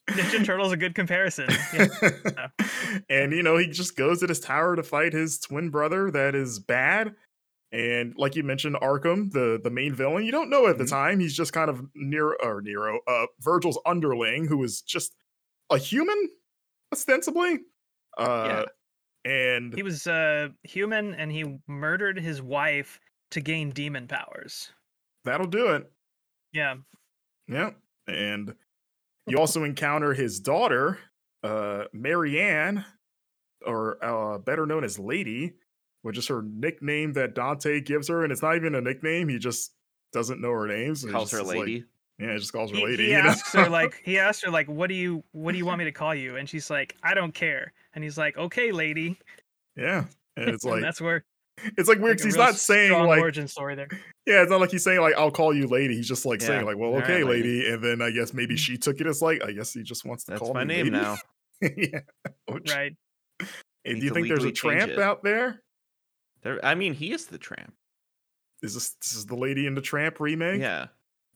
[0.09, 2.47] ninja turtle's a good comparison yeah.
[3.09, 6.35] and you know, he just goes to this tower to fight his twin brother that
[6.35, 7.15] is bad.
[7.71, 10.89] And like you mentioned, Arkham, the the main villain, you don't know at the Mhm.
[10.89, 11.19] time.
[11.19, 15.15] He's just kind of Nero or Nero, uh, Virgil's underling, who is just
[15.71, 16.29] a human,
[16.93, 17.59] ostensibly.
[18.17, 18.65] Uh,
[19.25, 22.99] and he was uh human and he murdered his wife
[23.31, 24.71] to gain demon powers
[25.25, 25.91] that'll do it.
[26.53, 26.75] yeah
[27.47, 27.71] Yeah.
[28.07, 28.53] And
[29.27, 30.99] you also encounter his daughter,
[31.43, 32.85] uh, Marianne,
[33.65, 35.53] or uh, better known as Lady,
[36.03, 38.23] which is her nickname that Dante gives her.
[38.23, 39.27] And it's not even a nickname.
[39.27, 39.73] He just
[40.13, 40.95] doesn't know her name.
[40.95, 41.83] So he calls her is like- lady.
[42.19, 43.05] yeah, he just calls her he, Lady.
[43.05, 43.29] he you know?
[43.29, 45.85] asks her like he asks her like what do you what do you want me
[45.85, 49.19] to call you and she's like i don't care and he's like okay lady
[49.75, 50.05] yeah.
[50.37, 51.25] And it's and like, that's where
[51.77, 52.01] it's like weird.
[52.01, 53.87] like, 'cause a he's not saying like, origin story there
[54.25, 55.95] yeah, it's not like he's saying like, I'll call you Lady.
[55.95, 57.61] He's just like saying like, well, All right, okay, lady.
[57.61, 57.69] lady.
[57.71, 60.23] And then I guess maybe she took it as like, I guess he just wants
[60.25, 60.97] to That's call my me name lady.
[60.97, 61.17] now.
[61.61, 61.99] yeah.
[62.47, 62.95] Which- right
[63.83, 64.99] Hey, Need do you think there's a tramp it.
[64.99, 65.61] out there?
[66.41, 67.73] There, I mean, he is the tramp.
[68.63, 70.59] Is this this is the Lady in the Tramp remake?
[70.61, 70.87] Yeah.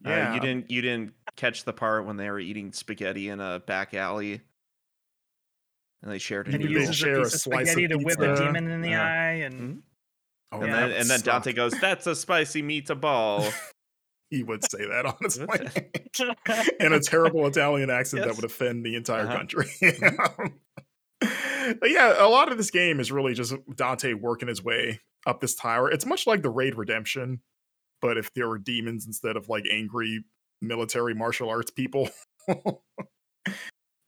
[0.05, 0.33] Uh, Yeah.
[0.33, 3.93] you didn't you didn't catch the part when they were eating spaghetti in a back
[3.93, 4.41] alley,
[6.01, 7.71] and they shared a and he Maybe they share a a piece of slice of
[7.73, 9.03] spaghetti to whip a demon in the Yeah.
[9.03, 9.81] eye and Mhm.
[10.51, 13.51] Oh, and then and then Dante goes, "That's a spicy meatball."
[14.31, 15.47] He would say that honestly.
[15.47, 16.85] Mm-hmm.
[16.85, 19.37] in a terrible Italian accent that would offend the entire Uh-huh.
[19.37, 19.65] country.
[21.79, 25.39] but yeah, a lot of this game is really just Dante working his way up
[25.41, 25.89] this tower.
[25.89, 27.41] It's much like the Raid Redemption,
[28.01, 30.23] but if there were demons instead of like angry
[30.61, 32.09] military martial arts people.
[32.47, 32.57] and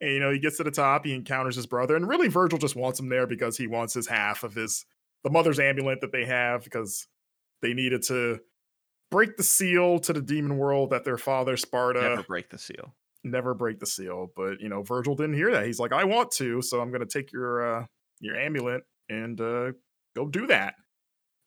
[0.01, 2.75] you know, he gets to the top, he encounters his brother, and really Virgil just
[2.75, 4.85] wants him there because he wants his half of his
[5.23, 7.07] the mother's amulet that they have because
[7.61, 8.39] they needed to
[9.11, 12.95] break the seal to the demon world that their father Sparda Never break the seal.
[13.23, 14.31] never break the seal.
[14.35, 15.65] But you know, Virgil didn't hear that.
[15.65, 17.85] He's like, I want to, so I'm gonna take your uh
[18.19, 19.71] your amulet and uh
[20.15, 20.75] go do that.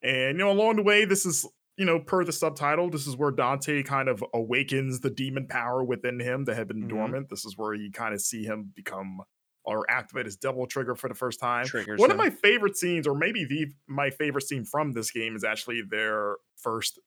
[0.03, 1.45] And you know, along the way, this is
[1.77, 5.83] you know, per the subtitle, this is where Dante kind of awakens the demon power
[5.83, 6.89] within him that had been Mhm.
[6.89, 7.29] dormant.
[7.29, 9.17] This is where you kind of see him become
[9.65, 11.65] or activate his devil trigger for the first time.
[11.65, 15.35] Triggers One of my favorite scenes, or maybe the my favorite scene from this game,
[15.35, 16.99] is actually their first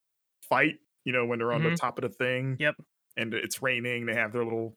[0.43, 0.77] fight.
[1.05, 2.57] You know, when they're on the top of the thing.
[2.59, 2.75] Yep.
[3.17, 4.07] And it's raining.
[4.07, 4.77] They have their little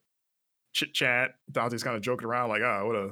[0.73, 1.31] chit chat.
[1.51, 3.11] Dante's kind of joking around, like, "Oh, what a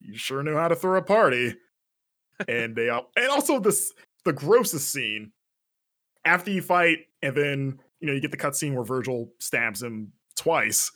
[0.00, 1.54] you sure know how to throw a party."
[2.48, 3.92] and they all, and also this
[4.24, 5.32] the grossest scene
[6.24, 10.12] after you fight, and then you know you get the cutscene where Virgil stabs him
[10.36, 10.90] twice.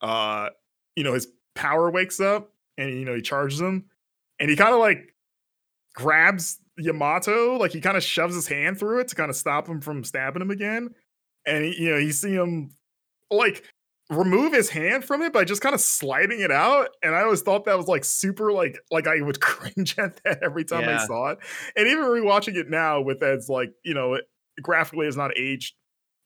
[0.00, 0.48] Uh,
[0.96, 3.86] you know his power wakes up, and you know he charges him,
[4.38, 5.14] and he kind of like
[5.94, 9.68] grabs Yamato, like he kind of shoves his hand through it to kind of stop
[9.68, 10.90] him from stabbing him again,
[11.46, 12.74] and he, you know you see him
[13.30, 13.64] like
[14.10, 17.40] remove his hand from it by just kind of sliding it out and i always
[17.40, 21.06] thought that was like super like like i would cringe at that every time i
[21.06, 21.38] saw it
[21.76, 24.24] and even rewatching it now with as like you know it,
[24.60, 25.74] graphically is not aged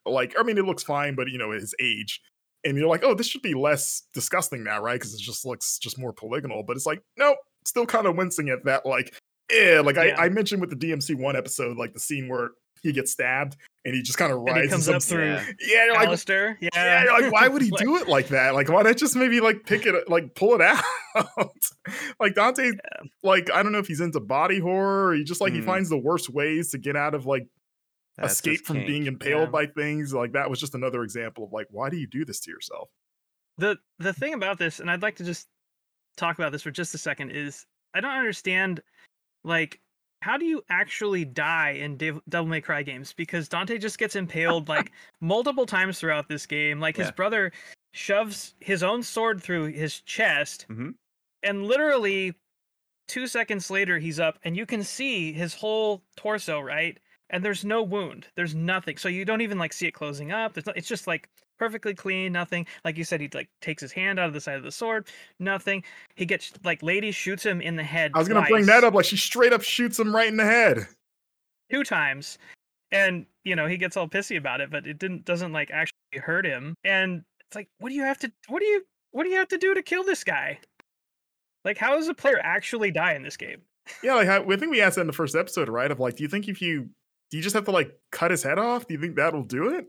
[0.04, 2.20] like i mean it looks fine but you know his age
[2.66, 5.78] and you're like oh this should be less disgusting now right because it just looks
[5.78, 9.14] just more polygonal but it's like nope still kind of wincing at that like
[9.50, 10.14] yeah like Yeah.
[10.18, 12.50] I, I mentioned with the dmc one episode like the scene where
[12.82, 15.24] he gets stabbed and he just kind of And he rises comes up up through
[15.24, 15.44] Yeah.
[15.66, 16.56] yeah you're like Alastor.
[16.60, 16.68] Yeah.
[16.74, 18.54] yeah, you're like, why would he Like, do it like that?
[18.54, 20.82] Like, why not just maybe like pick it, like pull it out?
[22.20, 22.72] like Dante,
[23.22, 25.64] like I don't know if he's into body horror or he just like he Mm.
[25.66, 27.46] finds the worst ways to get out of like
[28.18, 28.86] That's escape from kink.
[28.86, 29.50] being impaled Yeah.
[29.50, 30.14] by things.
[30.14, 32.88] Like that was just another example of like, why do you do this to yourself?
[33.58, 35.48] the the thing about this and i'd like to just
[36.18, 37.64] talk about this for just a second is
[37.94, 38.82] i don't understand
[39.44, 39.80] like
[40.20, 44.14] how do you actually die in Dev- devil may cry games because dante just gets
[44.14, 47.12] impaled like multiple times throughout this game like his Yeah.
[47.12, 47.50] brother
[47.94, 50.92] shoves his own sword through his chest Mhm.
[51.42, 52.34] and literally
[53.08, 56.98] two seconds later he's up and you can see his whole torso right
[57.30, 60.54] and there's no wound there's nothing so you don't even like see it closing up
[60.54, 61.28] there's no, it's just like
[61.58, 64.56] perfectly clean nothing like you said he like takes his hand out of the side
[64.56, 65.06] of the sword
[65.38, 65.82] nothing
[66.14, 68.94] he gets like lady shoots him in the head I was gonna bring that up.
[68.94, 70.86] Like she straight up shoots him right in the head.
[71.70, 72.38] two times
[72.92, 76.20] and you know he gets all pissy about it but it didn't doesn't like actually
[76.22, 79.30] hurt him and it's like what do you have to what do you what do
[79.30, 80.58] you have to do to kill this guy
[81.64, 83.62] like how does a player actually die in this game
[84.02, 85.90] Yeah, like I, I think we asked that in the first episode, right?
[85.90, 86.90] Of like, do you think if you
[87.30, 88.86] do you just have to like cut his head off?
[88.86, 89.86] Do you think that'll do it?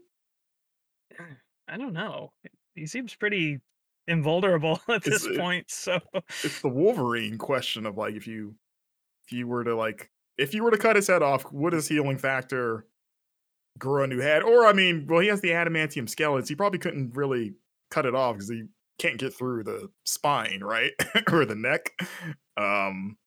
[1.68, 2.32] I don't know.
[2.76, 3.60] He seems pretty
[4.08, 5.70] invulnerable at this it- point.
[5.70, 6.00] So
[6.44, 8.56] it's the Wolverine question of like if you
[9.26, 11.88] if you were to like if you were to cut his head off, would his
[11.88, 12.86] healing factor
[13.78, 14.44] grow a new head?
[14.44, 16.50] Or I mean, well, he has the adamantium skeletons.
[16.50, 17.54] He probably couldn't really
[17.92, 18.64] cut it off because he
[19.00, 20.92] can't get through the spine, right?
[21.32, 21.92] or the neck.
[22.56, 23.18] Um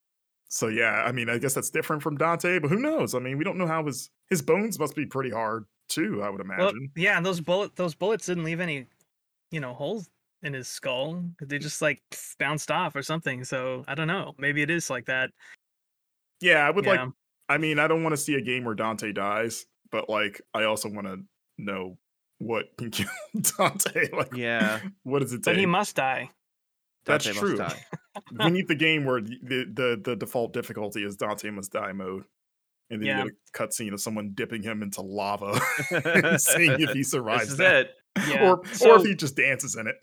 [0.51, 3.15] so yeah, I mean, I guess that's different from Dante, but who knows?
[3.15, 6.29] I mean, we don't know how his his bones must be pretty hard too, I
[6.31, 6.91] would well, imagine.
[6.97, 8.87] yeah, and those bullet those bullets didn't leave any,
[9.51, 10.11] you know, holes
[10.43, 11.23] in his skull.
[11.41, 12.03] They just like
[12.39, 13.45] bounced off or something.
[13.45, 14.35] So I don't know.
[14.39, 15.31] Maybe it is like that.
[16.41, 17.01] yeah, I would like
[17.49, 20.65] I mean, I don't want to see a game where Dante dies, but like I
[20.65, 21.21] also want to
[21.59, 21.99] know
[22.39, 23.09] what can kill
[23.59, 24.09] Dante.
[24.13, 25.61] Like, Yeah, what does it But take?
[25.61, 26.31] he must die.
[27.05, 27.59] That's Dante true.
[28.39, 32.25] We need the game where the, the the default difficulty is Dante must die mode,
[32.91, 33.25] and then Yeah.
[33.25, 35.61] you get a cutscene of someone dipping him into lava
[35.91, 37.77] and seeing if he survives This is that.
[37.87, 37.91] it.
[38.29, 38.51] Yeah.
[38.51, 39.97] or or if he just dances in it.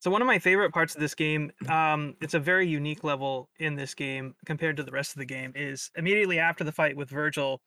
[0.00, 3.48] so one of my favorite parts of this game, um, it's a very unique level
[3.58, 6.96] in this game compared to the rest of the game, is immediately after the fight
[6.96, 7.60] with Virgil.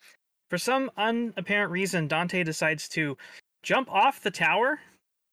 [0.50, 3.18] For some unapparent reason, Dante decides to
[3.64, 4.80] jump off the tower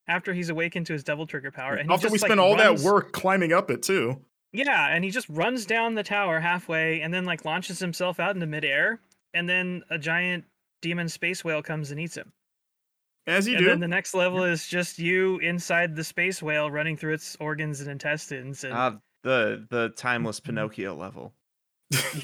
[0.09, 1.75] after he's awakened to his devil trigger power.
[1.75, 4.21] And After just, we like, spend all runs- that work climbing up it too.
[4.53, 8.35] Yeah, and he just runs down the tower halfway and then like launches himself out
[8.35, 9.01] into midair,
[9.35, 10.45] and then a giant
[10.81, 12.33] demon space whale comes and eats him.
[13.27, 13.57] As you do.
[13.59, 13.71] and do.
[13.73, 17.83] then the next level is just you inside the space whale running through its organs
[17.83, 21.35] and intestines and Ah, the the timeless Pinocchio level.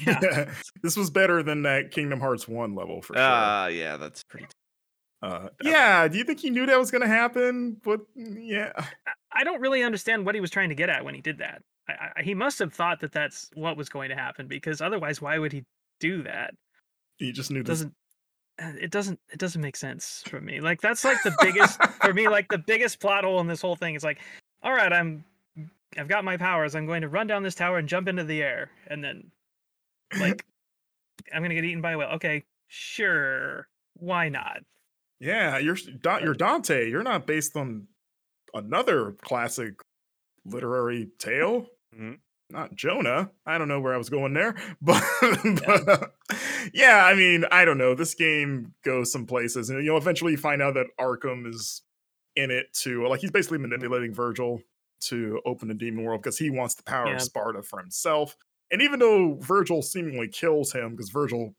[0.03, 0.49] Yeah.
[0.81, 3.21] this was better than that Kingdom Hearts 1 level for sure.
[3.23, 4.47] Ah, yeah, that's pretty.
[5.25, 7.77] Uh, yeah, do you think he knew that was going to happen?
[7.83, 8.71] But yeah,
[9.31, 11.63] I don't really understand what he was trying to get at when he did that.
[11.89, 15.21] I, I, he must have thought that that's what was going to happen because otherwise,
[15.21, 15.63] why would he
[15.99, 16.53] do that?
[17.17, 17.93] he just knew It doesn't.
[18.61, 19.19] uh, It doesn't.
[19.31, 20.59] It doesn't make sense for me.
[20.61, 22.27] Like that's like the biggest for me.
[22.27, 24.19] Like the biggest plot hole in this whole thing is like,
[24.63, 25.23] all right, I'm,
[25.97, 26.75] I've got my powers.
[26.75, 29.31] I'm going to run down this tower and jump into the air, and then,
[30.19, 30.45] like,
[31.33, 32.09] I'm gonna get eaten by a whale.
[32.15, 34.59] Okay, sure, why not?
[35.19, 35.77] Yeah, you're
[36.21, 36.89] you're Dante.
[36.89, 37.87] You're not based on
[38.53, 39.73] another classic
[40.45, 41.67] literary tale.
[41.95, 42.19] Mhm.
[42.51, 43.31] Not Jonah.
[43.45, 45.03] I don't know where I was going there, but,
[45.65, 46.13] but
[46.73, 47.95] yeah, I mean, I don't know.
[47.95, 51.81] This game goes some places, and you know, eventually you find out that Arkham is
[52.35, 54.61] in it to like he's basically manipulating Virgil
[55.01, 57.15] to open the demon world because he wants the power Yeah.
[57.15, 58.35] of Sparda for himself.
[58.71, 61.55] And even though Virgil seemingly kills him because Virgil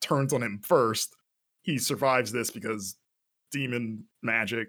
[0.00, 1.14] turns on him first,
[1.64, 2.96] he survives this because
[3.50, 4.68] demon magic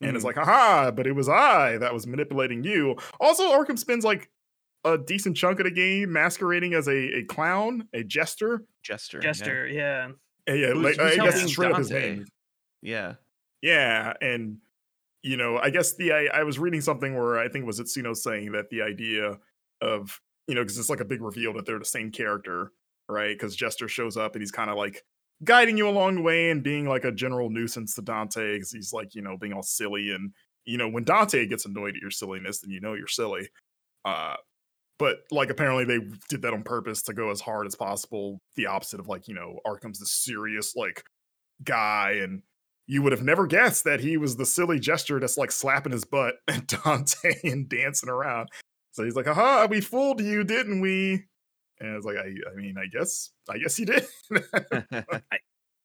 [0.00, 0.26] and is Mhm.
[0.26, 2.96] like, haha, but it was I that was manipulating you.
[3.20, 4.30] Also, Arkham spends like
[4.84, 8.64] a decent chunk of the game masquerading as a, a clown, a jester.
[8.82, 9.20] Jester.
[9.20, 10.10] Jester, yeah.
[10.48, 12.26] Uh, yeah, Who's- like, who's I guess straight up his name.
[12.82, 13.14] Yeah.
[13.62, 14.58] Yeah, and
[15.22, 17.80] you know, I guess the I, I was reading something where I think it was
[17.80, 19.38] Itsuno saying that the idea
[19.80, 22.70] of you know because it's like a big reveal that they're the same character,
[23.08, 23.34] right?
[23.36, 25.04] Because Jester shows up and he's kind of like
[25.44, 28.92] guiding you along the way and being like a general nuisance to Dante because he's
[28.92, 30.32] like you know being all silly and
[30.64, 33.48] you know when Dante gets annoyed at your silliness, then you know you're silly.
[34.04, 34.36] Uh,
[34.98, 38.66] but like apparently they did that on purpose to go as hard as possible, the
[38.66, 41.04] opposite of like you know Arkham's the serious like
[41.64, 42.42] guy and
[42.86, 46.04] you would have never guessed that he was the silly Jester that's like slapping his
[46.04, 48.48] butt at Dante and dancing around.
[48.92, 51.24] So he's like, "Aha, we fooled you, didn't we?"
[51.80, 54.04] And it's like, I, I mean, I guess, I guess he did.
[55.32, 55.38] I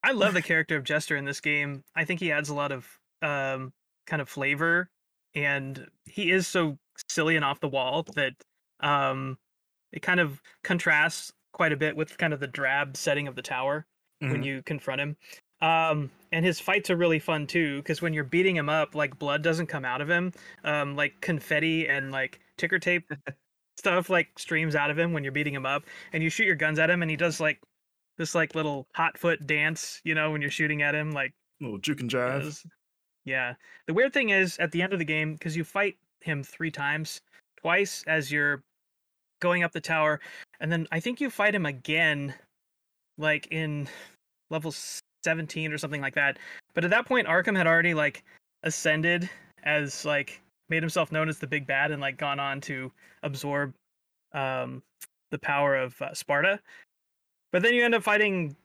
[0.04, 1.84] I love the character of Jester in this game.
[1.96, 3.74] I think he adds a lot of um,
[4.08, 4.90] kind of flavor,
[5.36, 6.78] and he is so
[7.10, 8.34] silly and off the wall that
[8.80, 9.38] um,
[9.92, 13.42] it kind of contrasts quite a bit with kind of the drab setting of the
[13.42, 13.86] tower
[14.28, 14.46] when Mhm.
[14.46, 15.18] you confront him.
[15.62, 19.20] Um, and his fights are really fun too, because when you're beating him up, like
[19.20, 23.12] blood doesn't come out of him, um, like confetti and like ticker tape
[23.78, 25.84] stuff like streams out of him when you're beating him up,
[26.14, 27.60] and you shoot your guns at him, and he does like
[28.18, 31.78] this like little hot foot dance, you know, when you're shooting at him, like little
[31.78, 32.64] juke and jive.
[33.26, 33.54] Yeah.
[33.88, 36.72] The weird thing is at the end of the game, because you fight him three
[36.72, 37.22] times,
[37.60, 38.64] twice as you're
[39.40, 40.20] going up the tower,
[40.60, 42.34] and then I think you fight him again,
[43.18, 43.88] like in
[44.50, 44.74] level
[45.24, 46.38] 17 or something like that.
[46.74, 48.24] But at that point, Arkham had already like
[48.64, 49.30] ascended
[49.64, 50.42] as like
[50.72, 52.92] made himself known as the big bad and like gone on to
[53.22, 53.76] absorb
[54.34, 54.82] um
[55.30, 56.60] the power of uh, Sparda.
[57.52, 58.56] But then you end up fighting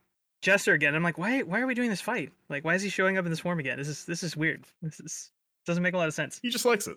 [0.43, 0.95] Jester again.
[0.95, 1.43] I'm like, why?
[1.43, 2.33] Why are we doing this fight?
[2.49, 3.77] Like, why is he showing up in this form again?
[3.77, 4.65] This is this is weird.
[4.81, 5.33] This is
[5.67, 6.39] doesn't make a lot of sense.
[6.43, 6.97] He just likes it.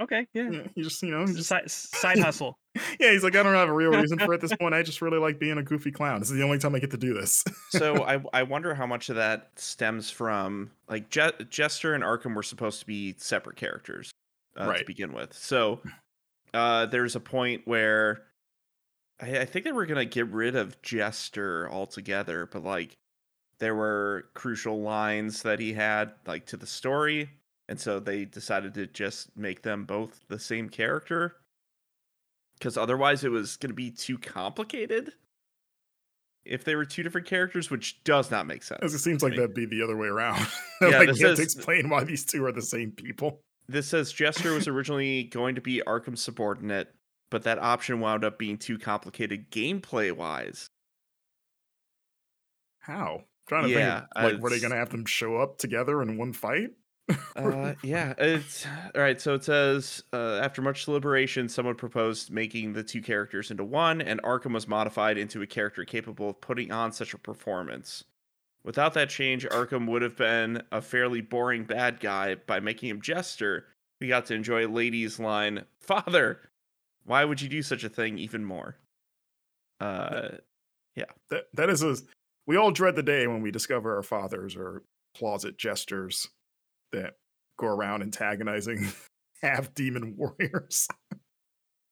[0.00, 2.58] Okay, yeah, Yeah, he just, you know, he it's a just, side, side hustle.
[2.98, 3.12] yeah.
[3.12, 4.74] He's like, I don't have a real reason for it at this point.
[4.74, 6.18] I just really like being a goofy clown.
[6.20, 7.44] This is the only time I get to do this.
[7.70, 12.34] so I I wonder how much of that stems from like Je- Jester and Arkham
[12.34, 14.10] were supposed to be separate characters
[14.56, 15.32] uh, to begin with.
[15.32, 15.80] So
[16.52, 18.22] uh, there's a point where
[19.20, 22.96] I, I think they were gonna get rid of Jester altogether, but like
[23.60, 27.30] there were crucial lines that he had like to the story,
[27.68, 31.36] and so they decided to just make them both the same character
[32.58, 35.12] because otherwise it was gonna be too complicated
[36.44, 38.80] if they were two different characters, which does not make sense.
[38.82, 39.38] As it seems like me.
[39.38, 40.46] that'd be the other way around.
[40.82, 43.40] Yeah, like this you have to is- explain why these two are the same people.
[43.66, 46.92] This says Jester was originally going to be Arkham's subordinate,
[47.30, 50.68] but that option wound up being too complicated gameplay wise.
[52.80, 53.22] How?
[53.48, 56.18] trying to Yeah, think, of, like, were they gonna have them show up together in
[56.18, 56.70] one fight?
[57.36, 58.64] Uh, yeah, it's
[58.94, 59.20] all right.
[59.20, 64.00] So it says uh, after much deliberation, someone proposed making the two characters into one,
[64.00, 68.04] and Arkham was modified into a character capable of putting on such a performance.
[68.64, 72.36] Without that change, Arkham would have been a fairly boring bad guy.
[72.36, 73.66] By making him Jester,
[74.00, 76.40] we got to enjoy Lady's line, "Father,
[77.04, 78.78] why would you do such a thing?" Even more.
[79.80, 80.28] Uh,
[80.94, 81.96] yeah, that that is a
[82.46, 84.84] we all dread the day when we discover our fathers are
[85.16, 86.28] closet jesters
[86.94, 87.14] that
[87.58, 88.88] go around antagonizing
[89.42, 90.88] half demon warriors.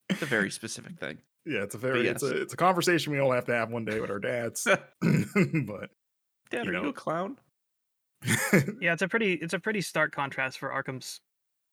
[0.09, 1.19] it's a very specific thing.
[1.45, 3.85] Yeah, it's a very it's a it's a conversation we all have to have one
[3.85, 4.65] day with our dads.
[5.03, 5.91] but
[6.51, 6.83] Dad, You are know.
[6.85, 7.37] you a clown?
[8.81, 11.21] yeah, it's a pretty it's a pretty stark contrast for Arkham's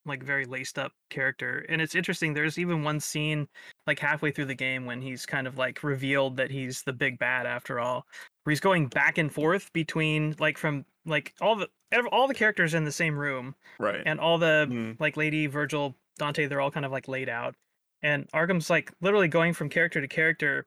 [0.06, 1.66] like very laced up character.
[1.70, 3.48] And it's interesting, there's even one scene
[3.86, 7.20] like halfway through the game when he's kind of like revealed that he's the big
[7.20, 8.08] bad after all.
[8.44, 11.70] Where he's going back and forth between like from like all the
[12.12, 14.02] all the characters in the same room right.
[14.06, 15.00] and all the Mm.
[15.00, 17.56] like Lady, Virgil, Dante, they're all kind of like laid out.
[18.02, 20.66] And Arkham's like literally going from character to character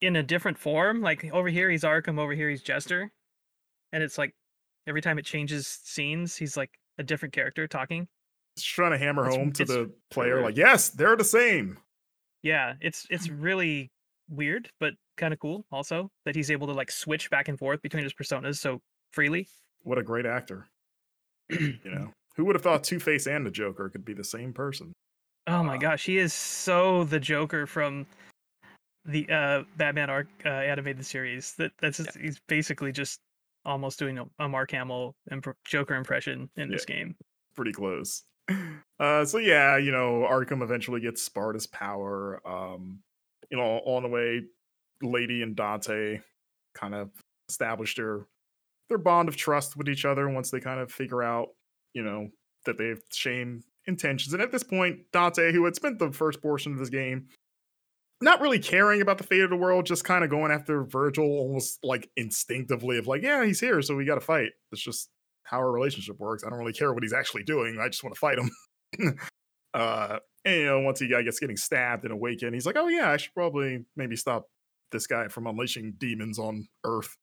[0.00, 1.00] in a different form.
[1.00, 3.10] Like over here he's Arkham, over here he's Jester.
[3.92, 4.34] And it's like
[4.86, 8.06] every time it changes scenes, he's like a different character talking.
[8.56, 10.44] Just trying to hammer It's- home to the player, weird.
[10.44, 11.78] like, yes, they're the same.
[12.42, 13.90] Yeah, it's it's really
[14.28, 17.80] weird, but kind of cool also that he's able to like switch back and forth
[17.82, 18.80] between his personas so
[19.12, 19.48] freely.
[19.82, 20.66] What a great actor.
[21.50, 22.10] you know.
[22.36, 24.92] Who would have thought Two Face and the Joker could be the same person?
[25.46, 28.06] Oh my gosh, he is so the Joker from
[29.04, 31.54] the uh, Batman arc uh, animated series.
[31.54, 33.20] That that's just, he's basically just
[33.64, 37.16] almost doing a, a Mark Hamill imp- Joker impression in this game.
[37.54, 38.22] Pretty close.
[38.98, 42.40] Uh, so yeah, you know, Arkham eventually gets Sparda's power.
[42.46, 43.00] Um,
[43.50, 44.42] you know, on the way,
[45.02, 46.20] Lady and Dante
[46.74, 47.10] kind of
[47.48, 48.26] established their
[48.88, 51.48] their bond of trust with each other once they kind of figure out,
[51.92, 52.28] you know,
[52.66, 54.32] that they have shame intentions.
[54.32, 57.28] And at this point, Dante, who had spent the first portion of this game
[58.20, 61.24] not really caring about the fate of the world, just kind of going after Virgil
[61.24, 64.50] almost like instinctively of like, yeah, he's here, so we got to fight.
[64.72, 65.10] It's just
[65.44, 66.44] how our relationship works.
[66.44, 67.78] I don't really care what he's actually doing.
[67.80, 68.50] I just want to fight him.
[69.76, 72.88] uh, and you know, once he I guess getting stabbed and awakened, he's like, oh
[72.88, 74.48] yeah, I should probably maybe stop
[74.90, 77.16] this guy from unleashing demons on Earth.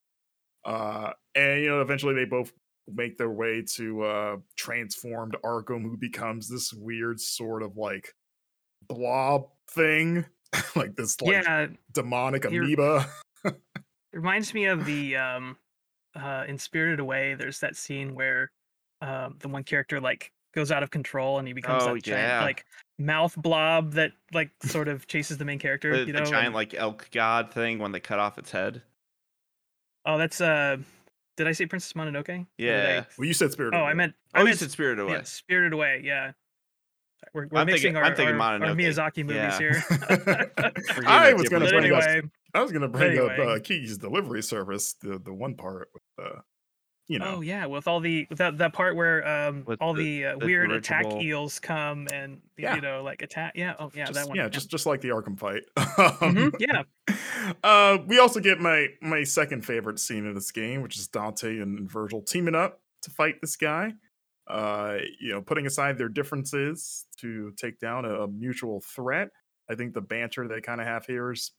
[0.64, 2.54] Uh, and you know, eventually they both
[2.94, 8.14] make their way to uh transformed Arkham, who becomes this weird sort of like
[8.88, 10.26] blob thing
[10.76, 13.10] like this like yeah, demonic amoeba.
[13.46, 13.56] it
[14.14, 15.58] reminds me of the um,
[16.16, 17.34] uh, in Spirited Away.
[17.34, 18.52] There's that scene where
[19.02, 22.28] um, the one character like goes out of control and he becomes Oh, that giant
[22.28, 22.42] yeah.
[22.44, 22.66] like
[23.00, 25.92] mouth blob that like sort of chases the main character.
[25.92, 28.52] The, you the know, giant and- like elk god thing when they cut off its
[28.52, 28.82] head.
[30.06, 30.78] oh, that's uh,
[31.38, 32.30] did I say Princess Mononoke?
[32.30, 33.04] Or did I- Yeah.
[33.18, 33.74] well, you said spirit.
[33.74, 33.90] Oh, Away.
[33.90, 35.14] I meant Oh, I you meant said Spirit Away.
[35.14, 36.02] yeah, Spirited Away.
[36.04, 36.32] Yeah.
[37.34, 39.58] We're, we're I'm mixing thinking- our, I'm thinking our, our Miyazaki movies Yeah.
[39.58, 39.84] here.
[41.08, 41.94] I was gonna difference bring between-
[42.26, 42.26] up-
[42.56, 43.56] I was gonna bring up Anyway.
[43.56, 46.40] uh, Kiki's delivery service, the the one part with uh,
[47.08, 49.94] you know, Oh yeah, with all the with that, that part where um With all
[49.94, 52.76] the- the, uh, the weird attack eels come and Yeah.
[52.76, 53.54] you know like attack.
[53.56, 53.74] Yeah.
[53.80, 54.38] Oh yeah, just, that one.
[54.38, 55.64] yeah, just just like the Arkham fight.
[55.78, 56.84] Mhm, Um, yeah.
[57.64, 61.60] Uh, we also get my my second favorite scene of this game, which is Dante
[61.60, 63.92] and Virgil teaming up to fight this guy.
[64.48, 69.30] Uh, you know, putting aside their differences to take down a, a mutual threat.
[69.70, 71.52] I think the banter they kind of have here is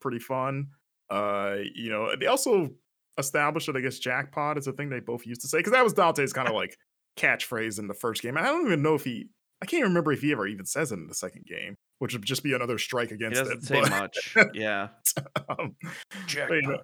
[0.00, 0.68] pretty fun.
[1.10, 2.70] Uh, you know, they also
[3.18, 5.84] established that I guess jackpot is a thing they both used to say because that
[5.84, 6.76] was Dante's kind of like
[7.16, 8.36] catchphrase in the first game.
[8.36, 9.28] And I don't even know if he,
[9.62, 12.24] I can't remember if he ever even says it in the second game, which would
[12.24, 13.64] just be another strike against doesn't it.
[13.64, 14.36] say but- much.
[14.54, 14.88] Yeah.
[15.48, 16.78] um, but, you know,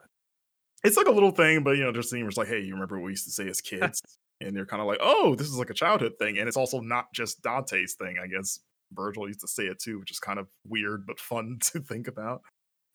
[0.84, 3.06] it's like a little thing, but you know, just it's like, hey, you remember what
[3.06, 4.00] we used to say as kids?
[4.40, 6.80] and they're kind of like, oh, this is like a childhood thing, and it's also
[6.80, 8.16] not just Dante's thing.
[8.22, 8.60] I guess
[8.92, 12.08] Virgil used to say it too, which is kind of weird but fun to think
[12.08, 12.40] about.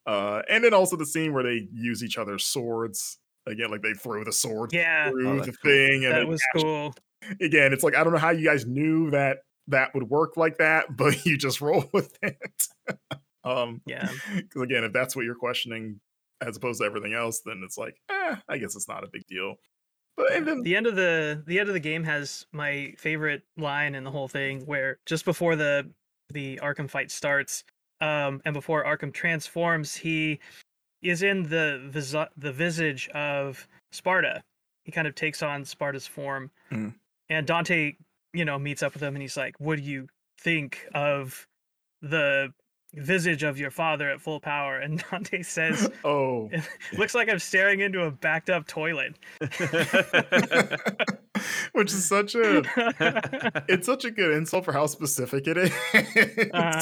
[0.08, 3.18] Uh, and then also the scene where they use each other's swords
[3.48, 5.72] again, like they throw the sword Yeah, through Oh, the cool.
[5.72, 6.96] thing, and that it was actually- cool.
[7.42, 10.58] again, it's like I don't know how you guys knew that that would work like
[10.60, 12.38] that, but you just roll with it.
[13.44, 14.10] um, Yeah.
[14.36, 16.00] because again, if that's what you're questioning
[16.42, 19.26] as opposed to everything else, then it's like, eh, I guess it's not a big
[19.28, 19.56] deal.
[20.18, 23.44] But and then The end of the the end of the game has my favorite
[23.58, 25.92] line in the whole thing, where just before the
[26.30, 27.64] the Arkham fight starts,
[28.02, 30.40] um, and before Arkham transforms, he
[31.10, 34.42] is in the visi- the visage of Sparda.
[34.84, 36.94] He kind of takes on Sparda's form, Mm.
[37.30, 37.96] and Dante,
[38.34, 40.08] you know, meets up with him, and he's like, "What do you
[40.40, 41.48] think of
[42.02, 42.54] the
[42.94, 46.50] visage of your father at full power?" And Dante says, oh,
[46.98, 49.16] "Looks like I'm staring into a backed up toilet."
[51.74, 52.64] which is such a
[53.68, 55.72] it's such a good insult for how specific it is.
[56.54, 56.82] Uh-huh.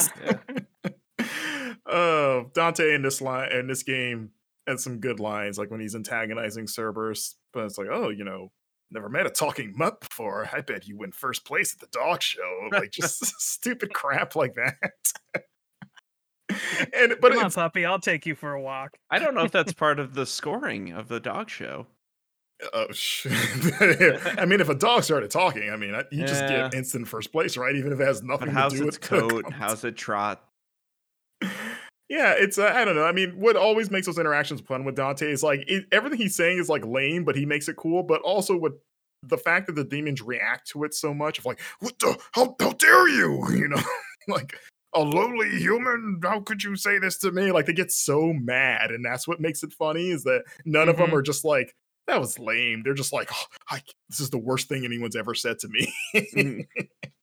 [1.86, 4.30] Uh, Dante in this line in this game
[4.66, 7.34] has some good lines, like when he's antagonizing Cerberus.
[7.52, 8.50] But it's like, oh, you know,
[8.90, 10.48] never met a talking mutt before.
[10.52, 12.68] I bet you win first place at the dog show.
[12.72, 14.76] Like just stupid crap like that.
[16.94, 18.96] and but Come on, it's, puppy, I'll take you for a walk.
[19.10, 21.86] I don't know if that's part of the scoring of the dog show.
[22.72, 23.32] oh shit.
[24.38, 27.32] I mean, if a dog started talking, I mean, I- you just get instant first
[27.32, 27.76] place, right?
[27.76, 29.52] Even if it has nothing But to do with the coat?
[29.52, 30.42] How's it trot?
[32.14, 33.02] Yeah, it's uh, I don't know.
[33.04, 36.36] I mean, what always makes those interactions fun with Dante is like it, everything he's
[36.36, 38.04] saying is like lame, but he makes it cool.
[38.04, 38.74] But also with
[39.24, 42.54] the fact that the demons react to it so much of like, what the how
[42.60, 43.44] how dare you?
[43.50, 43.82] You know,
[44.28, 44.56] like
[44.94, 46.20] a lowly human.
[46.22, 47.50] How could you say this to me?
[47.50, 50.98] Like they get so mad, and that's what makes it funny is that none of
[50.98, 51.74] them are just like
[52.06, 52.82] that was lame.
[52.84, 55.92] They're just like, oh, I, this is the worst thing anyone's ever said to me.
[56.14, 56.66] Mhm.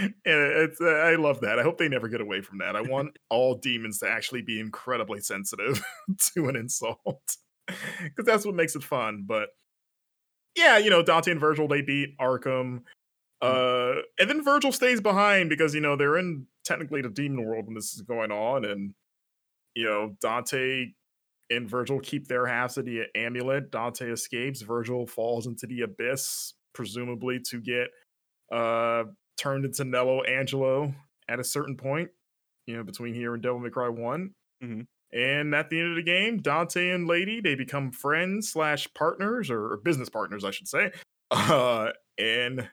[0.00, 1.58] and it's uh, I love that.
[1.58, 2.76] I hope they never get away from that.
[2.76, 5.82] I want all demons to actually be incredibly sensitive
[6.34, 7.36] to an insult
[7.66, 9.24] because that's what makes it fun.
[9.26, 9.48] But
[10.56, 12.82] yeah, you know, Dante and Virgil they beat Arkham,
[13.42, 17.66] uh, and then Virgil stays behind because you know they're in technically the demon world
[17.66, 18.94] when this is going on, and
[19.74, 20.86] you know Dante
[21.50, 23.70] and Virgil keep their halves of the amulet.
[23.70, 24.62] Dante escapes.
[24.62, 27.88] Virgil falls into the abyss, presumably to get
[28.52, 29.04] uh,
[29.36, 30.94] turned into Nello Angelo
[31.28, 32.10] at a certain point,
[32.66, 34.34] you know, between here and Devil May Cry one.
[34.62, 34.86] Mhm.
[35.12, 39.50] And at the end of the game, Dante and Lady they become friends slash partners
[39.50, 40.92] or, or business partners, I should say.
[41.30, 42.68] Uh, and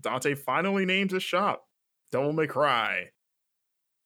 [0.00, 1.68] Dante finally names his shop
[2.10, 3.10] Devil May Cry,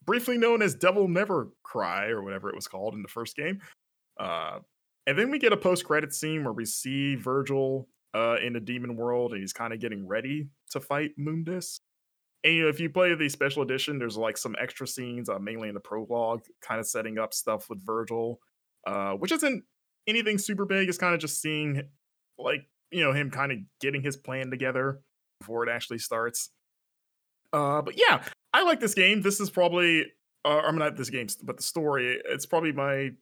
[0.04, 3.60] briefly known as Devil Never Cry or whatever it was called in the first game.
[4.18, 4.58] Uh,
[5.06, 8.60] and then we get a post credit scene where we see Virgil uh, in the
[8.60, 11.80] demon world and he's kind of getting ready to fight Mundus.
[12.44, 15.38] And you know, if you play the special edition, there's like some extra scenes, uh,
[15.38, 18.38] mainly in the prologue, kind of setting up stuff with Virgil,
[18.86, 19.64] uh, which isn't
[20.06, 20.88] anything super big.
[20.88, 21.82] It's kind of just seeing,
[22.38, 25.00] like, you know, him kind of getting his plan together
[25.40, 26.50] before it actually starts.
[27.52, 28.22] Uh, but yeah,
[28.52, 29.22] I like this game.
[29.22, 30.04] This is probably,
[30.44, 32.20] uh, I mean, not this game, but the story.
[32.26, 33.12] It's probably my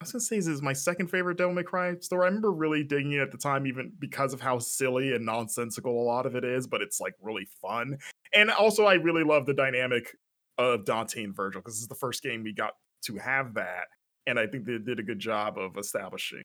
[0.00, 2.22] I was gonna say this is my second favorite Devil May Cry story.
[2.22, 6.00] I remember really digging it at the time, even because of how silly and nonsensical
[6.00, 7.98] a lot of it is, but it's like really fun.
[8.34, 10.14] And also, I really love the dynamic
[10.58, 12.72] of Dante and Virgil because this is the first game we got
[13.06, 13.86] to have that,
[14.26, 16.42] and I think they did a good job of establishing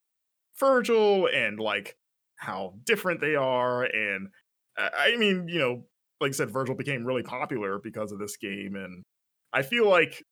[0.58, 1.96] Virgil and like
[2.36, 3.84] how different they are.
[3.84, 4.28] And
[4.78, 5.84] uh, I mean, you know,
[6.20, 9.02] like I said, Virgil became really popular because of this game, and
[9.52, 10.22] I feel like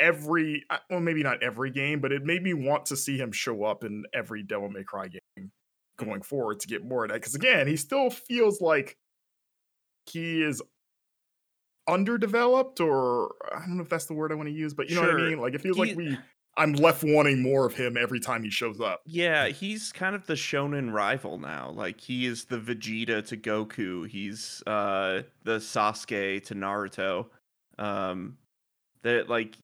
[0.00, 3.30] every uh, well maybe not every game but it made me want to see him
[3.30, 5.50] show up in every devil may cry game
[5.96, 8.96] going forward to get more of that because again he still feels like
[10.06, 10.62] he is
[11.88, 14.94] underdeveloped or i don't know if that's the word i want to use but you
[14.94, 16.16] know what i mean like it feels He- like we
[16.56, 20.26] i'm left wanting more of him every time he shows up Yeah, he's kind of
[20.26, 21.70] the shonen rival now.
[21.70, 24.06] Like he is the Vegeta to Goku.
[24.06, 27.26] He's uh the Sasuke to Naruto.
[27.78, 28.36] Um
[29.02, 29.56] that like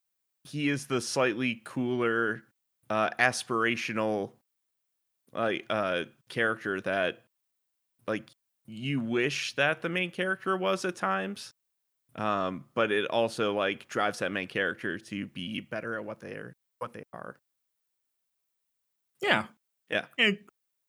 [0.45, 2.43] he is the slightly cooler
[2.89, 4.33] uh aspirational
[5.35, 7.23] like uh character that
[8.07, 8.25] like
[8.69, 11.55] you wish that the main character was at times.
[12.17, 16.33] Um but it also like drives that main character to be better at what they
[16.35, 17.39] are what they are.
[19.21, 19.47] yeah
[19.91, 20.07] Yeah.
[20.19, 20.39] and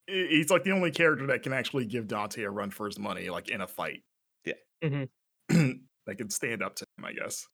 [0.08, 3.30] he's like the only character that can actually give dante a run for his money
[3.30, 4.04] like in a fight
[4.84, 5.10] Mhm.
[5.50, 7.48] that can stand up to him, I guess.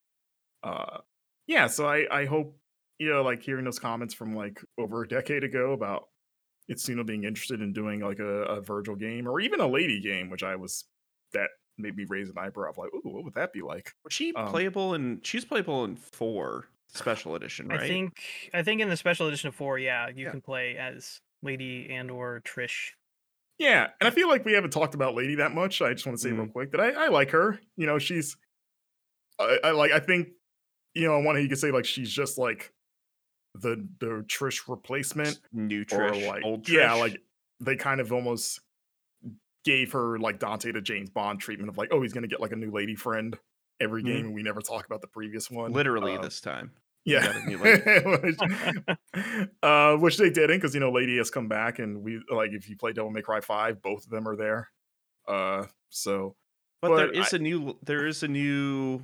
[0.62, 1.00] Uh
[1.48, 2.58] yeah, so I I hope
[2.98, 6.08] you know like hearing those comments from like over a decade ago about
[6.70, 10.30] Itsuno being interested in doing like a, a Virgil game or even a lady game,
[10.30, 10.84] which I was
[11.32, 13.92] that made me raise an eyebrow of like, ooh, what would that be like?
[14.04, 15.20] Was she Um, playable in?
[15.22, 17.80] She's playable in four special edition, right?
[17.82, 20.30] I think I think in the special edition of four, yeah, you Yeah.
[20.30, 22.92] can play as Lady and or Trish.
[23.58, 25.80] Yeah, and I feel like we haven't talked about Lady that much.
[25.80, 27.58] I just want to say real quick that I, I like her.
[27.76, 28.36] You know, she's
[29.38, 30.28] I, I like I think
[30.94, 32.72] you know, on one hand you could say like she's just like
[33.60, 35.38] the the Trish replacement.
[35.52, 36.74] New Trish, like old Trish.
[36.74, 37.18] yeah like
[37.60, 38.60] they kind of almost
[39.64, 42.52] gave her like dante to james bond treatment of like oh he's gonna get like
[42.52, 43.36] a new lady friend
[43.80, 44.06] every Mhm.
[44.06, 46.70] game and we never talk about the previous one literally Uh, this time.
[47.04, 47.82] yeah got a new lady.
[48.22, 52.50] which, uh, which they didn't because you know lady has come back and we like
[52.52, 54.68] if you play devil may cry 5 both of them are there
[55.28, 56.36] uh so
[56.80, 57.76] But, there but is a new.
[57.82, 59.02] There is a new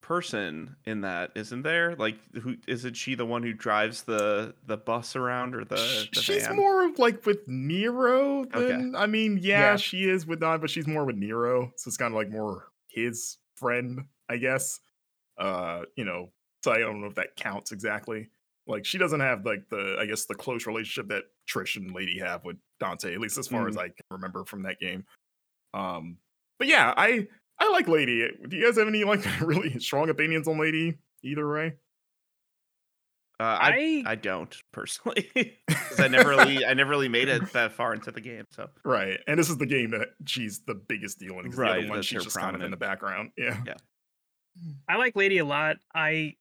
[0.00, 1.94] person in that, isn't there?
[1.96, 6.20] Like, who isn't she the one who drives the the bus around or the, the
[6.20, 6.56] she's van?
[6.56, 8.92] more of like with Nero Okay.
[8.96, 9.76] I mean, yeah, Yeah.
[9.76, 11.72] she is with Don, but she's more with Nero.
[11.76, 14.80] So it's kind of like more his friend, I guess.
[15.38, 16.30] Uh, you know,
[16.64, 18.28] so I don't know if that counts exactly.
[18.66, 22.18] Like she doesn't have like the I guess the close relationship that Trish and Lady
[22.20, 25.04] have with Dante, at least as far as I can remember from that game.
[25.74, 26.18] Um,
[26.58, 27.26] but yeah, I
[27.60, 28.28] I like Lady.
[28.48, 31.76] Do you guys have any like really strong opinions on Lady either way?
[33.38, 33.72] Uh, I
[34.04, 35.30] I I don't personally
[35.68, 38.44] because I never really I never really made it that far into the game.
[38.50, 39.20] So Right.
[39.26, 41.50] And this is the game that she's the biggest deal in.
[41.50, 43.32] 'cause The Right, other one, she's her just kind of in the background.
[43.36, 43.62] Yeah.
[43.66, 43.74] Yeah.
[44.88, 45.78] I like Lady a lot.
[45.94, 46.36] I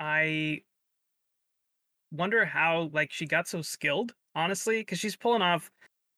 [0.00, 0.62] I
[2.10, 5.70] wonder how like she got so skilled, honestly, because she's pulling off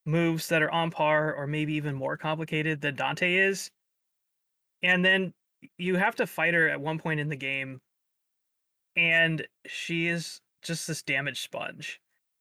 [0.09, 3.71] moves that are on par or maybe even more complicated than Dante is.
[4.83, 5.35] And then
[5.77, 7.81] you have to fight her at one point in the game,
[8.97, 12.01] and she is just this damage sponge.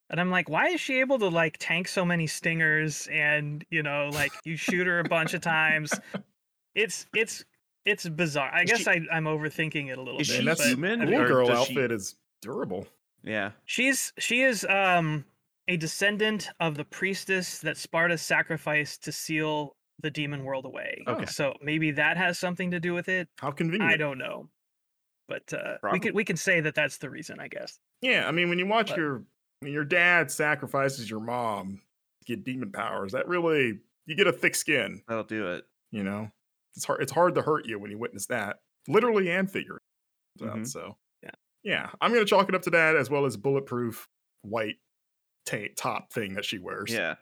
[0.10, 3.84] And I'm like, why is she able to like tank so many stingers and you
[3.84, 5.92] know, like you shoot her a bunch of times?
[6.76, 7.44] It's it's
[7.86, 8.52] it's bizarre.
[8.54, 10.34] I Is guess she- I, I'm overthinking it a little Is bit.
[10.34, 11.02] she And that's but human?
[11.02, 12.88] I Cool mean, girl does she- outfit is durable.
[13.24, 15.26] yeah, she's she is um
[15.68, 21.04] a descendant of the priestess that Sparda sacrificed to seal the demon world away.
[21.08, 21.26] Okay.
[21.26, 23.28] So maybe that has something to do with it.
[23.40, 23.92] How convenient.
[23.92, 24.50] I don't know.
[25.28, 27.80] But uh, we can we can say that that's the reason, I guess.
[28.02, 28.28] Yeah.
[28.28, 29.24] I mean, when you watch But- your
[29.60, 31.82] when your dad sacrifices your mom
[32.22, 35.02] to get demon powers, that really you get a thick skin.
[35.08, 35.66] That'll do it.
[35.92, 36.30] You know,
[36.76, 37.02] it's hard.
[37.02, 39.82] It's hard to hurt you when you witness that, literally and figuratively.
[40.40, 40.68] Mhm.
[40.68, 41.32] So Yeah.
[41.64, 44.08] yeah, I'm gonna chalk it up to that as well as bulletproof
[44.44, 44.76] white
[45.48, 46.92] ta- top thing that she wears.
[46.92, 47.16] Yeah.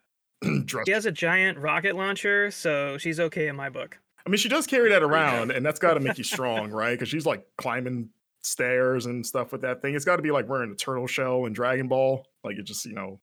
[0.85, 3.97] She has a giant rocket launcher, so she's okay in my book.
[4.25, 5.13] I mean, she does carry that There you go.
[5.15, 6.91] around, and that's got to make you strong, right?
[6.91, 8.09] Because she's like climbing
[8.43, 9.95] stairs and stuff with that thing.
[9.95, 12.25] It's got to be like wearing a turtle shell in Dragon Ball.
[12.43, 13.19] Like it just, you know,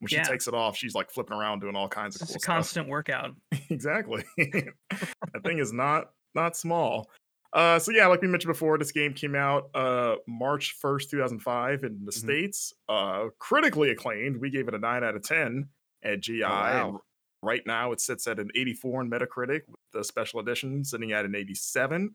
[0.00, 0.24] when she Yeah.
[0.24, 2.54] takes it off, she's like flipping around doing all kinds of It's cool a stuff.
[2.54, 3.30] constant workout.
[3.70, 4.24] exactly.
[4.36, 7.08] that thing is not not small.
[7.56, 11.18] Uh, so yeah, like we mentioned before, this game came out uh, March first, two
[11.18, 12.14] thousand five, in the Mhm.
[12.14, 12.74] states.
[12.88, 14.36] Uh, critically acclaimed.
[14.36, 15.70] We gave it a nine out of ten
[16.02, 16.44] at GI.
[16.44, 17.00] Oh, wow.
[17.42, 21.12] Right now, it sits at an eighty four in Metacritic, with the special edition sitting
[21.12, 22.14] at an eighty seven.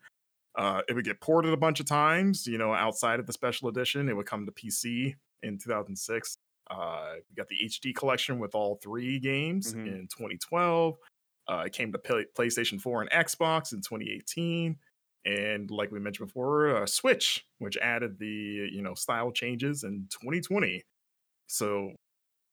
[0.55, 3.67] Uh, it would get ported a bunch of times, you know, outside of the special
[3.67, 4.09] edition.
[4.09, 6.37] It would come to PC in 2006.
[6.69, 9.87] Uh, we got the HD collection with all three games Mhm.
[9.87, 10.97] in 2012.
[11.47, 14.77] Uh, it came to Play- PlayStation 4 and Xbox in 2018.
[15.25, 20.07] And like we mentioned before, uh, Switch, which added the you know style changes in
[20.09, 20.83] 2020.
[21.47, 21.93] So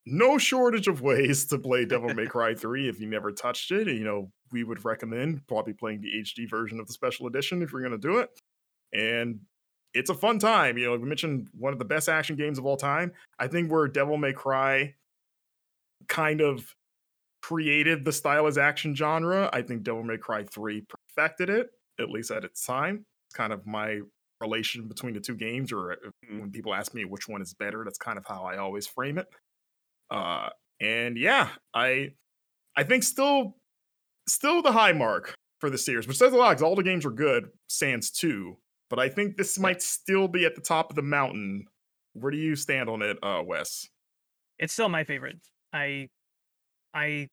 [0.07, 3.87] no shortage of ways to play Devil May Cry 3 if you never touched it.
[3.89, 7.73] You know, we would recommend probably playing the HD version of the special edition if
[7.73, 8.31] you're going to do it.
[8.93, 9.41] And
[9.95, 10.79] it's a fun time.
[10.79, 13.13] You know, we mentioned one of the best action games of all time.
[13.39, 14.95] I think where Devil May Cry
[16.09, 16.75] kind of
[17.43, 21.71] created the stylized action genre, I think Devil May Cry 3 perfected it,
[22.01, 23.05] at least at its time.
[23.29, 24.01] It's kind of my
[24.41, 26.41] relation between the two games, or if- Mhm.
[26.41, 29.19] when people ask me which one is better, that's kind of how I always frame
[29.19, 29.27] it.
[30.11, 30.51] Uh,
[30.81, 32.15] and yeah, I
[32.77, 33.59] I think still
[34.29, 37.05] still the high mark for the series, which says a lot because all the games
[37.05, 38.61] are good, sans two.
[38.91, 41.67] But I think this might still be at the top of the mountain.
[42.15, 43.89] Where do you stand on it, uh, Wes?
[44.59, 45.41] It's still my favorite.
[45.73, 46.09] I,
[46.95, 47.29] I,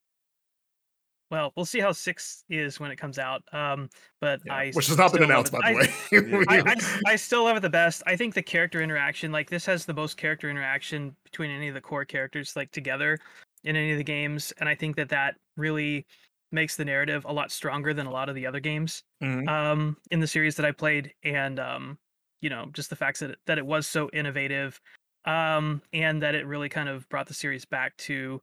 [1.36, 3.44] well, we'll see how six is when it comes out.
[3.52, 3.90] Um,
[4.22, 5.62] but Yeah, I which has not been still love announced, it.
[5.62, 6.45] by the I- way.
[6.66, 8.03] I, I, I still love it the best.
[8.07, 11.74] I think the character interaction, like this, has the most character interaction between any of
[11.74, 13.20] the core characters, like together
[13.66, 16.06] in any of the games, and I think that that really
[16.53, 19.49] makes the narrative a lot stronger than a lot of the other games Mhm.
[19.49, 21.98] um, in the series that I played, and um,
[22.41, 24.80] you know, just the fact that it, that it was so innovative,
[25.26, 28.41] um, and that it really kind of brought the series back to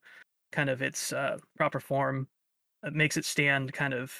[0.50, 2.26] kind of its uh, proper form,
[2.82, 4.12] it makes it stand kind of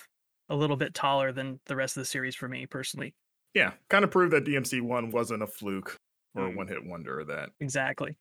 [0.49, 3.15] a little bit taller than the rest of the series for me personally.
[3.55, 5.97] yeah, kind of proved that DMC one wasn't a fluke
[6.35, 6.57] or a Mm.
[6.57, 7.21] one hit wonder.
[7.21, 8.17] Or that Exactly.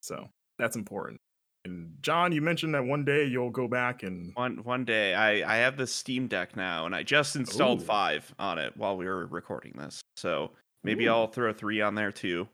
[0.00, 1.18] so that's important.
[1.64, 5.54] And John, you mentioned that one day you'll go back and One one day, I
[5.54, 7.84] I have the Steam Deck now, and I just installed Ooh.
[7.84, 10.02] five on it while we were recording this.
[10.16, 10.50] So
[10.82, 11.12] maybe Ooh.
[11.12, 12.46] I'll throw three on there too,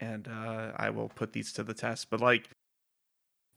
[0.00, 2.08] and uh, I will put these to the test.
[2.08, 2.48] But like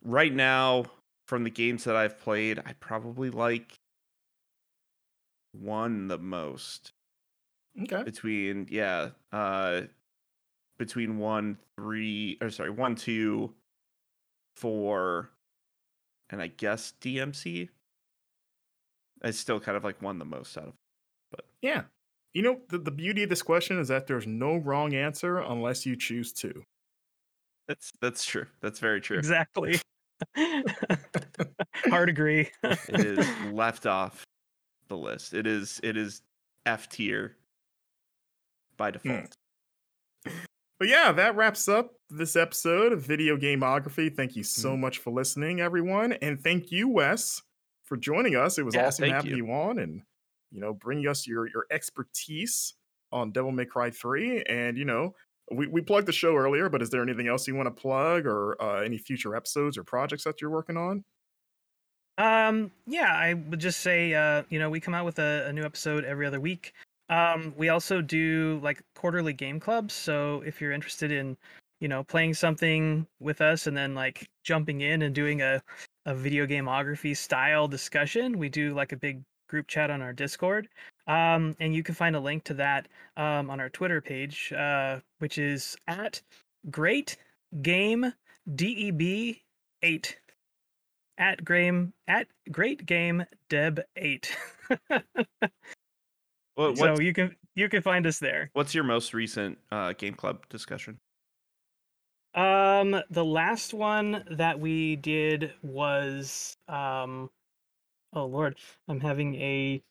[0.04, 0.86] right now,
[1.28, 3.80] from the games that I've played, I probably like
[5.54, 6.94] one the most
[7.84, 9.82] okay, between yeah uh
[10.80, 13.54] between one three or sorry one two
[14.56, 15.30] four
[16.32, 17.70] and i guess dmc
[19.22, 20.74] i still kind of like one the most out of
[21.32, 21.84] but yeah.
[22.34, 25.86] You know, the, the beauty of this question is that there's no wrong answer unless
[25.86, 26.64] you choose to.
[27.68, 29.80] that's that's true that's very true Exactly.
[31.86, 32.50] Hard agree.
[32.64, 34.24] it is left off
[34.90, 36.22] the list it is it is
[36.66, 37.36] f tier
[38.78, 39.36] by default
[40.80, 44.14] But yeah, that wraps up this episode of Video Gameography.
[44.14, 44.48] Thank you Mm.
[44.48, 46.14] so much for listening, everyone.
[46.14, 47.42] And thank you, Wes,
[47.84, 48.58] for joining us.
[48.58, 49.46] It was Yeah, awesome thank having you.
[49.48, 49.52] you.
[49.54, 50.02] on and,
[50.52, 52.74] you know, bringing us your, your expertise
[53.14, 54.44] on Devil May Cry 3.
[54.44, 55.16] And, you know,
[55.52, 58.26] we, we plugged the show earlier, but is there anything else you want to plug
[58.26, 61.04] or uh, any future episodes or projects that you're working on?
[62.18, 65.54] Um, yeah, I would just say, uh, you know, we come out with a, a
[65.54, 66.74] new episode every other week.
[67.10, 69.94] Um, we also do like quarterly game clubs.
[69.94, 71.36] So if you're interested in,
[71.80, 75.62] you know, playing something with us and then like jumping in and doing a,
[76.06, 79.22] a video gameography style discussion, we do like a big
[79.54, 80.68] group chat on our Discord.
[81.06, 85.00] Um, and you can find a link to that um, on our Twitter page, uh,
[85.20, 86.20] which is at
[86.72, 87.18] Great
[87.62, 88.12] Game
[88.56, 89.36] DEB
[89.84, 90.18] eight
[91.20, 94.36] at Graham at Great Game Deb eight.
[96.56, 98.50] what, so you can you can find us there.
[98.54, 100.98] what's your most recent uh game club discussion
[102.34, 107.30] Um, the last one that we did was um,
[108.14, 108.58] oh lord,
[108.88, 109.82] I'm having a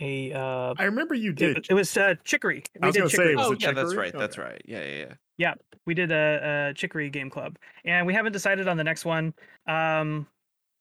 [0.00, 0.74] a uh.
[0.78, 1.66] I remember you did.
[1.70, 2.62] it was uh, chicory.
[2.82, 3.36] I We was did gonna say, chicory.
[3.36, 3.96] was oh it yeah that's Chicory?
[4.04, 4.48] right that's Okay.
[4.48, 5.54] right yeah yeah yeah Yeah,
[5.86, 9.34] we did a, a chicory game club, and we haven't decided on the next one.
[9.66, 10.26] Um,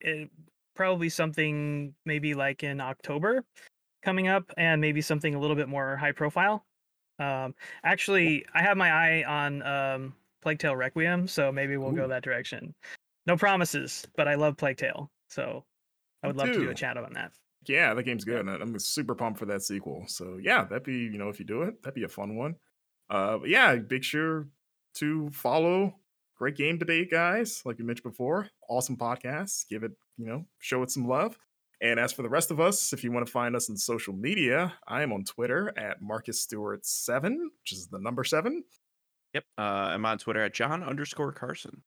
[0.01, 0.29] it,
[0.75, 3.43] probably something maybe like in October
[4.03, 6.65] coming up, and maybe something a little bit more high profile.
[7.17, 12.07] Um, actually, I have my eye on um, Plague Tale Requiem, so maybe we'll go
[12.09, 12.73] that direction.
[13.25, 15.63] No promises, but I love Plague Tale, so
[16.25, 17.31] I would love to do a chat on that.
[17.67, 18.39] Yeah, that game's good.
[18.39, 20.03] and I'm super pumped for that sequel.
[20.07, 22.55] So yeah, that'd be you know if you do it, that'd be a fun one.
[23.09, 24.47] Uh, but yeah, make sure
[24.95, 25.95] to follow
[26.37, 27.61] Great Game Debate, guys.
[27.65, 29.67] Like we mentioned before, awesome podcast.
[29.69, 31.37] Give it you know show it some love.
[31.81, 34.13] And as for the rest of us, if you want to find us on social
[34.13, 38.63] media, I am on Twitter at Marcus Stewart seven, which is the number seven.
[39.33, 39.43] Yep.
[39.57, 41.83] Uh, I'm on Twitter at John underscore Carson.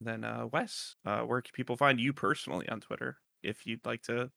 [0.00, 4.02] Then uh, Wes, uh, where can people find you personally on Twitter if you'd like
[4.04, 4.30] to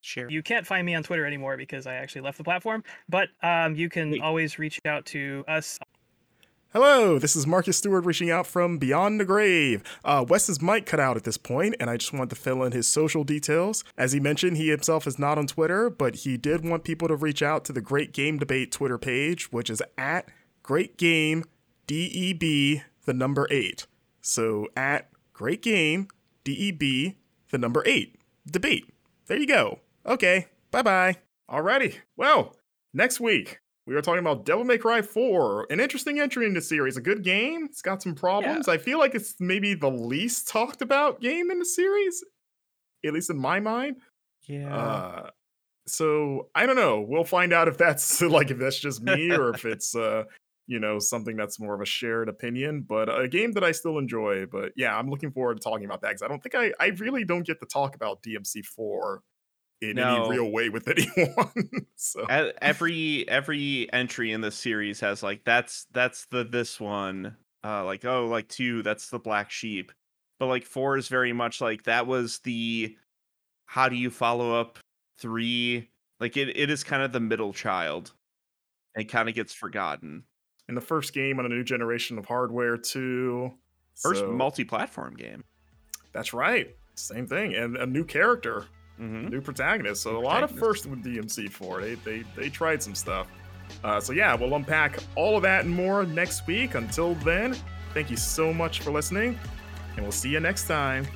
[0.00, 0.30] share?
[0.30, 3.74] You can't find me on Twitter anymore because I actually left the platform, but um,
[3.76, 4.22] you can Wait.
[4.22, 5.78] always reach out to us
[6.74, 9.82] Hello, this is Marcus Stewart reaching out from Beyond the Grave.
[10.04, 12.72] Uh, Wes's mic cut out at this point, and I just wanted to fill in
[12.72, 13.84] his social details.
[13.96, 17.16] As he mentioned, he himself is not on Twitter, but he did want people to
[17.16, 20.28] reach out to the Great Game Debate Twitter page, which is at
[20.62, 21.44] Great Game
[21.86, 23.86] DEB, the number eight.
[24.28, 26.08] So at Great Game
[26.44, 27.14] DEB,
[27.50, 28.16] the number eight.
[28.46, 28.84] Debate.
[29.26, 29.80] There you go.
[30.04, 31.16] Okay, bye bye.
[31.50, 31.94] Alrighty.
[32.14, 32.54] Well,
[32.92, 36.60] next week we are talking about Devil May Cry 4, an interesting entry in the
[36.60, 36.98] series.
[36.98, 37.64] A good game.
[37.70, 38.68] It's got some problems.
[38.68, 42.22] I feel like it's maybe the least talked about game in the series,
[43.06, 43.96] at least in my mind.
[44.42, 44.76] Yeah.
[44.76, 45.30] Uh,
[45.86, 47.00] so I don't know.
[47.00, 50.24] We'll find out if that's like if that's just me or if it's uh
[50.68, 52.82] you know something that's more of a shared opinion.
[52.88, 54.46] But a game that I still enjoy.
[54.46, 56.88] But yeah, I'm looking forward to talking about that because I don't think I I
[56.98, 59.22] really don't get to talk about DMC four
[59.80, 60.16] in No.
[60.24, 61.86] any real way with anyone.
[61.96, 67.84] so every every entry in the series has like that's that's the this one uh
[67.84, 69.92] like oh like two that's the black sheep
[70.40, 72.96] but like four is very much like that was the
[73.66, 74.78] how do you follow up
[75.18, 75.88] three
[76.20, 78.12] like it, it is kind of the middle child
[78.96, 80.24] and kind of gets forgotten
[80.68, 83.52] in the first game on a new generation of hardware too.
[83.96, 85.44] first So, multi-platform game
[86.12, 86.74] That's right.
[86.94, 88.66] Same thing, and a new character.
[88.96, 90.02] hmm new protagonist.
[90.02, 91.80] So New a lot of first with DMC4.
[91.80, 93.28] They they they tried some stuff.
[93.84, 96.74] Uh, so yeah, we'll unpack all of that and more next week.
[96.74, 97.54] Until then,
[97.94, 99.38] thank you so much for listening,
[99.94, 101.06] and we'll see you next time.